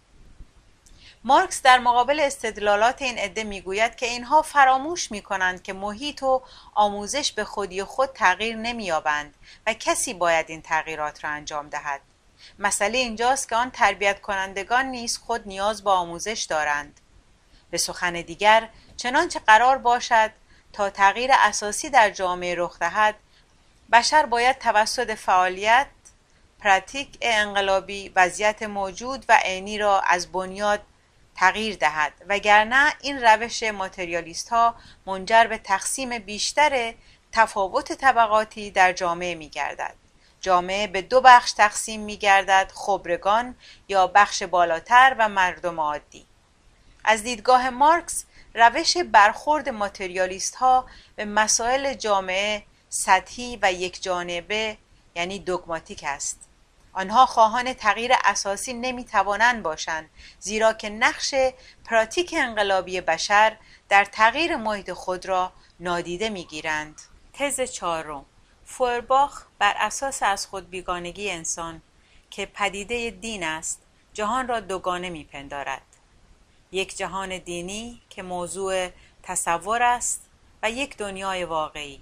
مارکس 1.27 1.61
در 1.61 1.79
مقابل 1.79 2.19
استدلالات 2.19 3.01
این 3.01 3.17
عده 3.17 3.43
می‌گوید 3.43 3.95
که 3.95 4.05
اینها 4.05 4.41
فراموش 4.41 5.11
می 5.11 5.21
کنند 5.21 5.63
که 5.63 5.73
محیط 5.73 6.23
و 6.23 6.41
آموزش 6.75 7.31
به 7.31 7.43
خودی 7.43 7.83
خود 7.83 8.09
تغییر 8.13 8.55
نمییابند 8.55 9.35
و 9.67 9.73
کسی 9.73 10.13
باید 10.13 10.45
این 10.49 10.61
تغییرات 10.61 11.23
را 11.23 11.29
انجام 11.29 11.69
دهد. 11.69 12.01
مسئله 12.59 12.97
اینجاست 12.97 13.49
که 13.49 13.55
آن 13.55 13.71
تربیت 13.71 14.21
کنندگان 14.21 14.85
نیز 14.85 15.17
خود 15.17 15.47
نیاز 15.47 15.83
به 15.83 15.89
آموزش 15.89 16.45
دارند. 16.49 16.99
به 17.71 17.77
سخن 17.77 18.13
دیگر 18.13 18.69
چنانچه 18.97 19.39
قرار 19.39 19.77
باشد 19.77 20.31
تا 20.73 20.89
تغییر 20.89 21.31
اساسی 21.33 21.89
در 21.89 22.09
جامعه 22.09 22.55
رخ 22.57 22.79
دهد 22.79 23.15
بشر 23.91 24.25
باید 24.25 24.59
توسط 24.59 25.11
فعالیت 25.11 25.87
پراتیک 26.59 27.17
انقلابی 27.21 28.11
وضعیت 28.15 28.63
موجود 28.63 29.25
و 29.29 29.39
عینی 29.43 29.77
را 29.77 30.01
از 30.01 30.31
بنیاد 30.31 30.81
تغییر 31.35 31.75
دهد 31.75 32.13
وگرنه 32.29 32.93
این 33.01 33.23
روش 33.23 33.63
ماتریالیست 33.63 34.49
ها 34.49 34.75
منجر 35.05 35.47
به 35.47 35.57
تقسیم 35.57 36.19
بیشتر 36.19 36.93
تفاوت 37.31 37.93
طبقاتی 37.93 38.71
در 38.71 38.93
جامعه 38.93 39.35
می 39.35 39.49
گردد. 39.49 39.95
جامعه 40.41 40.87
به 40.87 41.01
دو 41.01 41.21
بخش 41.21 41.51
تقسیم 41.51 42.01
می 42.01 42.17
گردد 42.17 42.71
خبرگان 42.75 43.55
یا 43.87 44.07
بخش 44.07 44.43
بالاتر 44.43 45.15
و 45.19 45.29
مردم 45.29 45.79
عادی. 45.79 46.25
از 47.03 47.23
دیدگاه 47.23 47.69
مارکس 47.69 48.25
روش 48.53 48.97
برخورد 48.97 49.69
ماتریالیست 49.69 50.55
ها 50.55 50.85
به 51.15 51.25
مسائل 51.25 51.93
جامعه 51.93 52.63
سطحی 52.89 53.59
و 53.61 53.73
یک 53.73 54.03
جانبه 54.03 54.77
یعنی 55.15 55.39
دوگماتیک 55.39 56.03
است. 56.07 56.39
آنها 56.95 57.25
خواهان 57.25 57.73
تغییر 57.73 58.11
اساسی 58.25 58.73
نمی‌توانند 58.73 59.63
باشند 59.63 60.09
زیرا 60.39 60.73
که 60.73 60.89
نقش 60.89 61.35
پراتیک 61.85 62.35
انقلابی 62.37 63.01
بشر 63.01 63.57
در 63.89 64.05
تغییر 64.05 64.55
محیط 64.55 64.91
خود 64.91 65.25
را 65.25 65.51
نادیده 65.79 66.29
می‌گیرند. 66.29 67.01
تز 67.33 67.61
چهارم 67.61 68.25
فورباخ 68.65 69.43
بر 69.59 69.75
اساس 69.77 70.23
از 70.23 70.47
خود 70.47 70.69
بیگانگی 70.69 71.31
انسان 71.31 71.81
که 72.29 72.45
پدیده 72.45 73.09
دین 73.09 73.43
است 73.43 73.81
جهان 74.13 74.47
را 74.47 74.59
دوگانه 74.59 75.09
میپندارد. 75.09 75.81
یک 76.71 76.97
جهان 76.97 77.37
دینی 77.37 78.01
که 78.09 78.23
موضوع 78.23 78.89
تصور 79.23 79.83
است 79.83 80.29
و 80.63 80.71
یک 80.71 80.97
دنیای 80.97 81.43
واقعی. 81.43 82.01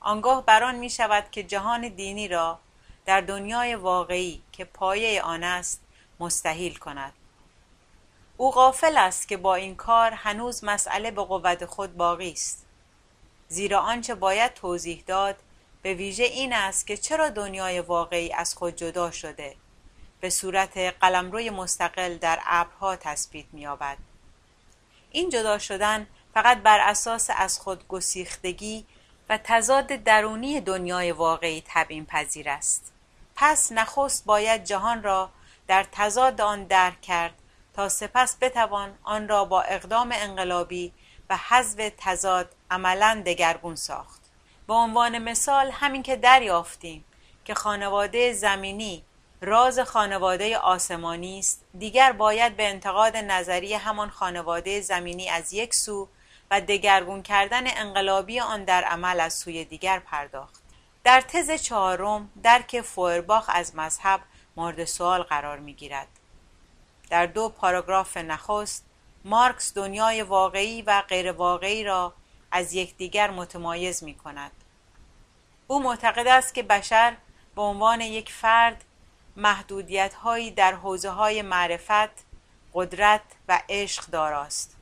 آنگاه 0.00 0.46
بران 0.46 0.74
می 0.74 0.90
شود 0.90 1.30
که 1.30 1.42
جهان 1.42 1.88
دینی 1.88 2.28
را 2.28 2.58
در 3.06 3.20
دنیای 3.20 3.74
واقعی 3.74 4.42
که 4.52 4.64
پایه 4.64 5.22
آن 5.22 5.44
است 5.44 5.80
مستحیل 6.20 6.76
کند. 6.76 7.12
او 8.36 8.50
غافل 8.50 8.96
است 8.96 9.28
که 9.28 9.36
با 9.36 9.54
این 9.54 9.74
کار 9.76 10.10
هنوز 10.10 10.64
مسئله 10.64 11.10
به 11.10 11.22
قوت 11.22 11.64
خود 11.64 11.96
باقی 11.96 12.32
است. 12.32 12.66
زیرا 13.48 13.80
آنچه 13.80 14.14
باید 14.14 14.54
توضیح 14.54 15.04
داد 15.06 15.36
به 15.82 15.94
ویژه 15.94 16.24
این 16.24 16.52
است 16.52 16.86
که 16.86 16.96
چرا 16.96 17.28
دنیای 17.28 17.80
واقعی 17.80 18.32
از 18.32 18.54
خود 18.54 18.76
جدا 18.76 19.10
شده. 19.10 19.56
به 20.20 20.30
صورت 20.30 20.78
قلمروی 20.78 21.50
مستقل 21.50 22.16
در 22.16 22.40
ابرها 22.46 22.96
تثبیت 22.96 23.46
می‌یابد. 23.52 23.96
این 25.10 25.30
جدا 25.30 25.58
شدن 25.58 26.06
فقط 26.34 26.58
بر 26.58 26.80
اساس 26.80 27.30
از 27.36 27.58
خود 27.58 27.88
گسیختگی 27.88 28.86
و 29.28 29.38
تضاد 29.44 29.86
درونی 29.86 30.60
دنیای 30.60 31.12
واقعی 31.12 31.62
تبیین 31.66 32.06
پذیر 32.06 32.50
است. 32.50 32.91
پس 33.44 33.72
نخست 33.72 34.24
باید 34.24 34.64
جهان 34.64 35.02
را 35.02 35.30
در 35.66 35.86
تضاد 35.92 36.40
آن 36.40 36.64
درک 36.64 37.00
کرد 37.00 37.34
تا 37.74 37.88
سپس 37.88 38.36
بتوان 38.40 38.98
آن 39.02 39.28
را 39.28 39.44
با 39.44 39.62
اقدام 39.62 40.10
انقلابی 40.14 40.92
و 41.30 41.36
حذف 41.36 41.90
تضاد 41.98 42.54
عملا 42.70 43.22
دگرگون 43.26 43.76
ساخت. 43.76 44.20
به 44.66 44.74
عنوان 44.74 45.18
مثال 45.18 45.70
همین 45.70 46.02
که 46.02 46.16
دریافتیم 46.16 47.04
که 47.44 47.54
خانواده 47.54 48.32
زمینی 48.32 49.04
راز 49.40 49.78
خانواده 49.78 50.58
آسمانی 50.58 51.38
است 51.38 51.64
دیگر 51.78 52.12
باید 52.12 52.56
به 52.56 52.68
انتقاد 52.68 53.16
نظری 53.16 53.74
همان 53.74 54.10
خانواده 54.10 54.80
زمینی 54.80 55.28
از 55.28 55.52
یک 55.52 55.74
سو 55.74 56.08
و 56.50 56.60
دگرگون 56.60 57.22
کردن 57.22 57.64
انقلابی 57.66 58.40
آن 58.40 58.64
در 58.64 58.84
عمل 58.84 59.20
از 59.20 59.34
سوی 59.34 59.64
دیگر 59.64 59.98
پرداخت. 59.98 60.61
در 61.04 61.20
تز 61.20 61.50
چهارم 61.50 62.30
درک 62.42 62.80
فوئرباخ 62.80 63.50
از 63.54 63.76
مذهب 63.76 64.20
مورد 64.56 64.84
سوال 64.84 65.22
قرار 65.22 65.58
می 65.58 65.74
گیرد. 65.74 66.08
در 67.10 67.26
دو 67.26 67.48
پاراگراف 67.48 68.16
نخست 68.16 68.84
مارکس 69.24 69.74
دنیای 69.74 70.22
واقعی 70.22 70.82
و 70.82 71.02
غیر 71.08 71.32
واقعی 71.32 71.84
را 71.84 72.14
از 72.50 72.74
یکدیگر 72.74 73.30
متمایز 73.30 74.04
می 74.04 74.14
کند. 74.14 74.52
او 75.66 75.82
معتقد 75.82 76.26
است 76.26 76.54
که 76.54 76.62
بشر 76.62 77.16
به 77.56 77.62
عنوان 77.62 78.00
یک 78.00 78.32
فرد 78.32 78.84
محدودیت 79.36 80.14
هایی 80.14 80.50
در 80.50 80.74
حوزه 80.74 81.10
های 81.10 81.42
معرفت، 81.42 82.24
قدرت 82.74 83.22
و 83.48 83.60
عشق 83.68 84.06
داراست. 84.06 84.76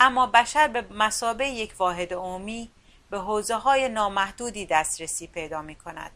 اما 0.00 0.26
بشر 0.26 0.68
به 0.68 0.84
مسابه 0.90 1.46
یک 1.46 1.74
واحد 1.78 2.12
عمومی 2.12 2.70
به 3.10 3.18
حوزه 3.18 3.56
های 3.56 3.88
نامحدودی 3.88 4.66
دسترسی 4.66 5.26
پیدا 5.26 5.62
می 5.62 5.74
کند 5.74 6.10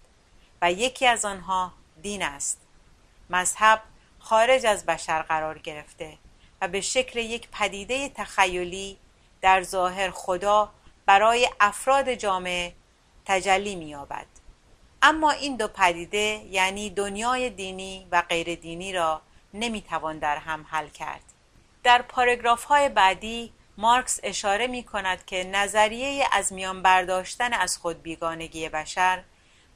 و 0.62 0.72
یکی 0.72 1.06
از 1.06 1.24
آنها 1.24 1.72
دین 2.02 2.22
است. 2.22 2.60
مذهب 3.30 3.82
خارج 4.18 4.66
از 4.66 4.86
بشر 4.86 5.22
قرار 5.22 5.58
گرفته 5.58 6.18
و 6.60 6.68
به 6.68 6.80
شکل 6.80 7.18
یک 7.18 7.48
پدیده 7.52 8.08
تخیلی 8.08 8.98
در 9.40 9.62
ظاهر 9.62 10.10
خدا 10.10 10.72
برای 11.06 11.50
افراد 11.60 12.14
جامعه 12.14 12.74
تجلی 13.26 13.74
می 13.74 13.84
یابد. 13.84 14.26
اما 15.02 15.30
این 15.30 15.56
دو 15.56 15.68
پدیده 15.68 16.44
یعنی 16.50 16.90
دنیای 16.90 17.50
دینی 17.50 18.06
و 18.10 18.22
غیر 18.22 18.54
دینی 18.54 18.92
را 18.92 19.20
نمی 19.54 19.82
توان 19.82 20.18
در 20.18 20.36
هم 20.36 20.66
حل 20.68 20.88
کرد. 20.88 21.22
در 21.82 22.02
پاراگراف 22.02 22.64
های 22.64 22.88
بعدی 22.88 23.52
مارکس 23.78 24.20
اشاره 24.22 24.66
می 24.66 24.82
کند 24.82 25.24
که 25.24 25.44
نظریه 25.44 26.26
از 26.32 26.52
میان 26.52 26.82
برداشتن 26.82 27.52
از 27.52 27.78
خود 27.78 28.02
بیگانگی 28.02 28.68
بشر 28.68 29.22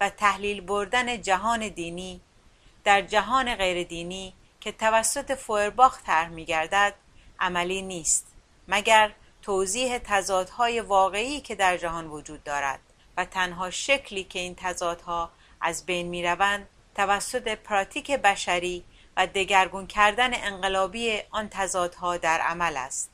و 0.00 0.10
تحلیل 0.10 0.60
بردن 0.60 1.22
جهان 1.22 1.68
دینی 1.68 2.20
در 2.84 3.02
جهان 3.02 3.54
غیر 3.54 3.86
دینی 3.86 4.34
که 4.60 4.72
توسط 4.72 5.34
فوئرباخ 5.34 6.02
طرح 6.02 6.28
می 6.28 6.44
گردد 6.44 6.94
عملی 7.40 7.82
نیست 7.82 8.26
مگر 8.68 9.12
توضیح 9.42 9.98
تضادهای 9.98 10.80
واقعی 10.80 11.40
که 11.40 11.54
در 11.54 11.76
جهان 11.76 12.06
وجود 12.06 12.44
دارد 12.44 12.80
و 13.16 13.24
تنها 13.24 13.70
شکلی 13.70 14.24
که 14.24 14.38
این 14.38 14.54
تضادها 14.54 15.30
از 15.60 15.86
بین 15.86 16.08
می 16.08 16.22
روند 16.22 16.68
توسط 16.94 17.48
پراتیک 17.48 18.10
بشری 18.10 18.84
و 19.16 19.26
دگرگون 19.26 19.86
کردن 19.86 20.30
انقلابی 20.34 21.20
آن 21.30 21.48
تضادها 21.48 22.16
در 22.16 22.40
عمل 22.40 22.76
است. 22.76 23.10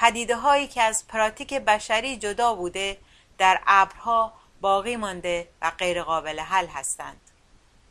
پدیده 0.00 0.36
هایی 0.36 0.66
که 0.66 0.82
از 0.82 1.06
پراتیک 1.08 1.54
بشری 1.54 2.16
جدا 2.16 2.54
بوده 2.54 2.98
در 3.38 3.60
ابرها 3.66 4.32
باقی 4.60 4.96
مانده 4.96 5.48
و 5.62 5.70
غیر 5.70 6.02
قابل 6.02 6.40
حل 6.40 6.66
هستند. 6.66 7.20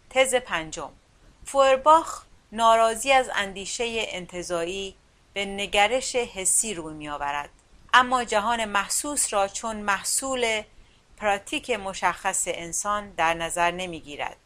تز 0.09 0.35
پنجم. 0.35 0.89
فورباخ 1.45 2.23
ناراضی 2.51 3.11
از 3.11 3.29
اندیشه 3.35 3.85
انتظایی 4.07 4.95
به 5.33 5.45
نگرش 5.45 6.15
حسی 6.15 6.73
روی 6.73 6.93
می 6.93 7.09
آورد 7.09 7.49
اما 7.93 8.23
جهان 8.23 8.65
محسوس 8.65 9.33
را 9.33 9.47
چون 9.47 9.75
محصول 9.75 10.61
پراتیک 11.17 11.69
مشخص 11.69 12.43
انسان 12.47 13.09
در 13.09 13.33
نظر 13.33 13.71
نمی 13.71 13.99
گیرد. 13.99 14.37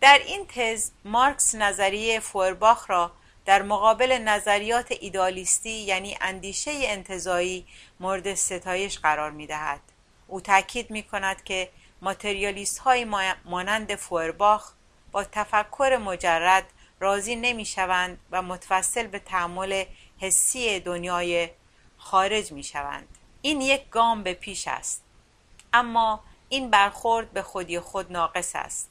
در 0.00 0.18
این 0.26 0.46
تز 0.46 0.90
مارکس 1.04 1.54
نظریه 1.54 2.20
فورباخ 2.20 2.90
را 2.90 3.12
در 3.46 3.62
مقابل 3.62 4.12
نظریات 4.12 4.92
ایدالیستی 5.00 5.70
یعنی 5.70 6.16
اندیشه 6.20 6.70
انتظایی 6.74 7.66
مورد 8.00 8.34
ستایش 8.34 8.98
قرار 8.98 9.30
می 9.30 9.46
دهد. 9.46 9.80
او 10.26 10.40
تاکید 10.40 10.90
می 10.90 11.02
کند 11.02 11.44
که 11.44 11.70
ماتریالیست 12.02 12.78
های 12.78 13.06
مانند 13.44 13.94
فورباخ 13.94 14.72
با 15.12 15.24
تفکر 15.24 15.98
مجرد 16.04 16.64
راضی 17.00 17.36
نمی 17.36 17.64
شوند 17.64 18.18
و 18.30 18.42
متوسل 18.42 19.06
به 19.06 19.18
تحمل 19.18 19.84
حسی 20.20 20.80
دنیای 20.80 21.48
خارج 21.96 22.52
می 22.52 22.62
شوند. 22.62 23.08
این 23.42 23.60
یک 23.60 23.88
گام 23.88 24.22
به 24.22 24.34
پیش 24.34 24.68
است. 24.68 25.04
اما 25.72 26.20
این 26.48 26.70
برخورد 26.70 27.32
به 27.32 27.42
خودی 27.42 27.80
خود 27.80 28.12
ناقص 28.12 28.52
است. 28.54 28.90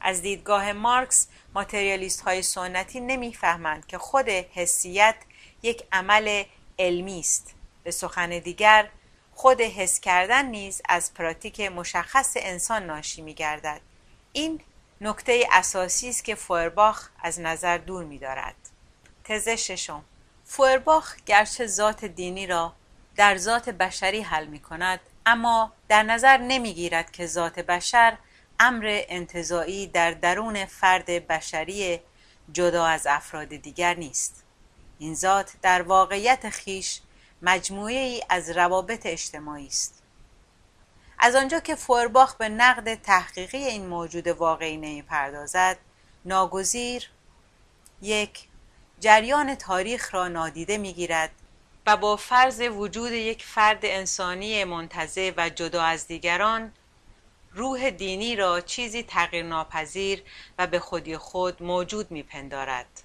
از 0.00 0.22
دیدگاه 0.22 0.72
مارکس 0.72 1.28
ماتریالیست 1.54 2.20
های 2.20 2.42
سنتی 2.42 3.00
نمی‌فهمند 3.00 3.86
که 3.86 3.98
خود 3.98 4.28
حسیت 4.28 5.16
یک 5.62 5.82
عمل 5.92 6.44
علمی 6.78 7.20
است 7.20 7.54
به 7.84 7.90
سخن 7.90 8.38
دیگر 8.38 8.88
خود 9.32 9.60
حس 9.60 10.00
کردن 10.00 10.46
نیز 10.46 10.82
از 10.88 11.14
پراتیک 11.14 11.60
مشخص 11.60 12.36
انسان 12.36 12.86
ناشی 12.86 13.22
می 13.22 13.34
گردد. 13.34 13.80
این 14.32 14.60
نکته 15.00 15.46
اساسی 15.52 16.08
است 16.08 16.24
که 16.24 16.34
فوئرباخ 16.34 17.08
از 17.22 17.40
نظر 17.40 17.78
دور 17.78 18.04
می 18.04 18.18
دارد. 18.18 18.54
تز 19.24 19.48
ششم 19.48 20.04
فوئرباخ 20.44 21.16
گرچه 21.26 21.66
ذات 21.66 22.04
دینی 22.04 22.46
را 22.46 22.72
در 23.16 23.36
ذات 23.36 23.68
بشری 23.68 24.20
حل 24.20 24.46
می 24.46 24.60
کند 24.60 25.00
اما 25.26 25.72
در 25.88 26.02
نظر 26.02 26.36
نمی 26.36 26.74
گیرد 26.74 27.12
که 27.12 27.26
ذات 27.26 27.58
بشر 27.58 28.16
امر 28.60 29.02
انتظایی 29.08 29.86
در 29.86 30.10
درون 30.10 30.66
فرد 30.66 31.06
بشری 31.06 32.00
جدا 32.52 32.86
از 32.86 33.06
افراد 33.06 33.48
دیگر 33.48 33.94
نیست. 33.94 34.44
این 34.98 35.14
ذات 35.14 35.52
در 35.62 35.82
واقعیت 35.82 36.50
خیش 36.50 37.00
مجموعه 37.42 37.98
ای 37.98 38.22
از 38.28 38.50
روابط 38.50 39.06
اجتماعی 39.06 39.66
است. 39.66 40.02
از 41.18 41.34
آنجا 41.34 41.60
که 41.60 41.74
فورباخ 41.74 42.36
به 42.36 42.48
نقد 42.48 42.94
تحقیقی 42.94 43.58
این 43.58 43.86
موجود 43.86 44.28
واقعی 44.28 44.76
نمی 44.76 45.02
پردازد 45.02 45.76
ناگزیر 46.24 47.10
یک 48.02 48.48
جریان 49.00 49.54
تاریخ 49.54 50.14
را 50.14 50.28
نادیده 50.28 50.78
می 50.78 50.92
گیرد 50.92 51.30
و 51.86 51.96
با 51.96 52.16
فرض 52.16 52.60
وجود 52.60 53.12
یک 53.12 53.44
فرد 53.44 53.78
انسانی 53.82 54.64
منتظه 54.64 55.34
و 55.36 55.48
جدا 55.48 55.82
از 55.82 56.06
دیگران 56.06 56.72
روح 57.52 57.90
دینی 57.90 58.36
را 58.36 58.60
چیزی 58.60 59.02
تغییرناپذیر 59.02 60.22
و 60.58 60.66
به 60.66 60.80
خودی 60.80 61.16
خود 61.16 61.62
موجود 61.62 62.10
میپندارد. 62.10 63.02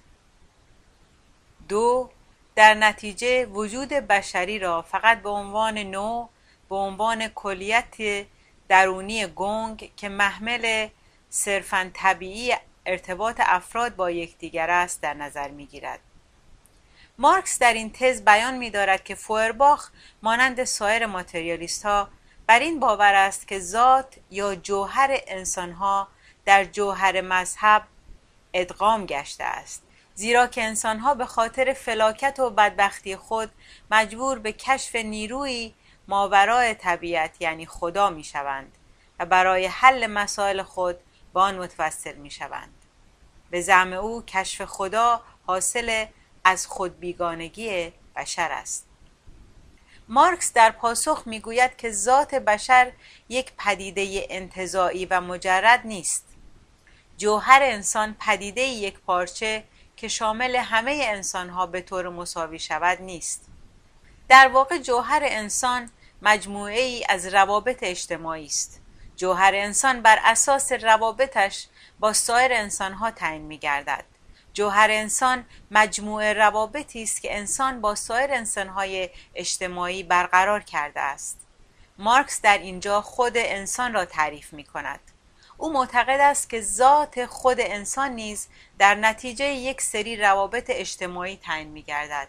دو 1.68 2.10
در 2.54 2.74
نتیجه 2.74 3.46
وجود 3.46 3.88
بشری 3.88 4.58
را 4.58 4.82
فقط 4.82 5.22
به 5.22 5.28
عنوان 5.28 5.78
نوع 5.78 6.28
به 6.68 6.76
عنوان 6.76 7.28
کلیت 7.28 8.26
درونی 8.68 9.26
گنگ 9.26 9.92
که 9.96 10.08
محمل 10.08 10.88
صرفا 11.30 11.90
طبیعی 11.94 12.54
ارتباط 12.86 13.40
افراد 13.44 13.96
با 13.96 14.10
یکدیگر 14.10 14.70
است 14.70 15.00
در 15.00 15.14
نظر 15.14 15.48
می‌گیرد. 15.48 16.00
مارکس 17.18 17.58
در 17.58 17.72
این 17.72 17.92
تز 17.92 18.22
بیان 18.22 18.56
می 18.58 18.70
دارد 18.70 19.04
که 19.04 19.14
فوئرباخ 19.14 19.90
مانند 20.22 20.64
سایر 20.64 21.06
ماتریالیست 21.06 21.86
ها 21.86 22.08
بر 22.46 22.58
این 22.58 22.80
باور 22.80 23.14
است 23.14 23.48
که 23.48 23.60
ذات 23.60 24.14
یا 24.30 24.54
جوهر 24.54 25.18
انسانها 25.26 26.08
در 26.44 26.64
جوهر 26.64 27.20
مذهب 27.20 27.82
ادغام 28.52 29.06
گشته 29.06 29.44
است. 29.44 29.82
زیرا 30.14 30.46
که 30.46 30.62
انسانها 30.62 31.14
به 31.14 31.26
خاطر 31.26 31.72
فلاکت 31.72 32.40
و 32.40 32.50
بدبختی 32.50 33.16
خود 33.16 33.50
مجبور 33.90 34.38
به 34.38 34.52
کشف 34.52 34.96
نیروی 34.96 35.74
ماورای 36.08 36.74
طبیعت 36.74 37.40
یعنی 37.40 37.66
خدا 37.66 38.10
می 38.10 38.24
شوند 38.24 38.72
و 39.18 39.26
برای 39.26 39.66
حل 39.66 40.06
مسائل 40.06 40.62
خود 40.62 40.96
به 41.34 41.40
آن 41.40 41.58
متوسل 41.58 42.14
می 42.14 42.30
شوند 42.30 42.74
به 43.50 43.60
زعم 43.60 43.92
او 43.92 44.22
کشف 44.22 44.64
خدا 44.64 45.22
حاصل 45.46 46.06
از 46.44 46.66
خود 46.66 47.00
بیگانگی 47.00 47.92
بشر 48.16 48.52
است. 48.52 48.86
مارکس 50.08 50.52
در 50.52 50.70
پاسخ 50.70 51.22
می‌گوید 51.26 51.76
که 51.76 51.90
ذات 51.90 52.34
بشر 52.34 52.92
یک 53.28 53.52
پدیده 53.58 54.26
انتظاعی 54.30 55.06
و 55.06 55.20
مجرد 55.20 55.80
نیست. 55.84 56.24
جوهر 57.16 57.60
انسان 57.62 58.16
پدیده 58.20 58.60
یک 58.60 58.98
پارچه 58.98 59.64
که 59.96 60.08
شامل 60.08 60.56
همه 60.56 61.00
انسانها 61.04 61.66
به 61.66 61.80
طور 61.80 62.08
مساوی 62.08 62.58
شود 62.58 63.02
نیست. 63.02 63.44
در 64.28 64.48
واقع 64.48 64.78
جوهر 64.78 65.22
انسان 65.24 65.90
مجموعه 66.22 66.80
ای 66.80 67.04
از 67.08 67.26
روابط 67.26 67.78
اجتماعی 67.82 68.46
است. 68.46 68.80
جوهر 69.16 69.52
انسان 69.54 70.02
بر 70.02 70.18
اساس 70.24 70.72
روابطش 70.72 71.66
با 72.00 72.12
سایر 72.12 72.52
انسانها 72.52 73.10
تعیین 73.10 73.42
می 73.42 73.58
گردد 73.58 74.04
جوهر 74.54 74.90
انسان 74.90 75.44
مجموعه 75.70 76.32
روابطی 76.32 77.02
است 77.02 77.22
که 77.22 77.36
انسان 77.36 77.80
با 77.80 77.94
سایر 77.94 78.32
انسانهای 78.32 79.10
اجتماعی 79.34 80.02
برقرار 80.02 80.60
کرده 80.60 81.00
است. 81.00 81.40
مارکس 81.98 82.40
در 82.40 82.58
اینجا 82.58 83.00
خود 83.00 83.32
انسان 83.36 83.94
را 83.94 84.04
تعریف 84.04 84.52
می 84.52 84.64
کند 84.64 85.00
او 85.56 85.72
معتقد 85.72 86.20
است 86.20 86.50
که 86.50 86.60
ذات 86.60 87.26
خود 87.26 87.56
انسان 87.60 88.12
نیز 88.12 88.48
در 88.78 88.94
نتیجه 88.94 89.44
یک 89.44 89.80
سری 89.80 90.16
روابط 90.16 90.66
اجتماعی 90.68 91.36
تعیین 91.36 91.68
می 91.68 91.82
گردد 91.82 92.28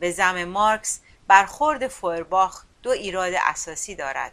به 0.00 0.10
زم 0.10 0.44
مارکس 0.44 1.00
برخورد 1.28 1.88
فورباخ 1.88 2.64
دو 2.82 2.90
ایراد 2.90 3.32
اساسی 3.46 3.94
دارد. 3.94 4.32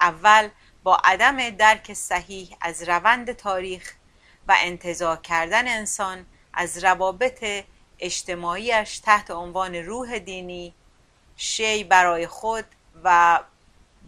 اول 0.00 0.48
با 0.82 0.96
عدم 1.04 1.50
درک 1.50 1.94
صحیح 1.94 2.56
از 2.60 2.82
روند 2.82 3.32
تاریخ 3.32 3.94
و 4.48 4.56
انتظار 4.58 5.16
کردن 5.16 5.68
انسان 5.68 6.26
از 6.56 6.84
روابط 6.84 7.64
اجتماعیش 7.98 8.98
تحت 8.98 9.30
عنوان 9.30 9.74
روح 9.74 10.18
دینی 10.18 10.74
شی 11.36 11.84
برای 11.84 12.26
خود 12.26 12.64
و 13.04 13.40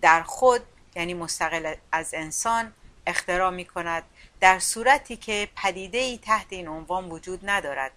در 0.01 0.23
خود 0.23 0.61
یعنی 0.97 1.15
مستقل 1.15 1.75
از 1.93 2.15
انسان 2.15 2.73
اختراع 3.07 3.51
می 3.51 3.65
کند 3.65 4.03
در 4.41 4.59
صورتی 4.59 5.17
که 5.17 5.49
پدیده 5.57 5.99
ای 5.99 6.19
تحت 6.19 6.47
این 6.51 6.69
عنوان 6.69 7.11
وجود 7.11 7.41
ندارد. 7.51 7.93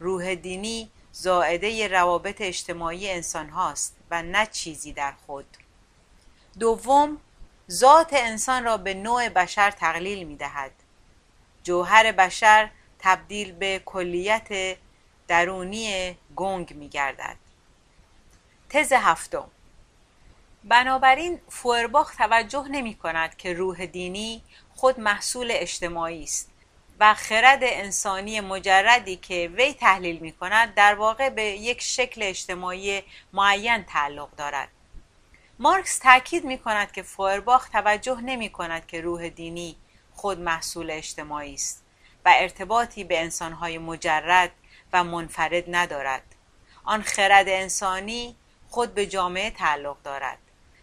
روح 0.00 0.34
دینی 0.34 0.90
زائده 1.12 1.88
روابط 1.88 2.40
اجتماعی 2.40 3.10
انسان 3.10 3.48
هاست 3.48 3.96
و 4.10 4.22
نه 4.22 4.46
چیزی 4.46 4.92
در 4.92 5.12
خود. 5.26 5.46
دوم 6.58 7.20
ذات 7.70 8.12
انسان 8.12 8.64
را 8.64 8.76
به 8.76 8.94
نوع 8.94 9.28
بشر 9.28 9.70
تقلیل 9.70 10.26
می 10.26 10.36
دهد 10.36 10.72
جوهر 11.62 12.12
بشر 12.12 12.70
تبدیل 13.02 13.52
به 13.52 13.82
کلیت 13.84 14.76
درونی 15.28 16.16
گنگ 16.36 16.74
می 16.74 16.88
گردد 16.88 17.36
تز 18.70 18.92
هفتم. 18.92 19.48
بنابراین 20.64 21.40
فورباخ 21.48 22.14
توجه 22.14 22.68
نمی 22.68 22.94
کند 22.94 23.36
که 23.36 23.52
روح 23.52 23.86
دینی 23.86 24.42
خود 24.74 25.00
محصول 25.00 25.48
اجتماعی 25.50 26.22
است 26.22 26.50
و 27.00 27.14
خرد 27.14 27.60
انسانی 27.62 28.40
مجردی 28.40 29.16
که 29.16 29.50
وی 29.56 29.74
تحلیل 29.74 30.18
می 30.18 30.32
کند 30.32 30.74
در 30.74 30.94
واقع 30.94 31.28
به 31.28 31.42
یک 31.42 31.82
شکل 31.82 32.22
اجتماعی 32.22 33.02
معین 33.32 33.82
تعلق 33.82 34.36
دارد. 34.36 34.68
مارکس 35.58 35.98
تاکید 35.98 36.44
می 36.44 36.58
کند 36.58 36.92
که 36.92 37.02
فورباخ 37.02 37.68
توجه 37.68 38.20
نمی 38.20 38.48
کند 38.48 38.86
که 38.86 39.00
روح 39.00 39.28
دینی 39.28 39.76
خود 40.14 40.40
محصول 40.40 40.90
اجتماعی 40.90 41.54
است. 41.54 41.81
و 42.24 42.34
ارتباطی 42.36 43.04
به 43.04 43.20
انسانهای 43.20 43.78
مجرد 43.78 44.50
و 44.92 45.04
منفرد 45.04 45.64
ندارد. 45.68 46.22
آن 46.84 47.02
خرد 47.02 47.48
انسانی 47.48 48.36
خود 48.68 48.94
به 48.94 49.06
جامعه 49.06 49.50
تعلق 49.50 49.96
دارد. 50.04 50.38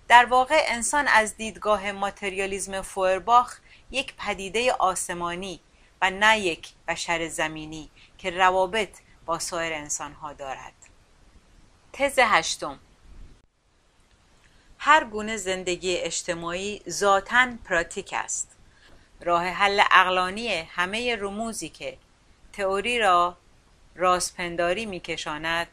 در 0.08 0.26
واقع 0.26 0.62
انسان 0.68 1.08
از 1.08 1.38
دیدگاه 1.38 1.92
ماتریالیزم 1.92 2.82
فورباخ 2.82 3.60
یک 3.92 4.14
پدیده 4.18 4.74
آسمانی 4.74 5.60
و 6.02 6.10
نه 6.10 6.40
یک 6.40 6.70
بشر 6.88 7.28
زمینی 7.28 7.90
که 8.18 8.30
روابط 8.30 8.98
با 9.26 9.40
سایر 9.40 9.74
انسانها 9.74 10.34
دارد. 10.34 10.74
تز 11.94 12.20
هشتم. 12.20 12.80
هر 14.78 15.04
گونه 15.04 15.38
زندگی 15.38 15.98
اجتماعی 15.98 16.82
ذاتا 16.90 17.48
پراتیک 17.66 18.14
است. 18.18 18.59
راه 19.22 19.46
حل 19.46 19.82
اقلانی 19.92 20.56
همه 20.56 21.16
رموزی 21.16 21.70
که 21.70 21.98
تئوری 22.54 23.00
را 23.00 23.38
رازپنداری 23.96 24.86
میکشاند 24.86 25.68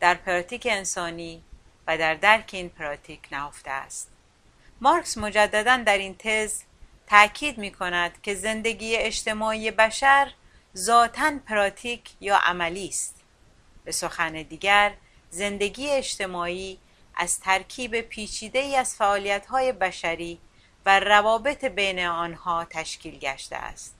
در 0.00 0.14
پراتیک 0.14 0.66
انسانی 0.70 1.42
و 1.86 1.98
در 1.98 2.14
درک 2.14 2.50
این 2.52 2.68
پراتیک 2.68 3.20
نهفته 3.32 3.70
است. 3.70 4.10
مارکس 4.80 5.18
مجددا 5.18 5.76
در 5.76 5.98
این 5.98 6.16
تز 6.18 6.62
تأکید 7.06 7.58
می 7.58 7.70
کند 7.70 8.22
که 8.22 8.34
زندگی 8.34 8.96
اجتماعی 8.96 9.70
بشر 9.70 10.32
ذاتا 10.76 11.32
پراتیک 11.46 12.10
یا 12.20 12.36
عملی 12.36 12.88
است. 12.88 13.14
به 13.84 13.92
سخن 13.92 14.32
دیگر 14.32 14.94
زندگی 15.30 15.90
اجتماعی 15.90 16.78
از 17.14 17.40
ترکیب 17.40 18.00
پیچیده 18.00 18.58
ای 18.58 18.76
از 18.76 18.94
فعالیت 18.94 19.46
های 19.46 19.72
بشری 19.72 20.38
و 20.86 21.00
روابط 21.00 21.64
بین 21.64 22.06
آنها 22.06 22.64
تشکیل 22.70 23.18
گشته 23.18 23.56
است. 23.56 23.94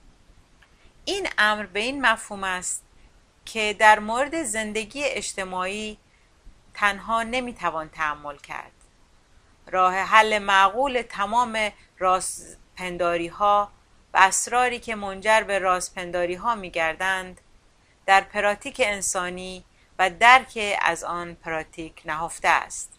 این 1.05 1.27
امر 1.37 1.65
به 1.65 1.79
این 1.79 2.01
مفهوم 2.01 2.43
است 2.43 2.83
که 3.45 3.75
در 3.79 3.99
مورد 3.99 4.43
زندگی 4.43 5.03
اجتماعی 5.03 5.97
تنها 6.73 7.23
نمی‌توان 7.23 7.89
تحمل 7.89 8.37
کرد. 8.37 8.71
راه 9.67 9.95
حل 9.95 10.39
معقول 10.39 11.01
تمام 11.09 11.71
رازپنداری 11.97 13.27
ها 13.27 13.71
و 14.13 14.17
اسراری 14.17 14.79
که 14.79 14.95
منجر 14.95 15.43
به 15.43 15.59
رازپنداری 15.59 16.35
ها 16.35 16.55
می 16.55 16.69
گردند 16.69 17.41
در 18.05 18.21
پراتیک 18.21 18.81
انسانی 18.85 19.63
و 19.99 20.09
درک 20.09 20.77
از 20.81 21.03
آن 21.03 21.35
پراتیک 21.35 22.01
نهفته 22.05 22.47
است. 22.47 22.93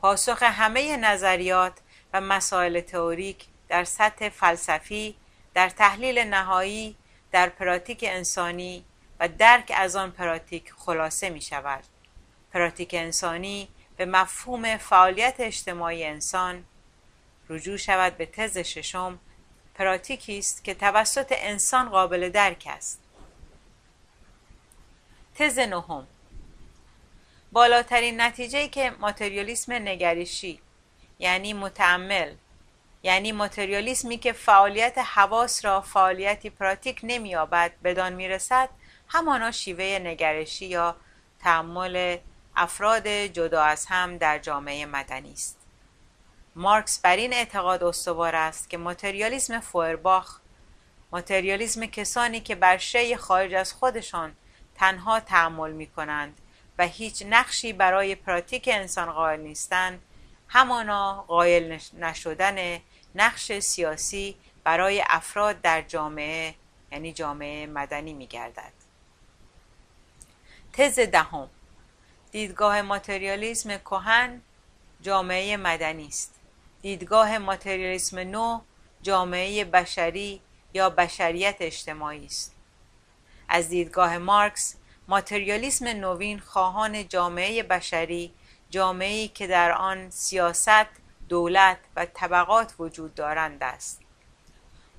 پاسخ 0.00 0.42
همه 0.42 0.96
نظریات 0.96 1.72
و 2.14 2.20
مسائل 2.20 2.80
تئوریک 2.80 3.44
در 3.68 3.84
سطح 3.84 4.28
فلسفی 4.28 5.16
در 5.54 5.68
تحلیل 5.68 6.18
نهایی 6.18 6.96
در 7.32 7.48
پراتیک 7.48 8.04
انسانی 8.08 8.84
و 9.20 9.28
درک 9.28 9.72
از 9.76 9.96
آن 9.96 10.10
پراتیک 10.10 10.72
خلاصه 10.72 11.30
می 11.30 11.40
شود. 11.40 11.84
پراتیک 12.52 12.94
انسانی 12.94 13.68
به 13.96 14.04
مفهوم 14.04 14.76
فعالیت 14.76 15.34
اجتماعی 15.38 16.04
انسان 16.04 16.64
رجوع 17.48 17.76
شود 17.76 18.16
به 18.16 18.26
تز 18.26 18.58
ششم 18.58 19.18
پراتیکی 19.74 20.38
است 20.38 20.64
که 20.64 20.74
توسط 20.74 21.34
انسان 21.36 21.88
قابل 21.88 22.28
درک 22.28 22.64
است. 22.70 23.00
تز 25.34 25.58
نهم. 25.58 26.06
بالاترین 27.52 28.20
نتیجه 28.20 28.68
که 28.68 28.90
ماتریالیسم 28.90 29.72
نگریشی 29.72 30.60
یعنی 31.18 31.52
متعمل 31.52 32.34
یعنی 33.02 33.32
ماتریالیسمی 33.32 34.18
که 34.18 34.32
فعالیت 34.32 34.98
حواس 34.98 35.64
را 35.64 35.80
فعالیتی 35.80 36.50
پراتیک 36.50 37.00
نمییابد 37.02 37.72
بدان 37.84 38.12
می‌رسد 38.12 38.68
همانا 39.08 39.50
شیوه 39.50 39.98
نگرشی 40.02 40.66
یا 40.66 40.96
تعمل 41.40 42.16
افراد 42.56 43.08
جدا 43.08 43.62
از 43.62 43.86
هم 43.86 44.18
در 44.18 44.38
جامعه 44.38 44.86
مدنی 44.86 45.32
است. 45.32 45.58
مارکس 46.56 47.00
بر 47.00 47.16
این 47.16 47.32
اعتقاد 47.32 47.84
استوار 47.84 48.36
است 48.36 48.70
که 48.70 48.78
ماتریالیسم 48.78 49.60
فوئرباخ 49.60 50.38
ماتریالیسم 51.12 51.86
کسانی 51.86 52.40
که 52.40 52.54
بر 52.54 52.76
شی 52.78 53.16
خارج 53.16 53.54
از 53.54 53.72
خودشان 53.72 54.32
تنها 54.74 55.20
تعمل 55.20 55.72
می 55.72 55.86
کنند 55.86 56.40
و 56.78 56.86
هیچ 56.86 57.22
نقشی 57.28 57.72
برای 57.72 58.14
پراتیک 58.14 58.68
انسان 58.72 59.12
قائل 59.12 59.40
نیستند 59.40 60.02
همانا 60.48 61.24
قائل 61.28 61.78
نشدن 61.98 62.80
نقش 63.14 63.58
سیاسی 63.58 64.36
برای 64.64 65.04
افراد 65.10 65.60
در 65.60 65.82
جامعه 65.82 66.54
یعنی 66.92 67.12
جامعه 67.12 67.66
مدنی 67.66 68.12
می 68.12 68.26
گردد 68.26 68.72
تز 70.72 70.98
دهم. 70.98 71.50
دیدگاه 72.32 72.82
ماتریالیسم 72.82 73.78
کهن 73.78 74.42
جامعه 75.02 75.56
مدنی 75.56 76.06
است. 76.06 76.34
دیدگاه 76.82 77.38
ماتریالیسم 77.38 78.18
نو 78.18 78.60
جامعه 79.02 79.64
بشری 79.64 80.40
یا 80.74 80.90
بشریت 80.90 81.56
اجتماعی 81.60 82.26
است. 82.26 82.54
از 83.48 83.68
دیدگاه 83.68 84.18
مارکس 84.18 84.74
ماتریالیسم 85.08 85.88
نوین 85.88 86.38
خواهان 86.38 87.08
جامعه 87.08 87.62
بشری 87.62 88.32
جامعه‌ای 88.74 89.28
که 89.28 89.46
در 89.46 89.72
آن 89.72 90.10
سیاست 90.10 90.86
دولت 91.28 91.78
و 91.96 92.06
طبقات 92.06 92.74
وجود 92.78 93.14
دارند 93.14 93.62
است. 93.62 94.00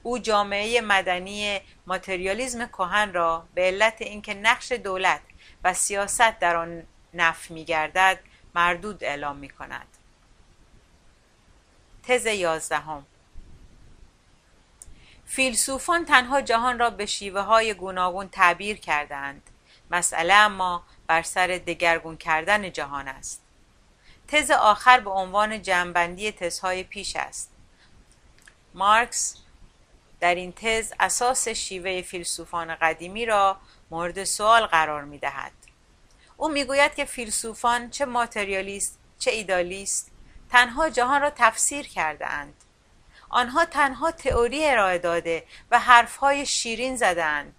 او 0.03 0.19
جامعه 0.19 0.81
مدنی 0.81 1.61
ماتریالیزم 1.87 2.65
کهن 2.65 3.13
را 3.13 3.45
به 3.53 3.61
علت 3.61 4.01
اینکه 4.01 4.33
نقش 4.33 4.71
دولت 4.71 5.21
و 5.63 5.73
سیاست 5.73 6.39
در 6.39 6.55
آن 6.55 6.83
نف 7.13 7.51
میگردد 7.51 8.19
مردود 8.55 9.03
اعلام 9.03 9.35
می 9.37 9.49
کند 9.49 9.87
تز 12.03 12.25
یازدهم. 12.25 13.05
فیلسوفان 15.25 16.05
تنها 16.05 16.41
جهان 16.41 16.79
را 16.79 16.89
به 16.89 17.05
شیوه 17.05 17.41
های 17.41 17.73
گوناگون 17.73 18.29
تعبیر 18.29 18.77
کردند 18.77 19.49
مسئله 19.91 20.33
اما 20.33 20.83
بر 21.07 21.21
سر 21.21 21.47
دگرگون 21.47 22.17
کردن 22.17 22.71
جهان 22.71 23.07
است. 23.07 23.44
تز 24.27 24.51
آخر 24.51 24.99
به 24.99 25.09
عنوان 25.09 25.61
جمعبندی 25.61 26.31
تزهای 26.31 26.83
پیش 26.83 27.15
است 27.15 27.51
مارکس 28.73 29.35
در 30.19 30.35
این 30.35 30.53
تز 30.55 30.93
اساس 30.99 31.47
شیوه 31.47 32.01
فیلسوفان 32.01 32.75
قدیمی 32.75 33.25
را 33.25 33.57
مورد 33.91 34.23
سوال 34.23 34.65
قرار 34.65 35.03
می 35.03 35.17
دهد. 35.17 35.51
او 36.37 36.49
می‌گوید 36.49 36.95
که 36.95 37.05
فیلسوفان 37.05 37.89
چه 37.89 38.05
ماتریالیست 38.05 38.99
چه 39.19 39.31
ایدالیست 39.31 40.11
تنها 40.51 40.89
جهان 40.89 41.21
را 41.21 41.29
تفسیر 41.29 41.87
کرده 41.87 42.27
اند. 42.27 42.53
آنها 43.29 43.65
تنها 43.65 44.11
تئوری 44.11 44.65
ارائه 44.65 44.97
داده 44.97 45.43
و 45.71 45.79
حرفهای 45.79 46.45
شیرین 46.45 46.95
زدند. 46.95 47.53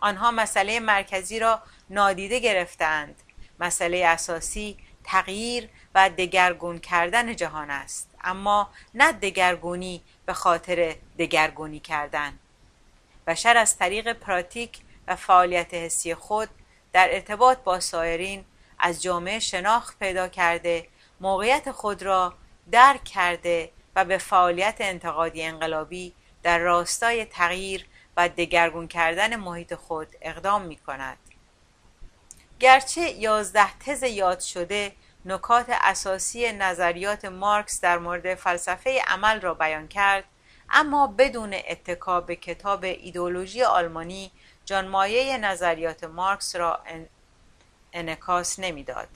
آنها 0.00 0.30
مسئله 0.30 0.80
مرکزی 0.80 1.38
را 1.38 1.62
نادیده 1.90 2.38
گرفتند. 2.38 3.22
مسئله 3.60 4.06
اساسی 4.06 4.78
تغییر 5.04 5.68
و 5.96 6.10
دگرگون 6.10 6.78
کردن 6.78 7.36
جهان 7.36 7.70
است 7.70 8.10
اما 8.24 8.70
نه 8.94 9.12
دگرگونی 9.12 10.02
به 10.26 10.32
خاطر 10.32 10.96
دگرگونی 11.18 11.80
کردن 11.80 12.38
بشر 13.26 13.56
از 13.56 13.76
طریق 13.78 14.12
پراتیک 14.12 14.80
و 15.06 15.16
فعالیت 15.16 15.74
حسی 15.74 16.14
خود 16.14 16.48
در 16.92 17.14
ارتباط 17.14 17.58
با 17.58 17.80
سایرین 17.80 18.44
از 18.78 19.02
جامعه 19.02 19.38
شناخت 19.38 19.98
پیدا 19.98 20.28
کرده 20.28 20.88
موقعیت 21.20 21.70
خود 21.70 22.02
را 22.02 22.34
درک 22.72 23.04
کرده 23.04 23.70
و 23.96 24.04
به 24.04 24.18
فعالیت 24.18 24.76
انتقادی 24.80 25.42
انقلابی 25.42 26.12
در 26.42 26.58
راستای 26.58 27.24
تغییر 27.24 27.86
و 28.16 28.28
دگرگون 28.28 28.88
کردن 28.88 29.36
محیط 29.36 29.74
خود 29.74 30.08
اقدام 30.22 30.62
می 30.62 30.76
کند. 30.76 31.18
گرچه 32.60 33.10
یازده 33.10 33.78
تز 33.78 34.02
یاد 34.02 34.40
شده 34.40 34.92
نکات 35.26 35.66
اساسی 35.70 36.52
نظریات 36.52 37.24
مارکس 37.24 37.80
در 37.80 37.98
مورد 37.98 38.34
فلسفه 38.34 39.02
عمل 39.06 39.40
را 39.40 39.54
بیان 39.54 39.88
کرد 39.88 40.24
اما 40.70 41.06
بدون 41.06 41.54
اتکا 41.54 42.20
به 42.20 42.36
کتاب 42.36 42.84
ایدولوژی 42.84 43.62
آلمانی 43.62 44.30
جانمایه 44.64 45.38
نظریات 45.38 46.04
مارکس 46.04 46.56
را 46.56 46.80
انکاس 47.92 48.58
نمی‌داد. 48.58 49.08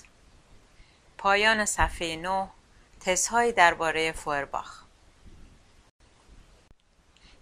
پایان 1.19 1.65
صفحه 1.65 2.17
9 2.17 2.49
تزهایی 3.01 3.53
درباره 3.53 4.13
فورباخ 4.13 4.83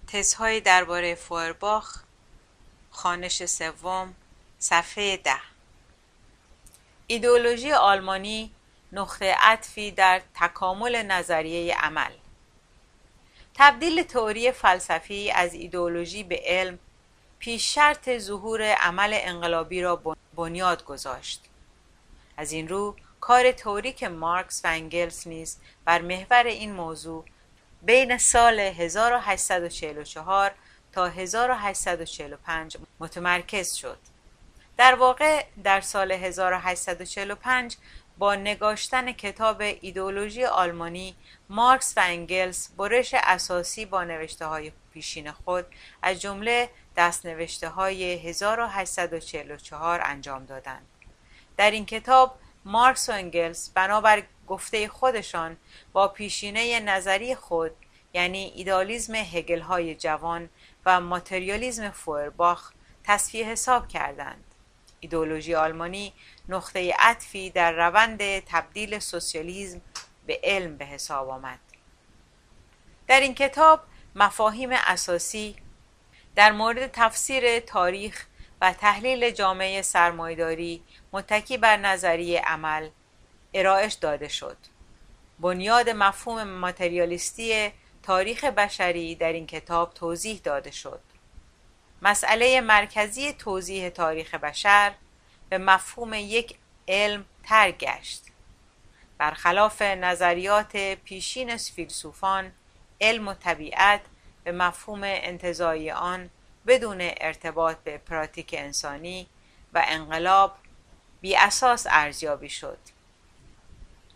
تزهایی 0.07 0.61
درباره 0.61 1.15
فورباخ 1.15 2.03
خانش 2.91 3.45
سوم 3.45 4.15
صفحه 4.59 5.17
ده 5.17 5.41
ایدئولوژی 7.07 7.73
آلمانی 7.73 8.51
نقطه 8.93 9.35
عطفی 9.39 9.91
در 9.91 10.23
تکامل 10.35 11.03
نظریه 11.03 11.75
عمل. 11.77 12.11
تبدیل 13.55 14.03
تئوری 14.03 14.53
فلسفی 14.53 15.31
از 15.31 15.55
ایدئولوژی 15.55 16.23
به 16.25 16.41
علم 16.45 16.79
پیش 17.39 17.75
شرط 17.75 18.19
ظهور 18.19 18.63
عمل 18.63 19.11
انقلابی 19.15 19.83
را 19.83 20.17
بنیاد 20.37 20.85
گذاشت. 20.85 21.45
از 22.37 22.53
این 22.53 22.69
رو 22.69 22.97
کار 23.21 23.53
تئوریک 23.53 24.05
مارکس 24.05 24.61
و 24.65 24.69
انگلس 24.69 25.27
نیز 25.27 25.59
بر 25.85 26.03
محور 26.03 26.45
این 26.45 26.73
موضوع 26.73 27.25
بین 27.83 28.19
سال 28.19 28.61
1844 28.61 30.55
تا 30.93 31.07
1845 31.07 32.77
متمرکز 33.01 33.75
شد. 33.75 33.99
در 34.77 34.95
واقع 34.95 35.45
در 35.65 35.81
سال 35.81 36.13
1845 36.13 37.77
با 38.19 38.35
نگاشتن 38.35 39.13
کتاب 39.13 39.61
ایدئولوژی 39.61 40.45
آلمانی 40.45 41.17
مارکس 41.49 41.95
و 41.97 42.01
انگلس 42.05 42.69
برش 42.77 43.15
اساسی 43.15 43.85
با 43.85 44.05
نوشته 44.05 44.47
های 44.47 44.73
پیشین 44.93 45.33
خود 45.33 45.67
از 46.03 46.21
جمله 46.21 46.71
دست 46.97 47.27
نوشته 47.27 47.69
های 47.69 48.29
1844 48.29 50.01
انجام 50.05 50.45
دادند. 50.45 50.87
در 51.57 51.71
این 51.71 51.87
کتاب 51.87 52.39
مارکس 52.65 53.09
و 53.09 53.13
انگلس 53.13 53.71
بنابر 53.75 54.23
گفته 54.49 54.89
خودشان 54.89 55.57
با 55.93 56.09
پیشینه 56.09 56.81
نظری 56.81 57.35
خود 57.35 57.73
یعنی 58.15 58.53
ایدالیزم 58.57 59.15
هگل 59.15 59.61
های 59.61 59.95
جوان 59.95 60.49
و 60.87 61.01
ماتریالیزم 61.01 61.91
فورباخ 61.91 62.73
تصفیه 63.05 63.47
حساب 63.47 63.89
کردند. 63.89 64.48
ایدولوژی 65.01 65.55
آلمانی 65.55 66.13
نقطه 66.49 66.95
عطفی 66.99 67.51
در 67.51 67.73
روند 67.73 68.39
تبدیل 68.39 68.99
سوسیالیزم 68.99 69.81
به 70.27 70.41
علم 70.45 70.77
به 70.77 70.85
حساب 70.85 71.29
آمد. 71.29 71.59
در 73.07 73.21
این 73.21 73.35
کتاب 73.35 73.81
مفاهیم 74.15 74.71
اساسی 74.73 75.57
در 76.35 76.53
مورد 76.53 76.91
تفسیر 76.93 77.61
تاریخ 77.61 78.27
و 78.61 78.73
تحلیل 78.73 79.31
جامعه 79.31 79.83
سرمایداری 79.83 80.83
متکی 81.13 81.59
بر 81.59 81.77
نظریه 81.77 82.41
عمل 82.41 82.89
ارائش 83.55 83.95
داده 83.95 84.29
شد. 84.29 84.57
بنیاد 85.39 85.91
مفهوم 85.91 86.49
ماتریالیستی 86.49 87.73
تاریخ 88.03 88.45
بشری 88.45 89.15
در 89.15 89.33
این 89.33 89.47
کتاب 89.47 89.95
توضیح 89.95 90.41
داده 90.45 90.71
شد. 90.71 91.01
مسئله 92.03 92.61
مرکزی 92.61 93.33
توضیح 93.33 93.89
تاریخ 93.89 94.35
بشر 94.35 94.93
به 95.49 95.59
مفهوم 95.59 96.15
یک 96.15 96.55
علم 96.89 97.25
ترگشت. 97.45 98.25
برخلاف 99.19 99.83
نظریات 99.83 100.77
پیشین 100.77 101.57
فیلسوفان 101.57 102.53
علم 103.01 103.29
و 103.29 103.35
طبیعت 103.35 104.01
به 104.45 104.53
مفهوم 104.53 105.01
انتظایی 105.05 105.91
آن 105.91 106.31
بدون 106.67 106.99
ارتباط 107.01 107.77
به 107.77 107.99
پراتیک 107.99 108.55
انسانی 108.59 109.27
و 109.75 109.83
انقلاب 109.87 110.57
بی 111.21 111.37
اساس 111.37 111.87
ارزیابی 111.91 112.49
شد. 112.49 112.79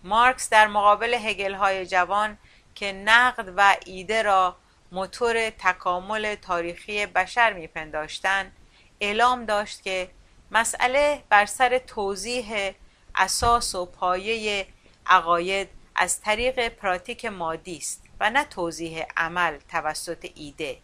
مارکس 0.05 0.49
در 0.49 0.67
مقابل 0.67 1.15
هگل 1.15 1.55
های 1.55 1.87
جوان 1.87 2.39
که 2.75 2.93
نقد 2.93 3.53
و 3.57 3.77
ایده 3.87 4.23
را 4.23 4.57
موتور 4.93 5.51
تکامل 5.51 6.35
تاریخی 6.35 7.07
بشر 7.07 7.53
میپنداشتند 7.53 8.53
اعلام 9.01 9.45
داشت 9.45 9.83
که 9.83 10.11
مسئله 10.51 11.23
بر 11.29 11.47
سر 11.47 11.79
توضیح 11.79 12.75
اساس 13.15 13.75
و 13.75 13.87
پایه 13.87 14.67
عقاید 15.07 15.69
از 15.95 16.21
طریق 16.21 16.69
پراتیک 16.69 17.25
مادی 17.25 17.77
است 17.77 18.05
و 18.21 18.31
نه 18.31 18.45
توضیح 18.45 19.05
عمل 19.17 19.59
توسط 19.69 20.31
ایده. 20.35 20.79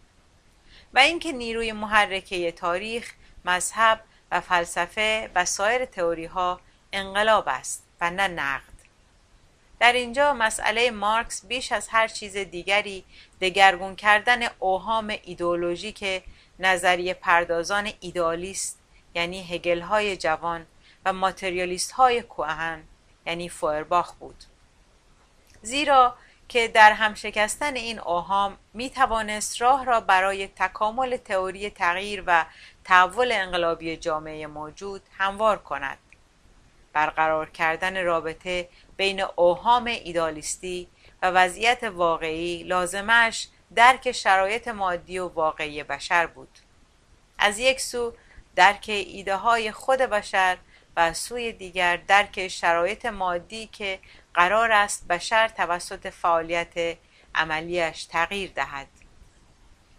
و 0.95 0.99
اینکه 0.99 1.33
نیروی 1.33 1.73
محرکه 1.73 2.53
تاریخ 2.53 3.13
مذهب 3.45 4.01
و 4.33 4.41
فلسفه 4.41 5.31
و 5.35 5.45
سایر 5.45 5.85
تئوری 5.85 6.25
ها 6.25 6.61
انقلاب 6.93 7.45
است 7.49 7.85
و 8.01 8.11
نه 8.11 8.29
نقد. 8.29 8.79
در 9.81 9.93
اینجا 9.93 10.33
مسئله 10.35 10.91
مارکس 10.91 11.47
بیش 11.47 11.73
از 11.73 11.89
هر 11.89 12.09
چیز 12.09 12.37
دیگری 12.37 13.05
دگرگون 13.41 13.97
کردن 13.97 14.41
اوهام 14.59 15.15
ایدئولوژیک 15.23 16.23
نظریه 16.59 17.15
پردازان 17.15 17.91
ایدئالیست 18.01 18.79
یعنی 19.15 19.43
هگل 19.43 19.81
های 19.81 20.17
جوان 20.17 20.67
و 21.05 21.13
ماتریالیست 21.13 21.93
های 21.93 22.23
کوهن 22.23 22.83
یعنی 23.27 23.49
فوئرباخ 23.49 24.15
بود. 24.15 24.45
زیرا 25.63 26.15
که 26.49 26.69
در 26.69 26.93
هم 26.93 27.15
شکستن 27.15 27.77
این 27.77 28.01
اوهام 28.01 28.59
می 28.75 28.91
توانست 28.91 29.63
راه 29.63 29.85
را 29.85 30.01
برای 30.01 30.49
تکامل 30.49 31.17
تئوری 31.17 31.71
تغییر 31.71 32.25
و 32.27 32.45
تحول 32.85 33.33
انقلابی 33.33 33.97
جامعه 33.97 34.47
موجود 34.47 35.03
هموار 35.19 35.59
کند. 35.59 35.99
برقرار 36.93 37.51
کردن 37.51 38.05
رابطه 38.05 38.69
بین 38.97 39.23
اوهام 39.37 39.85
ایدالیستی 39.85 40.89
و 41.23 41.27
وضعیت 41.31 41.85
واقعی 41.85 42.63
لازمش 42.63 43.49
درک 43.75 44.13
شرایط 44.13 44.69
مادی 44.69 45.19
و 45.19 45.29
واقعی 45.29 45.83
بشر 45.83 46.27
بود. 46.27 46.59
از 47.39 47.59
یک 47.59 47.81
سو 47.81 48.13
درک 48.57 48.85
ایده 48.89 49.37
های 49.37 49.73
خود 49.73 49.99
بشر 49.99 50.59
و 50.97 51.01
از 51.01 51.19
سوی 51.19 51.53
دیگر 51.53 51.97
درک 51.97 52.49
شرایط 52.49 53.07
مادی 53.07 53.67
که 53.67 53.99
قرار 54.35 54.73
است 54.73 55.09
بشر 55.09 55.49
توسط 55.49 56.07
فعالیت 56.07 56.99
عملیش 57.35 58.05
تغییر 58.05 58.51
دهد. 58.55 58.87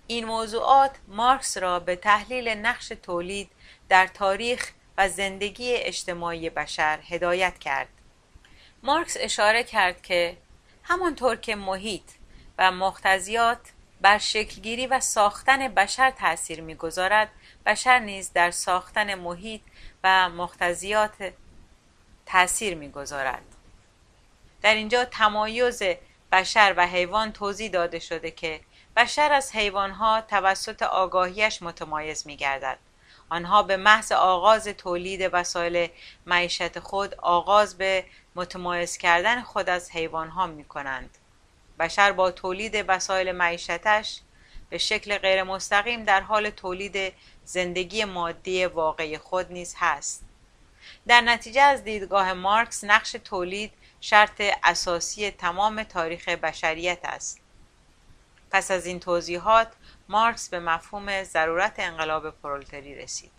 این 0.08 0.26
موضوعات 0.26 0.92
مارکس 1.08 1.58
را 1.58 1.80
به 1.80 1.96
تحلیل 1.96 2.48
نقش 2.48 2.88
تولید 2.88 3.50
در 3.90 4.08
تاریخ 4.08 4.72
و 4.98 5.10
زندگی 5.10 5.74
اجتماعی 5.74 6.50
بشر 6.50 7.00
هدایت 7.10 7.60
کرد. 7.60 7.88
مارکس 8.84 9.18
اشاره 9.20 9.64
کرد 9.64 10.02
که 10.02 10.38
همانطور 10.90 11.36
که 11.36 11.56
محیط 11.56 12.04
و 12.58 12.72
مختزیات 12.72 13.60
بر 14.02 14.18
شکلگیری 14.18 14.88
و 14.88 15.00
ساختن 15.00 15.68
بشر 15.68 16.12
تأثیر 16.12 16.62
می‌گذارد 16.62 17.30
بشر 17.66 18.00
نیز 18.00 18.34
در 18.34 18.52
ساختن 18.52 19.16
محیط 19.16 19.62
و 20.04 20.30
مختزیات 20.30 21.34
تأثیر 22.26 22.76
می‌گذارد 22.76 23.42
در 24.62 24.76
اینجا 24.76 25.06
تمایز 25.06 25.84
بشر 26.32 26.74
و 26.78 26.88
حیوان 26.88 27.32
توضیح 27.32 27.72
داده 27.72 28.00
شده 28.00 28.32
که 28.32 28.62
بشر 28.96 29.34
از 29.34 29.56
حیوانها 29.56 30.22
توسط 30.22 30.84
آگاهیش 30.84 31.62
متمایز 31.62 32.28
می 32.28 32.38
گردد. 32.38 32.78
آنها 33.30 33.64
به 33.64 33.78
محض 33.78 34.12
آغاز 34.12 34.68
تولید 34.68 35.30
وسایل 35.34 35.90
معیشت 36.26 36.80
خود 36.80 37.16
آغاز 37.16 37.78
به 37.78 38.06
متمایز 38.36 38.98
کردن 38.98 39.42
خود 39.42 39.70
از 39.70 39.92
حیوانها 39.92 40.48
می 40.48 40.64
کنند. 40.64 41.18
بشر 41.80 42.12
با 42.12 42.32
تولید 42.32 42.86
وسایل 42.88 43.32
معیشتش 43.32 44.22
به 44.70 44.78
شکل 44.78 45.18
غیر 45.18 45.44
مستقیم 45.44 46.04
در 46.04 46.22
حال 46.22 46.50
تولید 46.50 47.14
زندگی 47.44 48.06
مادی 48.06 48.66
واقعی 48.66 49.18
خود 49.18 49.52
نیز 49.52 49.76
هست. 49.78 50.26
در 51.08 51.22
نتیجه 51.22 51.62
از 51.62 51.84
دیدگاه 51.84 52.34
مارکس 52.34 52.84
نقش 52.84 53.12
تولید 53.12 53.72
شرط 54.02 54.42
اساسی 54.64 55.32
تمام 55.32 55.84
تاریخ 55.84 56.30
بشریت 56.30 57.00
است. 57.04 57.40
پس 58.52 58.72
از 58.72 58.86
این 58.86 59.00
توضیحات 59.00 59.72
مارکس 60.10 60.50
به 60.50 60.60
مفهوم 60.60 61.24
ضرورت 61.24 61.74
انقلاب 61.78 62.30
پرولتری 62.30 62.96
رسید. 62.96 63.32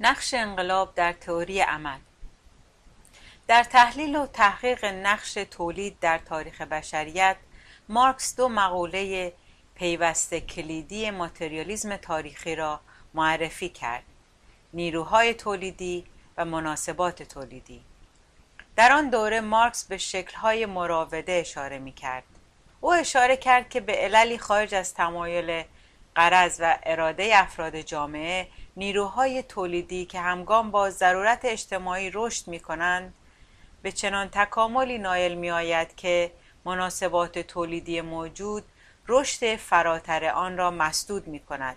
نقش 0.00 0.34
انقلاب 0.34 0.94
در 0.94 1.12
تئوری 1.12 1.60
عمل 1.60 1.98
در 3.48 3.64
تحلیل 3.64 4.16
و 4.16 4.26
تحقیق 4.26 4.84
نقش 4.84 5.34
تولید 5.34 6.00
در 6.00 6.18
تاریخ 6.18 6.60
بشریت 6.60 7.36
مارکس 7.88 8.36
دو 8.36 8.48
مقوله 8.48 9.32
پیوسته 9.74 10.40
کلیدی 10.40 11.10
ماتریالیزم 11.10 11.96
تاریخی 11.96 12.56
را 12.56 12.80
معرفی 13.14 13.68
کرد 13.68 14.04
نیروهای 14.72 15.34
تولیدی 15.34 16.04
و 16.36 16.44
مناسبات 16.44 17.22
تولیدی. 17.22 17.82
در 18.76 18.92
آن 18.92 19.10
دوره 19.10 19.40
مارکس 19.40 19.84
به 19.84 19.98
شکلهای 19.98 20.66
مراوده 20.66 21.32
اشاره 21.32 21.78
می 21.78 21.92
کرد 21.92 22.24
او 22.80 22.92
اشاره 22.92 23.36
کرد 23.36 23.68
که 23.68 23.80
به 23.80 23.92
عللی 23.92 24.38
خارج 24.38 24.74
از 24.74 24.94
تمایل 24.94 25.64
قرض 26.14 26.60
و 26.60 26.78
اراده 26.82 27.30
افراد 27.34 27.76
جامعه 27.80 28.48
نیروهای 28.76 29.42
تولیدی 29.42 30.04
که 30.04 30.20
همگام 30.20 30.70
با 30.70 30.90
ضرورت 30.90 31.44
اجتماعی 31.44 32.10
رشد 32.14 32.48
می 32.48 32.60
کنند 32.60 33.14
به 33.82 33.92
چنان 33.92 34.28
تکاملی 34.28 34.98
نایل 34.98 35.34
می 35.34 35.50
آید 35.50 35.96
که 35.96 36.32
مناسبات 36.64 37.38
تولیدی 37.38 38.00
موجود 38.00 38.64
رشد 39.08 39.56
فراتر 39.56 40.24
آن 40.24 40.56
را 40.56 40.70
مسدود 40.70 41.26
می 41.26 41.40
کند. 41.40 41.76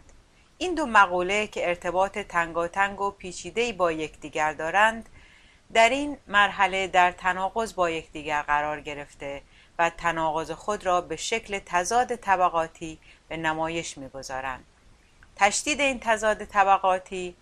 این 0.57 0.75
دو 0.75 0.85
مقوله 0.85 1.47
که 1.47 1.67
ارتباط 1.67 2.17
تنگاتنگ 2.17 3.01
و 3.01 3.11
پیچیده‌ای 3.11 3.73
با 3.73 3.91
یکدیگر 3.91 4.53
دارند 4.53 5.09
در 5.73 5.89
این 5.89 6.17
مرحله 6.27 6.87
در 6.87 7.11
تناقض 7.11 7.73
با 7.73 7.89
یکدیگر 7.89 8.41
قرار 8.41 8.81
گرفته 8.81 9.41
و 9.79 9.89
تناقض 9.89 10.51
خود 10.51 10.85
را 10.85 11.01
به 11.01 11.15
شکل 11.15 11.59
تضاد 11.65 12.15
طبقاتی 12.15 12.99
به 13.27 13.37
نمایش 13.37 13.97
می‌گذارند 13.97 14.65
تشدید 15.35 15.81
این 15.81 15.99
تضاد 15.99 16.45
طبقاتی 16.45 17.35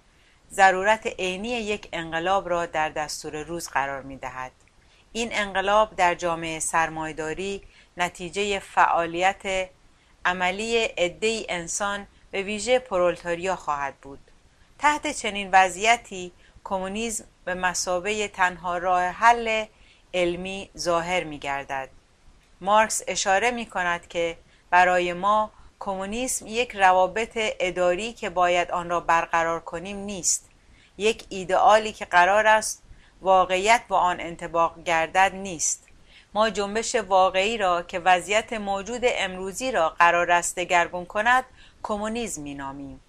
ضرورت 0.53 1.07
عینی 1.07 1.49
یک 1.49 1.89
انقلاب 1.93 2.49
را 2.49 2.65
در 2.65 2.89
دستور 2.89 3.43
روز 3.43 3.67
قرار 3.67 4.01
می 4.01 4.17
دهد. 4.17 4.51
این 5.13 5.29
انقلاب 5.31 5.95
در 5.95 6.15
جامعه 6.15 6.59
سرمایداری 6.59 7.61
نتیجه 7.97 8.59
فعالیت 8.59 9.69
عملی 10.25 10.77
عده 10.77 11.45
انسان 11.49 12.07
به 12.31 12.43
ویژه 12.43 12.79
پرولتاریا 12.79 13.55
خواهد 13.55 13.95
بود. 14.01 14.19
تحت 14.79 15.11
چنین 15.11 15.49
وضعیتی 15.51 16.31
کمونیسم 16.63 17.25
به 17.45 17.53
مسابه 17.53 18.27
تنها 18.27 18.77
راه 18.77 19.03
حل 19.03 19.65
علمی 20.13 20.69
ظاهر 20.77 21.23
می 21.23 21.39
گردد. 21.39 21.89
مارکس 22.61 23.01
اشاره 23.07 23.51
می 23.51 23.65
کند 23.65 24.07
که 24.07 24.37
برای 24.69 25.13
ما 25.13 25.51
کمونیسم 25.85 26.47
یک 26.47 26.75
روابط 26.75 27.31
اداری 27.35 28.13
که 28.13 28.29
باید 28.29 28.71
آن 28.71 28.89
را 28.89 28.99
برقرار 28.99 29.59
کنیم 29.59 29.97
نیست. 29.97 30.49
یک 30.97 31.25
ایدئالی 31.29 31.93
که 31.93 32.05
قرار 32.05 32.47
است 32.47 32.83
واقعیت 33.21 33.81
با 33.87 33.97
آن 33.97 34.19
انتباق 34.19 34.83
گردد 34.83 35.31
نیست. 35.35 35.87
ما 36.33 36.49
جنبش 36.49 36.95
واقعی 36.95 37.57
را 37.57 37.81
که 37.81 37.99
وضعیت 37.99 38.53
موجود 38.53 39.01
امروزی 39.03 39.71
را 39.71 39.89
قرار 39.89 40.31
است 40.31 40.55
دگرگون 40.55 41.05
کند 41.05 41.43
کمونیسم 41.83 42.41
مینامیم. 42.41 42.99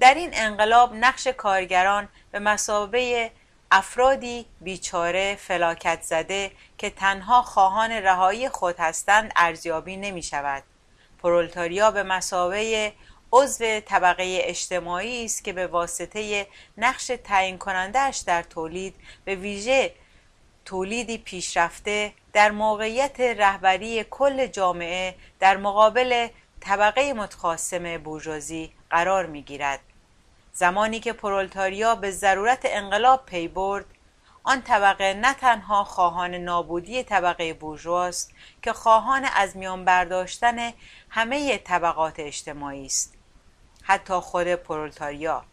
در 0.00 0.14
این 0.14 0.30
انقلاب 0.32 0.94
نقش 0.94 1.26
کارگران 1.26 2.08
به 2.32 2.38
مسابه 2.38 3.30
افرادی 3.70 4.46
بیچاره 4.60 5.36
فلاکت 5.40 6.02
زده 6.02 6.50
که 6.78 6.90
تنها 6.90 7.42
خواهان 7.42 7.92
رهایی 7.92 8.48
خود 8.48 8.74
هستند 8.78 9.32
ارزیابی 9.36 9.96
نمی 9.96 10.22
شود 10.22 10.62
پرولتاریا 11.22 11.90
به 11.90 12.02
مسابه 12.02 12.92
عضو 13.32 13.80
طبقه 13.80 14.38
اجتماعی 14.42 15.24
است 15.24 15.44
که 15.44 15.52
به 15.52 15.66
واسطه 15.66 16.46
نقش 16.78 17.06
تعیین 17.24 17.58
کنندهش 17.58 18.18
در 18.18 18.42
تولید 18.42 18.94
به 19.24 19.34
ویژه 19.34 19.92
تولیدی 20.64 21.18
پیشرفته 21.18 22.12
در 22.32 22.50
موقعیت 22.50 23.20
رهبری 23.20 24.04
کل 24.10 24.46
جامعه 24.46 25.14
در 25.40 25.56
مقابل 25.56 26.28
طبقه 26.60 27.12
متخاصم 27.12 27.98
بورژوازی 27.98 28.72
قرار 28.90 29.26
می 29.26 29.42
گیرد. 29.42 29.80
زمانی 30.52 31.00
که 31.00 31.12
پرولتاریا 31.12 31.94
به 31.94 32.10
ضرورت 32.10 32.60
انقلاب 32.64 33.26
پی 33.26 33.48
برد 33.48 33.84
آن 34.44 34.62
طبقه 34.62 35.14
نه 35.14 35.34
تنها 35.34 35.84
خواهان 35.84 36.34
نابودی 36.34 37.02
طبقه 37.02 37.54
بورژواست 37.54 38.32
که 38.62 38.72
خواهان 38.72 39.24
از 39.24 39.56
میان 39.56 39.84
برداشتن 39.84 40.72
همه 41.16 41.58
طبقات 41.58 42.14
اجتماعی 42.18 42.86
است 42.86 43.14
حتی 43.82 44.14
خود 44.14 44.54
پرولتاریا 44.54 45.44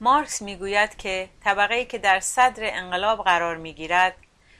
مارکس 0.00 0.42
می‌گوید 0.42 0.96
که 0.96 1.28
طبقه 1.44 1.84
که 1.84 1.98
در 1.98 2.20
صدر 2.20 2.62
انقلاب 2.62 3.24
قرار 3.24 3.56
می‌گیرد 3.56 4.16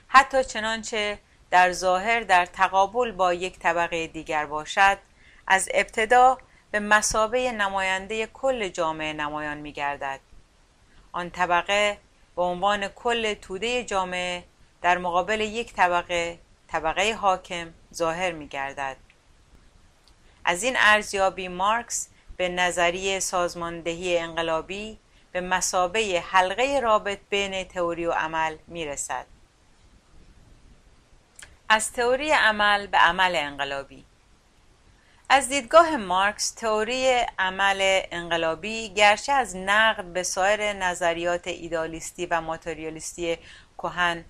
حتی 0.07 0.43
چنانچه 0.43 1.19
در 1.51 1.71
ظاهر 1.71 2.19
در 2.19 2.45
تقابل 2.45 3.11
با 3.11 3.33
یک 3.33 3.59
طبقه 3.59 4.07
دیگر 4.07 4.45
باشد 4.45 4.97
از 5.47 5.69
ابتدا 5.73 6.37
به 6.71 6.79
مسابه 6.79 7.51
نماینده 7.51 8.27
کل 8.27 8.67
جامعه 8.67 9.13
نمایان 9.13 9.57
می 9.57 9.71
گردد. 9.71 10.19
آن 11.11 11.29
طبقه 11.29 11.97
به 12.35 12.41
عنوان 12.41 12.87
کل 12.87 13.33
توده 13.33 13.83
جامعه 13.83 14.43
در 14.81 14.97
مقابل 14.97 15.41
یک 15.41 15.73
طبقه 15.73 16.39
طبقه 16.67 17.13
حاکم 17.13 17.73
ظاهر 17.93 18.31
می 18.31 18.47
گردد. 18.47 18.97
از 20.49 20.63
این 20.63 20.75
ارزیابی 20.79 21.47
مارکس 21.47 22.07
به 22.37 22.49
نظریه 22.49 23.19
سازماندهی 23.19 24.17
انقلابی 24.17 24.99
به 25.31 25.41
مسابه 25.41 26.23
حلقه 26.31 26.79
رابط 26.83 27.19
بین 27.29 27.63
تئوری 27.63 28.05
و 28.05 28.11
عمل 28.11 28.57
می 28.67 28.85
رسد. 28.85 29.25
از 31.69 31.93
تئوری 31.93 32.31
عمل 32.31 32.87
به 32.87 32.97
عمل 32.97 33.35
انقلابی 33.35 34.05
از 35.29 35.49
دیدگاه 35.49 35.97
مارکس 35.97 36.51
تئوری 36.51 37.09
عمل 37.39 38.01
انقلابی 38.11 38.93
گرچه 38.93 39.31
از 39.33 39.55
نقد 39.55 40.05
به 40.05 40.23
سایر 40.23 40.73
نظریات 40.73 41.47
ایدالیستی 41.47 42.25
و 42.25 42.41
ماتریالیستی 42.41 43.37
کهن 43.77 44.25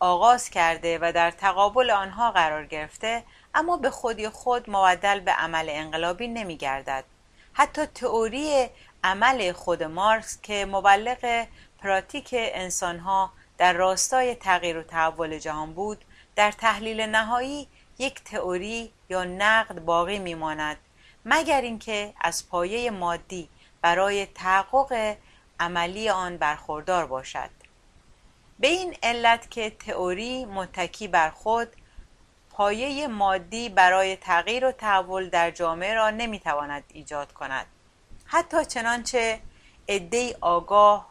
آغاز 0.00 0.50
کرده 0.50 0.98
و 1.02 1.12
در 1.14 1.30
تقابل 1.30 1.90
آنها 1.90 2.30
قرار 2.30 2.66
گرفته 2.66 3.24
اما 3.54 3.76
به 3.76 3.90
خودی 3.90 4.28
خود 4.28 4.70
معدل 4.70 5.20
به 5.20 5.32
عمل 5.32 5.66
انقلابی 5.68 6.28
نمی 6.28 6.56
گردد. 6.56 7.04
حتی 7.52 7.86
تئوری 7.86 8.68
عمل 9.04 9.52
خود 9.52 9.82
مارکس 9.82 10.40
که 10.42 10.66
مبلغ 10.66 11.46
پراتیک 11.78 12.28
انسانها 12.32 13.32
در 13.58 13.72
راستای 13.72 14.34
تغییر 14.34 14.76
و 14.76 14.82
تحول 14.82 15.38
جهان 15.38 15.72
بود 15.72 16.04
در 16.36 16.52
تحلیل 16.52 17.00
نهایی 17.00 17.68
یک 17.98 18.24
تئوری 18.24 18.92
یا 19.08 19.24
نقد 19.24 19.78
باقی 19.78 20.18
میماند 20.18 20.76
مگر 21.24 21.60
اینکه 21.60 22.14
از 22.20 22.48
پایه 22.48 22.90
مادی 22.90 23.48
برای 23.80 24.26
تحقق 24.26 25.16
عملی 25.60 26.08
آن 26.08 26.36
برخوردار 26.36 27.06
باشد 27.06 27.50
به 28.58 28.68
این 28.68 28.96
علت 29.02 29.50
که 29.50 29.70
تئوری 29.70 30.44
متکی 30.44 31.08
بر 31.08 31.30
خود 31.30 31.68
پایه 32.52 33.08
مادی 33.08 33.68
برای 33.68 34.16
تغییر 34.16 34.64
و 34.64 34.72
تحول 34.72 35.28
در 35.28 35.50
جامعه 35.50 35.94
را 35.94 36.10
نمی‌تواند 36.10 36.84
ایجاد 36.88 37.32
کند. 37.32 37.66
حتی 38.24 38.64
چنانچه 38.64 39.40
عدهای 39.88 40.36
آگاه 40.40 41.08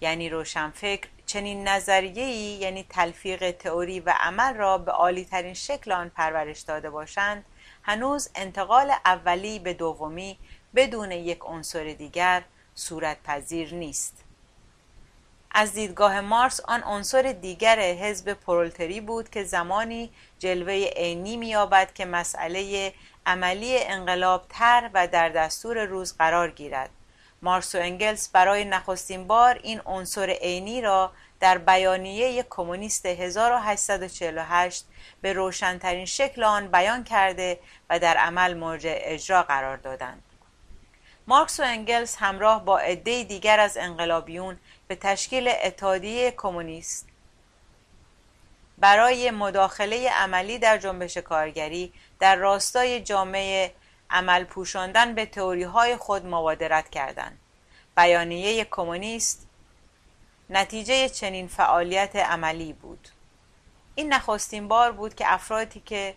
یعنی 0.00 0.28
روشنفکر 0.28 1.08
چنین 1.26 1.68
نظریه‌ای 1.68 2.34
یعنی 2.34 2.86
تلفیق 2.88 3.50
تئوری 3.50 4.00
و 4.00 4.14
عمل 4.20 4.54
را 4.54 4.78
به 4.78 4.92
عالی 4.92 5.24
ترین 5.24 5.54
شکل 5.54 5.92
آن 5.92 6.08
پرورش 6.08 6.60
داده 6.60 6.90
باشند 6.90 7.44
هنوز 7.82 8.30
انتقال 8.34 8.92
اولی 9.04 9.58
به 9.58 9.74
دومی 9.74 10.38
بدون 10.74 11.12
یک 11.12 11.40
عنصر 11.40 11.84
دیگر 11.84 12.42
صورت 12.74 13.22
پذیر 13.22 13.74
نیست. 13.74 14.27
از 15.60 15.72
دیدگاه 15.72 16.20
مارس 16.20 16.60
آن 16.60 16.82
عنصر 16.82 17.22
دیگر 17.22 17.80
حزب 17.80 18.32
پرولتری 18.32 19.00
بود 19.00 19.30
که 19.30 19.44
زمانی 19.44 20.10
جلوه 20.38 20.90
عینی 20.96 21.36
می‌یابد 21.36 21.92
که 21.94 22.04
مسئله 22.04 22.92
عملی 23.26 23.78
انقلاب 23.78 24.46
تر 24.48 24.90
و 24.94 25.06
در 25.06 25.28
دستور 25.28 25.84
روز 25.84 26.16
قرار 26.16 26.50
گیرد 26.50 26.90
مارس 27.42 27.74
و 27.74 27.78
انگلس 27.78 28.28
برای 28.28 28.64
نخستین 28.64 29.26
بار 29.26 29.60
این 29.62 29.80
عنصر 29.86 30.30
عینی 30.30 30.80
را 30.80 31.12
در 31.40 31.58
بیانیه 31.58 32.46
کمونیست 32.50 33.06
1848 33.06 34.84
به 35.20 35.32
روشنترین 35.32 36.06
شکل 36.06 36.44
آن 36.44 36.68
بیان 36.68 37.04
کرده 37.04 37.58
و 37.90 37.98
در 37.98 38.16
عمل 38.16 38.54
مورد 38.54 38.82
اجرا 38.84 39.42
قرار 39.42 39.76
دادند. 39.76 40.22
مارکس 41.28 41.60
و 41.60 41.62
انگلس 41.62 42.16
همراه 42.18 42.64
با 42.64 42.78
عده 42.78 43.24
دیگر 43.24 43.60
از 43.60 43.76
انقلابیون 43.76 44.58
به 44.88 44.96
تشکیل 44.96 45.48
اتحادیه 45.62 46.30
کمونیست 46.30 47.08
برای 48.78 49.30
مداخله 49.30 50.10
عملی 50.10 50.58
در 50.58 50.78
جنبش 50.78 51.16
کارگری 51.16 51.92
در 52.20 52.36
راستای 52.36 53.00
جامعه 53.00 53.74
عمل 54.10 54.44
پوشاندن 54.44 55.14
به 55.14 55.26
تئوری 55.26 55.62
های 55.62 55.96
خود 55.96 56.26
مبادرت 56.26 56.90
کردند. 56.90 57.38
بیانیه 57.96 58.64
کمونیست 58.64 59.46
نتیجه 60.50 61.08
چنین 61.08 61.48
فعالیت 61.48 62.16
عملی 62.16 62.72
بود 62.72 63.08
این 63.94 64.12
نخستین 64.12 64.68
بار 64.68 64.92
بود 64.92 65.14
که 65.14 65.32
افرادی 65.32 65.80
که 65.80 66.14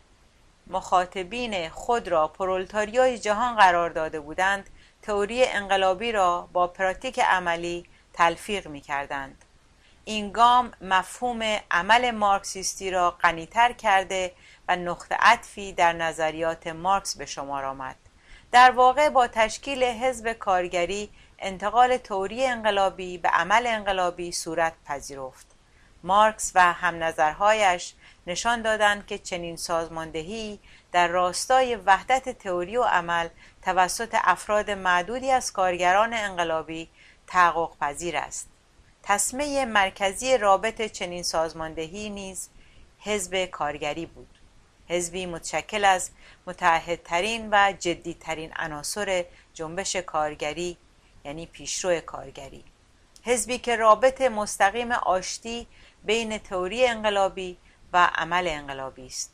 مخاطبین 0.68 1.70
خود 1.70 2.08
را 2.08 2.28
پرولتاریای 2.28 3.20
جهان 3.20 3.56
قرار 3.56 3.90
داده 3.90 4.20
بودند 4.20 4.70
تئوری 5.02 5.46
انقلابی 5.46 6.12
را 6.12 6.50
با 6.54 6.68
پراتیک 6.68 7.20
عملی 7.20 7.86
تلفیق 8.14 8.68
می 8.68 8.82
کردند. 8.82 9.46
این 10.06 10.32
گام 10.32 10.72
مفهوم 10.82 11.42
عمل 11.72 12.12
مارکسیستی 12.12 12.92
را 12.92 13.12
غنیتر 13.12 13.72
کرده 13.72 14.32
و 14.68 14.76
نقطه 14.76 15.16
عطفی 15.20 15.74
در 15.74 15.94
نظریات 15.94 16.68
مارکس 16.68 17.18
به 17.18 17.26
شمار 17.26 17.66
آمد 17.66 17.96
در 18.52 18.72
واقع 18.72 19.10
با 19.10 19.28
تشکیل 19.28 19.84
حزب 19.84 20.34
کارگری 20.34 21.10
انتقال 21.40 21.98
توری 21.98 22.46
انقلابی 22.46 23.18
به 23.18 23.30
عمل 23.30 23.68
انقلابی 23.68 24.32
صورت 24.32 24.74
پذیرفت 24.86 25.48
مارکس 26.04 26.52
و 26.56 26.74
هم 26.74 27.04
نظرهایش 27.04 27.94
نشان 28.28 28.62
دادند 28.62 29.06
که 29.06 29.18
چنین 29.18 29.56
سازماندهی 29.56 30.60
در 30.92 31.08
راستای 31.08 31.76
وحدت 31.76 32.30
تئوری 32.30 32.78
و 32.78 32.84
عمل 32.84 33.28
توسط 33.62 34.16
افراد 34.24 34.72
معدودی 34.72 35.32
از 35.32 35.52
کارگران 35.52 36.14
انقلابی 36.14 36.90
تحقق 37.32 37.78
پذیر 37.82 38.18
است. 38.18 38.50
تصمه 39.04 39.66
مرکزی 39.66 40.38
رابط 40.38 40.82
چنین 40.82 41.24
سازماندهی 41.24 42.10
نیز 42.10 42.50
حزب 43.00 43.46
کارگری 43.46 44.06
بود. 44.06 44.40
حزبی 44.88 45.26
متشکل 45.26 45.86
از 45.86 46.10
متحدترین 46.48 47.50
و 47.52 47.74
جدیترین 47.80 48.54
عناصر 48.56 49.26
جنبش 49.54 49.96
کارگری 49.96 50.78
یعنی 51.26 51.46
پیشرو 51.46 52.00
کارگری. 52.00 52.64
حزبی 53.24 53.58
که 53.58 53.76
رابط 53.76 54.22
مستقیم 54.22 54.92
آشتی 54.92 55.68
بین 56.04 56.38
تئوری 56.38 56.88
انقلابی 56.88 57.58
و 57.94 58.12
عمل 58.16 58.48
انقلابی 58.48 59.06
است. 59.06 59.34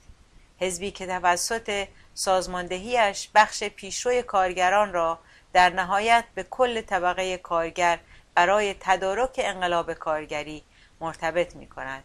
حزبی 0.59 0.91
که 0.91 1.05
توسط 1.05 1.87
سازماندهیش 2.13 3.29
بخش 3.35 3.63
پیشروی 3.63 4.23
کارگران 4.23 4.93
را 4.93 5.19
در 5.53 5.69
نهایت 5.69 6.25
به 6.35 6.43
کل 6.43 6.81
طبقه 6.81 7.37
کارگر 7.37 7.99
برای 8.35 8.75
تدارک 8.79 9.35
انقلاب 9.43 9.93
کارگری 9.93 10.63
مرتبط 11.01 11.55
می 11.55 11.67
کند. 11.67 12.03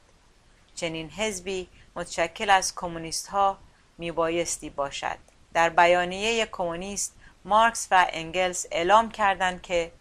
چنین 0.75 1.11
حزبی 1.11 1.69
متشکل 1.97 2.51
از 2.51 2.75
کمونیست 2.75 3.27
ها 3.29 3.59
می 3.99 4.11
بایستی 4.13 4.71
باشد. 4.71 5.19
در 5.55 5.69
بیانیه 5.69 6.47
کمونیست 6.47 7.15
مارکس 7.45 7.89
و 7.91 8.07
انگلس 8.13 8.67
اعلام 8.73 9.11
کردند 9.11 9.63
که 9.63 9.93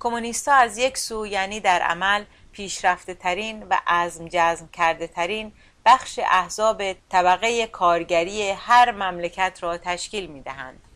کمونیستا 0.00 0.52
از 0.52 0.78
یک 0.78 0.98
سو 0.98 1.26
یعنی 1.26 1.60
در 1.60 1.82
عمل 1.82 2.24
پیشرفته 2.52 3.14
ترین 3.14 3.62
و 3.62 3.76
عزم 3.86 4.28
جزم 4.28 4.68
کرده 4.68 5.06
ترین 5.06 5.52
بخش 5.84 6.18
احزاب 6.18 6.92
طبقه 6.92 7.66
کارگری 7.66 8.50
هر 8.50 8.92
مملکت 8.92 9.58
را 9.62 9.78
تشکیل 9.78 10.26
می 10.26 10.42
دهند 10.42 10.87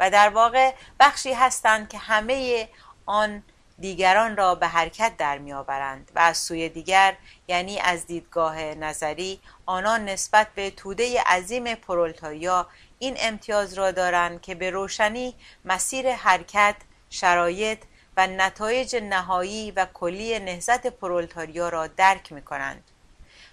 و 0.00 0.10
در 0.10 0.28
واقع 0.28 0.72
بخشی 1.00 1.32
هستند 1.32 1.88
که 1.88 1.98
همه 1.98 2.68
آن 3.06 3.42
دیگران 3.78 4.36
را 4.36 4.54
به 4.54 4.66
حرکت 4.66 5.16
در 5.16 5.38
می 5.38 5.52
آورند 5.52 6.10
و 6.14 6.18
از 6.18 6.38
سوی 6.38 6.68
دیگر 6.68 7.16
یعنی 7.48 7.80
از 7.80 8.06
دیدگاه 8.06 8.62
نظری 8.74 9.40
آنان 9.66 10.04
نسبت 10.04 10.48
به 10.54 10.70
توده 10.70 11.22
عظیم 11.22 11.74
پرولتاریا 11.74 12.66
این 12.98 13.16
امتیاز 13.20 13.74
را 13.74 13.90
دارند 13.90 14.40
که 14.40 14.54
به 14.54 14.70
روشنی 14.70 15.34
مسیر 15.64 16.12
حرکت 16.12 16.76
شرایط 17.10 17.78
و 18.16 18.26
نتایج 18.26 18.96
نهایی 18.96 19.70
و 19.70 19.86
کلی 19.94 20.38
نهضت 20.38 20.86
پرولتاریا 20.86 21.68
را 21.68 21.86
درک 21.86 22.32
می 22.32 22.42
کنند. 22.42 22.84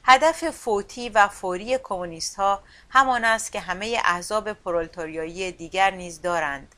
هدف 0.09 0.49
فوتی 0.49 1.09
و 1.09 1.27
فوری 1.27 1.77
کمونیست 1.83 2.35
ها 2.35 2.63
همان 2.89 3.25
است 3.25 3.51
که 3.51 3.59
همه 3.59 4.01
احزاب 4.05 4.53
پرولتاریایی 4.53 5.51
دیگر 5.51 5.91
نیز 5.91 6.21
دارند. 6.21 6.75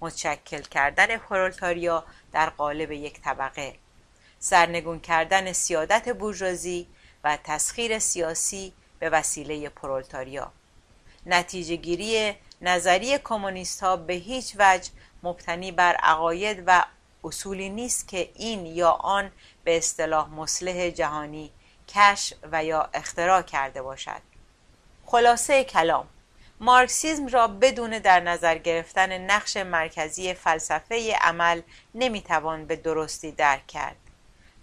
متشکل 0.00 0.60
کردن 0.60 1.16
پرولتاریا 1.16 2.04
در 2.32 2.50
قالب 2.50 2.92
یک 2.92 3.20
طبقه. 3.20 3.74
سرنگون 4.38 5.00
کردن 5.00 5.52
سیادت 5.52 6.08
بورژوازی 6.08 6.86
و 7.24 7.38
تسخیر 7.44 7.98
سیاسی 7.98 8.72
به 8.98 9.10
وسیله 9.10 9.68
پرولتاریا. 9.68 10.52
نتیجه 11.26 11.76
گیری 11.76 12.34
نظری 12.60 13.18
کمونیست 13.18 13.82
ها 13.82 13.96
به 13.96 14.14
هیچ 14.14 14.56
وجه 14.58 14.90
مبتنی 15.22 15.72
بر 15.72 15.94
عقاید 15.94 16.62
و 16.66 16.84
اصولی 17.24 17.68
نیست 17.68 18.08
که 18.08 18.30
این 18.34 18.66
یا 18.66 18.90
آن 18.90 19.30
به 19.64 19.76
اصطلاح 19.76 20.28
مسلح 20.28 20.90
جهانی 20.90 21.50
کشف 21.88 22.36
و 22.52 22.64
یا 22.64 22.88
اختراع 22.94 23.42
کرده 23.42 23.82
باشد. 23.82 24.22
خلاصه 25.06 25.64
کلام. 25.64 26.08
مارکسیزم 26.60 27.26
را 27.26 27.48
بدون 27.48 27.98
در 27.98 28.20
نظر 28.20 28.58
گرفتن 28.58 29.18
نقش 29.30 29.56
مرکزی 29.56 30.34
فلسفه 30.34 31.16
عمل 31.20 31.62
نمی‌توان 31.94 32.66
به 32.66 32.76
درستی 32.76 33.32
درک 33.32 33.66
کرد. 33.66 33.96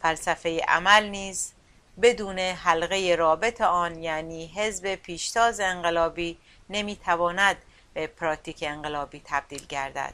فلسفه 0.02 0.62
عمل 0.68 1.10
نیز 1.10 1.54
بدون 2.02 2.40
حلقه 2.40 3.16
رابط 3.16 3.62
آن 3.62 4.04
یعنی 4.04 4.48
حزب 4.56 4.96
پیشتاز 4.96 5.60
انقلابی 5.60 6.38
نمی‌تواند 6.70 7.58
به 7.94 8.08
پراتیک 8.08 8.64
انقلابی 8.68 9.22
تبدیل 9.26 9.66
گردد. 9.66 10.14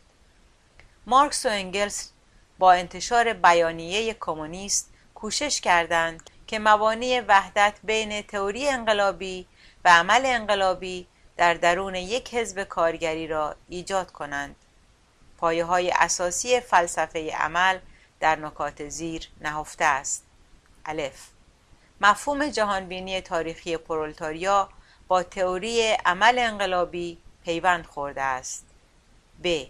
مارکس 1.06 1.46
و 1.46 1.50
انگلس 1.50 2.12
با 2.60 2.74
انتشار 2.74 3.34
بیانیه 3.34 4.14
کمونیست 4.14 4.94
کوشش 5.16 5.62
کردند 5.62 6.30
که 6.52 6.60
مبانی 6.60 7.20
وحدت 7.20 7.80
بین 7.84 8.22
تئوری 8.22 8.70
انقلابی 8.70 9.48
و 9.86 9.90
عمل 9.90 10.22
انقلابی 10.26 11.08
در 11.38 11.54
درون 11.54 11.96
یک 11.96 12.34
حزب 12.34 12.64
کارگری 12.64 13.28
را 13.28 13.56
ایجاد 13.70 14.12
کنند. 14.12 14.56
پایه 15.38 15.66
های 15.66 15.92
اساسی 15.92 16.60
فلسفه 16.60 17.32
عمل 17.32 17.80
در 18.20 18.36
نکات 18.36 18.90
زیر 18.90 19.28
نهفته 19.42 19.86
است. 19.86 20.24
الف. 20.86 21.28
مفهوم 22.02 22.48
جهانبینی 22.48 23.22
تاریخی 23.22 23.78
پرولتاریا 23.78 24.70
با 25.08 25.24
تئوری 25.24 25.92
عمل 25.92 26.40
انقلابی 26.40 27.18
پیوند 27.46 27.86
خورده 27.86 28.22
است. 28.22 28.66
ب. 29.44 29.64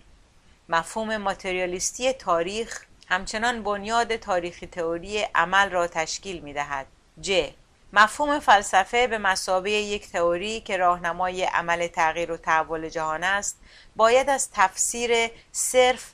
مفهوم 0.70 1.18
ماتریالیستی 1.18 2.14
تاریخ 2.14 2.86
همچنان 3.12 3.64
بنیاد 3.64 4.16
تاریخی 4.16 4.68
تئوری 4.68 5.22
عمل 5.36 5.70
را 5.70 5.88
تشکیل 5.88 6.40
می 6.40 6.54
دهد. 6.54 6.88
ج. 7.22 7.50
مفهوم 7.94 8.40
فلسفه 8.40 9.08
به 9.08 9.18
مسابه 9.18 9.72
یک 9.72 10.12
تئوری 10.12 10.62
که 10.62 10.78
راهنمای 10.78 11.44
عمل 11.44 11.88
تغییر 11.88 12.32
و 12.32 12.38
تحول 12.38 12.90
جهان 12.90 13.24
است 13.24 13.60
باید 13.96 14.30
از 14.30 14.52
تفسیر 14.52 15.32
صرف 15.52 16.12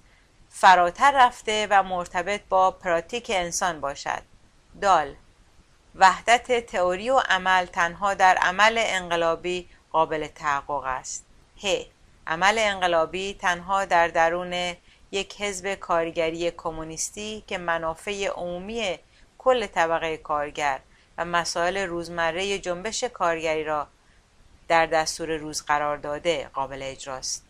فراتر 0.49 1.11
رفته 1.11 1.67
و 1.69 1.83
مرتبط 1.83 2.41
با 2.49 2.71
پراتیک 2.71 3.31
انسان 3.35 3.81
باشد 3.81 4.21
دال 4.81 5.15
وحدت 5.95 6.65
تئوری 6.65 7.09
و 7.09 7.19
عمل 7.19 7.65
تنها 7.65 8.13
در 8.13 8.37
عمل 8.37 8.75
انقلابی 8.77 9.69
قابل 9.91 10.27
تحقق 10.27 10.83
است 10.83 11.25
ه 11.63 11.85
عمل 12.27 12.55
انقلابی 12.59 13.33
تنها 13.33 13.85
در 13.85 14.07
درون 14.07 14.75
یک 15.11 15.41
حزب 15.41 15.75
کارگری 15.75 16.51
کمونیستی 16.51 17.43
که 17.47 17.57
منافع 17.57 18.27
عمومی 18.27 18.99
کل 19.37 19.65
طبقه 19.65 20.17
کارگر 20.17 20.79
و 21.17 21.25
مسائل 21.25 21.77
روزمره 21.77 22.59
جنبش 22.59 23.03
کارگری 23.03 23.63
را 23.63 23.87
در 24.67 24.85
دستور 24.85 25.37
روز 25.37 25.61
قرار 25.61 25.97
داده 25.97 26.49
قابل 26.53 26.79
اجراست 26.83 27.45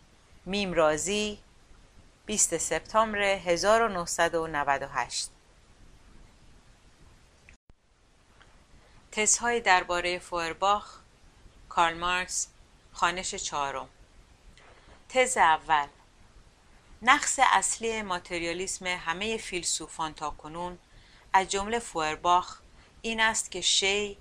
میم 0.46 0.72
رازی 0.72 1.38
20 2.26 2.56
سپتامبر 2.56 3.20
1998 3.20 5.30
تزهای 9.12 9.60
درباره 9.60 10.18
فورباخ 10.18 10.98
کارل 11.68 11.98
مارکس 11.98 12.48
خانش 12.92 13.34
چهارم. 13.34 13.88
تز 15.08 15.36
اول. 15.36 15.86
نقص 17.02 17.38
اصلی 17.42 18.02
ماتریالیسم 18.02 18.86
همه 18.86 19.36
فیلسوفان 19.36 20.14
تا 20.14 20.30
کنون 20.30 20.78
از 21.32 21.48
جمله 21.48 21.78
فورباخ 21.78 22.58
این 23.02 23.20
است 23.20 23.50
که 23.50 23.60
شی 23.60 24.18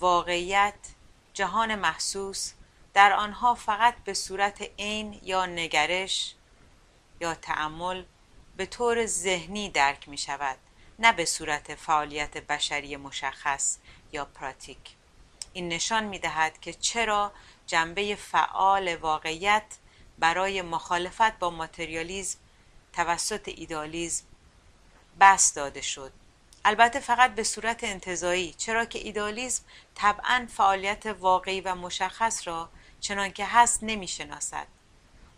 واقعیت 0.00 0.74
جهان 1.34 1.74
محسوس 1.74 2.52
در 2.94 3.12
آنها 3.12 3.54
فقط 3.54 3.94
به 4.04 4.14
صورت 4.14 4.70
عین 4.78 5.20
یا 5.22 5.46
نگرش 5.46 6.34
یا 7.20 7.34
تعمل 7.34 8.04
به 8.56 8.66
طور 8.66 9.06
ذهنی 9.06 9.70
درک 9.70 10.08
می 10.08 10.18
شود 10.18 10.58
نه 10.98 11.12
به 11.12 11.24
صورت 11.24 11.74
فعالیت 11.74 12.36
بشری 12.36 12.96
مشخص 12.96 13.78
یا 14.12 14.24
پراتیک. 14.24 14.78
این 15.52 15.68
نشان 15.68 16.04
می 16.04 16.18
دهد 16.18 16.60
که 16.60 16.72
چرا 16.72 17.32
جنبه 17.66 18.14
فعال 18.14 18.96
واقعیت 18.96 19.64
برای 20.20 20.62
مخالفت 20.62 21.38
با 21.38 21.50
ماتریالیزم 21.50 22.38
توسط 22.92 23.48
ایدالیزم 23.48 24.24
بس 25.20 25.54
داده 25.54 25.80
شد. 25.80 26.12
البته 26.64 27.00
فقط 27.00 27.34
به 27.34 27.42
صورت 27.42 27.84
انتظایی 27.84 28.52
چرا 28.52 28.84
که 28.84 28.98
ایدالیزم 28.98 29.62
طبعا 29.94 30.46
فعالیت 30.50 31.06
واقعی 31.06 31.60
و 31.60 31.74
مشخص 31.74 32.48
را 32.48 32.68
چنان 33.00 33.30
که 33.30 33.46
هست 33.46 33.78
نمی 33.82 34.08
شناسد 34.08 34.66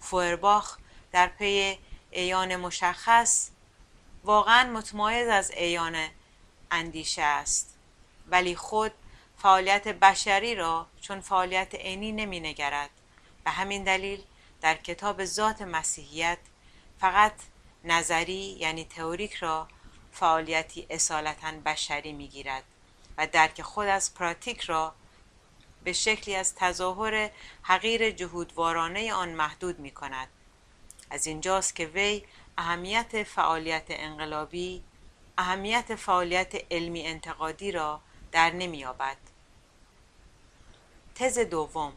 فوئرباخ 0.01 0.79
در 1.13 1.27
پی 1.27 1.79
ایان 2.11 2.57
مشخص 2.57 3.51
واقعا 4.25 4.71
متمایز 4.71 5.29
از 5.29 5.51
ایان 5.51 6.09
اندیشه 6.71 7.23
است. 7.23 7.75
ولی 8.29 8.57
خود 8.57 8.93
فعالیت 9.39 9.89
بشری 9.89 10.55
را 10.55 10.87
چون 11.01 11.21
فعالیت 11.21 11.75
عینی 11.75 12.13
نمی 12.13 12.41
نگرد 12.41 12.91
به 13.45 13.51
همین 13.51 13.85
دلیل 13.85 14.23
در 14.63 14.75
کتاب 14.75 15.25
ذات 15.25 15.63
مسیحیت 15.63 16.39
فقط 17.01 17.35
نظری 17.85 18.57
یعنی 18.59 18.85
تئوریک 18.85 19.35
را 19.35 19.69
فعالیتی 20.13 20.87
اصالتا 20.91 21.53
بشری 21.65 22.13
می‌گیرد 22.13 22.65
و 23.19 23.27
درک 23.27 23.63
خود 23.63 23.87
از 23.87 24.15
پراتیک 24.15 24.61
را 24.61 24.95
به 25.85 25.93
شکلی 25.93 26.37
از 26.37 26.55
تظاهر 26.55 27.31
حقیر 27.63 28.11
جهودوارانه 28.11 29.13
آن 29.13 29.29
محدود 29.29 29.79
می 29.79 29.91
کند. 29.91 30.29
از 31.11 31.27
اینجاست 31.27 31.77
که 31.77 31.87
وی 31.87 32.25
اهمیت 32.59 33.23
فعالیت 33.23 33.87
انقلابی 33.89 34.83
اهمیت 35.39 35.95
فعالیت 35.95 36.73
علمی 36.73 37.07
انتقادی 37.07 37.73
را 37.73 38.01
در 38.33 38.51
نمییابد 38.51 39.17
تز 41.15 41.39
دوم 41.39 41.93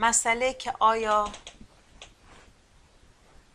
مسئله 0.00 0.54
که 0.54 0.72
آیا 0.78 1.32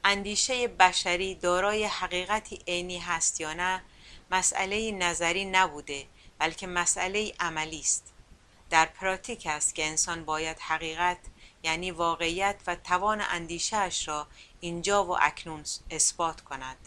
اندیشه 0.03 0.67
بشری 0.67 1.35
دارای 1.35 1.85
حقیقتی 1.85 2.59
عینی 2.67 2.99
هست 2.99 3.41
یا 3.41 3.53
نه 3.53 3.81
مسئله 4.31 4.91
نظری 4.91 5.45
نبوده 5.45 6.07
بلکه 6.39 6.67
مسئله 6.67 7.33
عملی 7.39 7.79
است. 7.79 8.13
در 8.69 8.85
پراتیک 8.85 9.47
است 9.47 9.75
که 9.75 9.85
انسان 9.85 10.25
باید 10.25 10.59
حقیقت 10.59 11.17
یعنی 11.63 11.91
واقعیت 11.91 12.55
و 12.67 12.75
توان 12.75 13.23
اندیشهاش 13.29 14.07
را 14.07 14.27
اینجا 14.59 15.05
و 15.05 15.17
اکنون 15.21 15.63
اثبات 15.89 16.41
کند. 16.41 16.77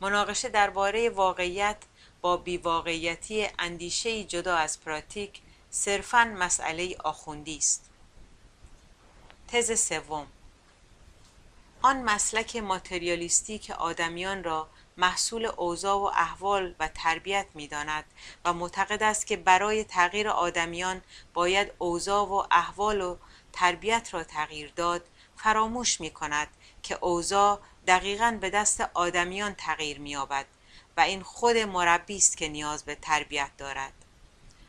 مناقشه 0.00 0.48
درباره 0.48 1.10
واقعیت 1.10 1.76
با 2.20 2.36
بیواقعیتی 2.36 3.48
اندیشه 3.58 4.24
جدا 4.24 4.56
از 4.56 4.80
پراتیک 4.80 5.40
صرفا 5.70 6.24
مسئله 6.24 6.96
آخوندی 7.04 7.56
است. 7.56 7.91
تز 9.52 9.80
سوم. 9.80 10.26
آن 11.82 12.02
مسلک 12.02 12.56
ماتریالیستی 12.56 13.58
که 13.58 13.74
آدمیان 13.74 14.44
را 14.44 14.68
محصول 14.96 15.44
اوضاع 15.56 15.96
و 15.96 16.02
احوال 16.02 16.74
و 16.80 16.88
تربیت 16.88 17.46
می 17.54 17.68
داند 17.68 18.04
و 18.44 18.52
معتقد 18.52 19.02
است 19.02 19.26
که 19.26 19.36
برای 19.36 19.84
تغییر 19.84 20.28
آدمیان 20.28 21.02
باید 21.34 21.72
اوضاع 21.78 22.28
و 22.28 22.46
احوال 22.50 23.00
و 23.00 23.16
تربیت 23.52 24.08
را 24.12 24.24
تغییر 24.24 24.72
داد 24.76 25.04
فراموش 25.36 26.00
می 26.00 26.10
کند 26.10 26.48
که 26.82 26.98
اوضاع 27.00 27.60
دقیقا 27.86 28.38
به 28.40 28.50
دست 28.50 28.80
آدمیان 28.94 29.54
تغییر 29.54 29.98
می 29.98 30.10
یابد 30.10 30.46
و 30.96 31.00
این 31.00 31.22
خود 31.22 31.56
مربی 31.56 32.16
است 32.16 32.36
که 32.36 32.48
نیاز 32.48 32.84
به 32.84 32.94
تربیت 32.94 33.50
دارد. 33.58 33.92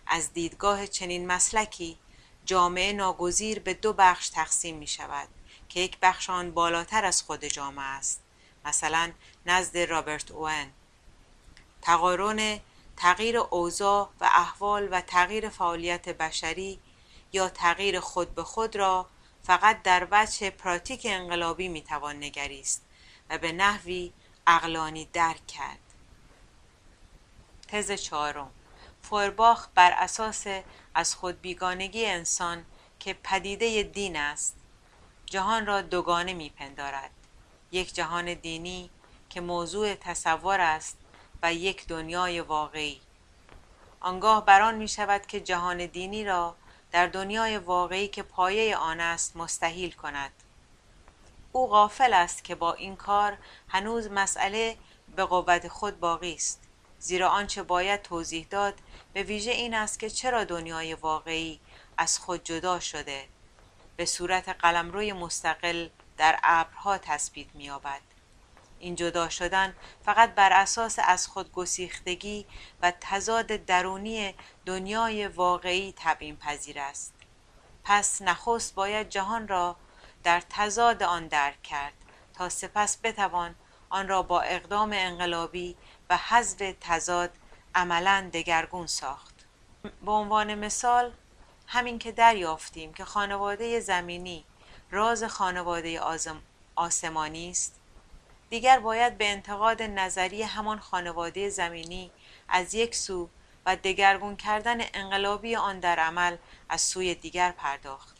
از 0.07 0.33
دیدگاه 0.33 0.87
چنین 0.87 1.27
مسلکی 1.27 1.97
جامعه 2.45 2.93
ناگزیر 2.93 3.59
به 3.59 3.73
دو 3.73 3.93
بخش 3.93 4.29
تقسیم 4.29 4.77
می 4.77 4.87
شود 4.87 5.27
که 5.69 5.79
یک 5.79 5.97
بخش 6.01 6.29
آن 6.29 6.51
بالاتر 6.51 7.05
از 7.05 7.21
خود 7.21 7.45
جامعه 7.45 7.85
است. 7.85 8.21
مثلا 8.65 9.11
نزد 9.45 9.77
رابرت 9.77 10.31
اوون 10.31 10.71
تقارن 11.81 12.59
تغییر 12.97 13.37
اوضاع 13.37 14.09
و 14.21 14.25
احوال 14.25 14.87
و 14.91 15.01
تغییر 15.01 15.49
فعالیت 15.49 16.09
بشری 16.09 16.79
یا 17.33 17.49
تغییر 17.49 17.99
خود 17.99 18.35
به 18.35 18.43
خود 18.43 18.75
را 18.75 19.09
فقط 19.43 19.81
در 19.81 20.07
وجه 20.11 20.49
پراتیک 20.49 21.01
انقلابی 21.09 21.67
می‌توان 21.67 22.15
نگریست 22.15 22.81
و 23.29 23.37
به 23.37 23.51
نحوی 23.51 24.13
اقلانی 24.47 25.09
درک 25.13 25.47
کرد. 25.47 25.79
تز 27.67 27.91
چهارم. 27.91 28.51
فورباخ 29.01 29.67
بر 29.75 29.91
اساس 29.91 30.45
از 30.95 31.15
خود 31.15 31.41
بیگانگی 31.41 32.05
انسان 32.05 32.65
که 32.99 33.13
پدیده 33.23 33.83
دین 33.83 34.15
است 34.15 34.55
جهان 35.25 35.65
را 35.65 35.81
دوگانه 35.81 36.33
میپندارد. 36.33 37.11
یک 37.71 37.93
جهان 37.93 38.33
دینی 38.33 38.89
که 39.29 39.41
موضوع 39.41 39.95
تصور 39.95 40.59
است 40.59 40.97
و 41.43 41.53
یک 41.53 41.87
دنیای 41.87 42.39
واقعی. 42.39 43.01
آنگاه 43.99 44.45
بران 44.45 44.75
می 44.75 44.87
شود 44.87 45.25
که 45.25 45.39
جهان 45.39 45.85
دینی 45.85 46.25
را 46.25 46.55
در 46.91 47.07
دنیای 47.07 47.57
واقعی 47.57 48.07
که 48.07 48.23
پایه 48.23 48.77
آن 48.77 48.99
است 48.99 49.37
مستحیل 49.37 49.91
کند. 49.91 50.31
او 51.51 51.67
غافل 51.67 52.13
است 52.13 52.43
که 52.43 52.55
با 52.55 52.73
این 52.73 52.95
کار 52.95 53.37
هنوز 53.67 54.07
مسئله 54.11 54.77
به 55.15 55.25
قوت 55.25 55.67
خود 55.67 55.99
باقی 55.99 56.33
است 56.33 56.61
زیرا 56.99 57.29
آنچه 57.29 57.63
باید 57.63 58.01
توضیح 58.01 58.47
داد 58.49 58.73
به 59.13 59.23
ویژه 59.23 59.51
این 59.51 59.73
است 59.73 59.99
که 59.99 60.09
چرا 60.09 60.43
دنیای 60.43 60.93
واقعی 60.93 61.59
از 61.97 62.19
خود 62.19 62.43
جدا 62.43 62.79
شده؟ 62.79 63.27
به 63.95 64.05
صورت 64.05 64.49
قلمروی 64.49 65.13
مستقل 65.13 65.89
در 66.17 66.39
ابرها 66.43 66.97
تثبیت 66.97 67.47
می‌یابد. 67.53 68.01
این 68.79 68.95
جدا 68.95 69.29
شدن 69.29 69.75
فقط 70.05 70.35
بر 70.35 70.53
اساس 70.53 70.99
از 71.03 71.27
خود 71.27 71.51
گسیختگی 71.51 72.45
و 72.81 72.93
تضاد 73.01 73.47
درونی 73.47 74.33
دنیای 74.65 75.27
واقعی 75.27 75.93
تبیین 75.97 76.37
پذیر 76.37 76.79
است. 76.79 77.13
پس 77.83 78.21
نخست 78.21 78.75
باید 78.75 79.09
جهان 79.09 79.47
را 79.47 79.75
در 80.23 80.43
تضاد 80.49 81.03
آن 81.03 81.27
درک 81.27 81.63
کرد 81.63 81.93
تا 82.33 82.49
سپس 82.49 82.97
بتوان 83.03 83.55
آن 83.89 84.07
را 84.07 84.21
با 84.21 84.41
اقدام 84.41 84.91
انقلابی 84.93 85.75
و 86.09 86.17
حذف 86.17 86.73
تضاد 86.81 87.31
عملا 87.75 88.29
دگرگون 88.33 88.87
ساخت. 88.87 89.33
به 90.05 90.11
عنوان 90.11 90.55
مثال 90.55 91.11
همین 91.67 91.99
که 91.99 92.11
دریافتیم 92.11 92.93
که 92.93 93.05
خانواده 93.05 93.79
زمینی 93.79 94.45
راز 94.91 95.23
خانواده 95.23 96.01
آسمانی 96.75 97.49
است 97.49 97.79
دیگر 98.49 98.79
باید 98.79 99.17
به 99.17 99.31
انتقاد 99.31 99.81
نظری 99.81 100.43
همان 100.43 100.79
خانواده 100.79 101.49
زمینی 101.49 102.11
از 102.49 102.73
یک 102.73 102.95
سو 102.95 103.29
و 103.65 103.75
دگرگون 103.75 104.35
کردن 104.35 104.77
انقلابی 104.93 105.55
آن 105.55 105.79
در 105.79 105.99
عمل 105.99 106.37
از 106.69 106.81
سوی 106.81 107.15
دیگر 107.15 107.51
پرداخت. 107.51 108.17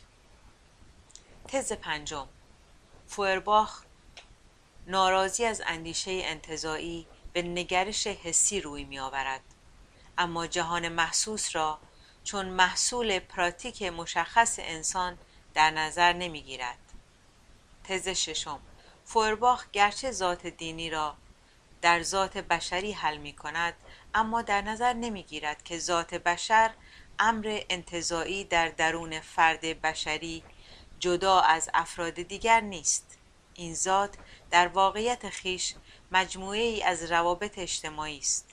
تز 1.48 1.72
پنجم. 1.72 2.28
فوئرباخ 3.06 3.82
ناراضی 4.86 5.44
از 5.44 5.62
اندیشه 5.66 6.10
انتظایی 6.24 7.06
به 7.34 7.42
نگرش 7.42 8.06
حسی 8.06 8.60
روی 8.60 8.84
می 8.84 8.98
آورد 8.98 9.40
اما 10.18 10.46
جهان 10.46 10.88
محسوس 10.88 11.56
را 11.56 11.78
چون 12.24 12.46
محصول 12.46 13.18
پراتیک 13.18 13.82
مشخص 13.82 14.58
انسان 14.58 15.18
در 15.54 15.70
نظر 15.70 16.12
نمی 16.12 16.42
گیرد 16.42 16.78
تز 17.84 18.08
ششم 18.08 18.60
فورباخ 19.04 19.70
گرچه 19.72 20.10
ذات 20.10 20.46
دینی 20.46 20.90
را 20.90 21.16
در 21.82 22.02
ذات 22.02 22.38
بشری 22.38 22.92
حل 22.92 23.16
می 23.16 23.32
کند 23.32 23.74
اما 24.14 24.42
در 24.42 24.62
نظر 24.62 24.92
نمی 24.92 25.22
گیرد 25.22 25.62
که 25.62 25.78
ذات 25.78 26.14
بشر 26.14 26.70
امر 27.18 27.60
انتظایی 27.70 28.44
در 28.44 28.68
درون 28.68 29.20
فرد 29.20 29.60
بشری 29.60 30.42
جدا 30.98 31.40
از 31.40 31.70
افراد 31.74 32.14
دیگر 32.14 32.60
نیست. 32.60 33.18
این 33.54 33.74
ذات 33.74 34.14
در 34.50 34.68
واقعیت 34.68 35.30
خیش 35.30 35.74
مجموعه 36.14 36.60
ای 36.60 36.82
از 36.82 37.12
روابط 37.12 37.58
اجتماعی 37.58 38.18
است. 38.18 38.48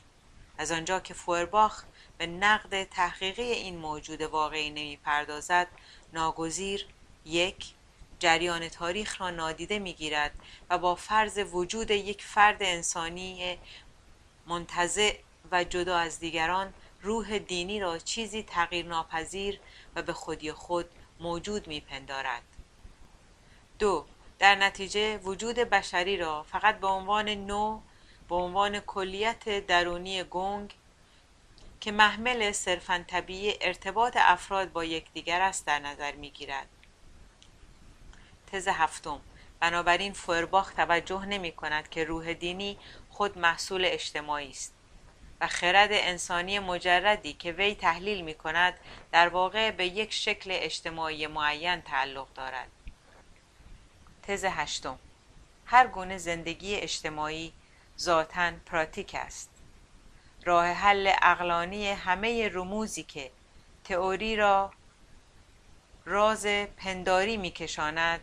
از 0.57 0.71
آنجا 0.71 0.99
که 0.99 1.13
فورباخ 1.13 1.83
به 2.17 2.27
نقد 2.27 2.83
تحقیقی 2.83 3.43
این 3.51 3.77
موجود 3.77 4.21
واقعی 4.21 4.69
نمی 4.69 4.97
پردازد 4.97 5.67
ناگزیر 6.13 6.85
یک 7.25 7.73
جریان 8.19 8.69
تاریخ 8.69 9.21
را 9.21 9.29
نادیده 9.29 9.79
می‌گیرد 9.79 10.31
و 10.69 10.77
با 10.77 10.95
فرض 10.95 11.37
وجود 11.51 11.91
یک 11.91 12.23
فرد 12.23 12.63
انسانی 12.63 13.57
منتزع 14.47 15.15
و 15.51 15.63
جدا 15.63 15.97
از 15.97 16.19
دیگران 16.19 16.73
روح 17.01 17.37
دینی 17.37 17.79
را 17.79 17.97
چیزی 17.97 18.43
تغییر 18.43 18.85
ناپذیر 18.85 19.59
و 19.95 20.01
به 20.01 20.13
خودی 20.13 20.51
خود 20.51 20.89
موجود 21.19 21.67
میپندارد. 21.67 22.43
دو 23.79 24.05
در 24.41 24.55
نتیجه 24.55 25.17
وجود 25.17 25.55
بشری 25.55 26.17
را 26.17 26.43
فقط 26.43 26.79
به 26.79 26.87
عنوان 26.87 27.29
نوع 27.29 27.81
به 28.29 28.35
عنوان 28.35 28.79
کلیت 28.79 29.67
درونی 29.67 30.23
گنگ 30.23 30.73
که 31.79 31.91
محمل 31.91 32.51
صرفا 32.51 33.05
طبیعی 33.07 33.57
ارتباط 33.61 34.17
افراد 34.19 34.71
با 34.71 34.85
یکدیگر 34.85 35.41
است 35.41 35.65
در 35.65 35.79
نظر 35.79 36.11
می‌گیرد. 36.11 36.67
تز 38.51 38.67
هفتم. 38.67 39.21
بنابراین 39.59 40.13
فورباخ 40.13 40.73
توجه 40.73 41.25
نمی 41.25 41.51
کند 41.51 41.89
که 41.89 42.03
روح 42.03 42.33
دینی 42.33 42.77
خود 43.09 43.37
محصول 43.37 43.85
اجتماعی 43.85 44.49
است 44.49 44.73
و 45.41 45.47
خرد 45.47 45.89
انسانی 45.91 46.59
مجردی 46.59 47.33
که 47.33 47.51
وی 47.51 47.75
تحلیل 47.75 48.21
می 48.21 48.33
کند 48.33 48.73
در 49.11 49.29
واقع 49.29 49.71
به 49.71 49.85
یک 49.85 50.13
شکل 50.13 50.49
اجتماعی 50.53 51.27
معین 51.27 51.81
تعلق 51.81 52.33
دارد. 52.33 52.67
تز 54.31 54.45
هشتم. 54.45 54.99
هر 55.65 55.87
گونه 55.87 56.17
زندگی 56.17 56.75
اجتماعی 56.75 57.53
ذاتا 57.99 58.51
پراتیک 58.65 59.15
است. 59.19 59.49
راه 60.45 60.65
حل 60.65 61.11
اقلانی 61.21 61.87
همه 61.87 62.49
رموزی 62.53 63.03
که 63.03 63.31
تئوری 63.83 64.35
را 64.35 64.71
راز 66.05 66.45
پنداری 66.77 67.37
میکشاند 67.37 68.21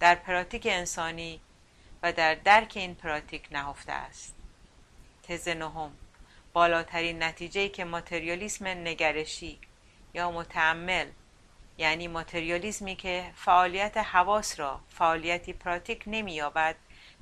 در 0.00 0.14
پراتیک 0.14 0.66
انسانی 0.70 1.40
و 2.02 2.12
در 2.12 2.34
درک 2.34 2.72
این 2.76 2.94
پراتیک 2.94 3.48
نهفته 3.50 3.92
است. 3.92 4.34
تز 5.22 5.48
نهم. 5.48 5.92
بالاترین 6.52 7.22
نتیجه 7.22 7.68
که 7.68 7.84
ماتریالیسم 7.84 8.66
نگرشی 8.66 9.58
یا 10.14 10.30
متعمل 10.30 11.06
یعنی 11.80 12.08
ماتریالیسمی 12.08 12.96
که 12.96 13.32
فعالیت 13.34 13.96
حواس 13.96 14.60
را 14.60 14.80
فعالیتی 14.88 15.52
پراتیک 15.52 16.04
نمییابد 16.06 16.76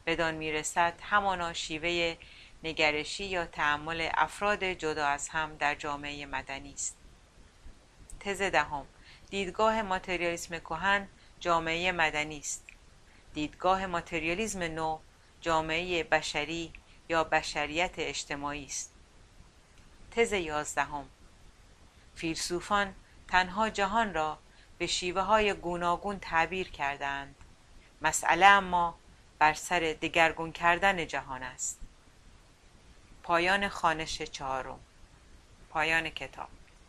بدان 0.07 0.35
می‌رسد 0.35 0.95
همانا 1.03 1.53
شیوه 1.53 2.17
نگرشی 2.65 3.25
یا 3.25 3.47
تعمل 3.47 4.09
افراد 4.15 4.65
جدا 4.65 5.07
از 5.07 5.29
هم 5.29 5.57
در 5.57 5.75
جامعه 5.75 6.27
مدنی 6.27 6.73
است. 6.73 6.97
تز 8.21 8.43
دهم 8.43 8.87
دیدگاه 9.31 9.83
ماتریالیسم 9.83 10.59
کهن 10.59 11.09
جامعه 11.41 11.93
مدنی 11.93 12.39
است. 12.39 12.67
دیدگاه 13.35 13.87
ماتریالیسم 13.87 14.63
نو 14.63 14.99
جامعه 15.41 16.05
بشری 16.05 16.73
یا 17.09 17.25
بشریت 17.25 17.95
اجتماعی 17.99 18.65
است. 18.65 18.95
تز 20.11 20.33
یازدهم 20.33 21.09
فیلسوفان 22.15 22.95
تنها 23.29 23.71
جهان 23.71 24.15
را 24.15 24.39
به 24.79 24.87
شیوه 24.87 25.23
های 25.23 25.55
گوناگون 25.55 26.19
تعبیر 26.19 26.71
کردند 26.71 27.35
مسئله 28.03 28.47
اما 28.47 28.95
بر 29.39 29.55
سر 29.55 29.97
دگرگون 30.03 30.53
کردن 30.53 31.07
جهان 31.07 31.43
است. 31.43 31.81
پایان 33.23 33.69
خانش 33.69 34.23
چهارم. 34.23 34.81
پایان 35.71 36.11
کتاب. 36.11 36.49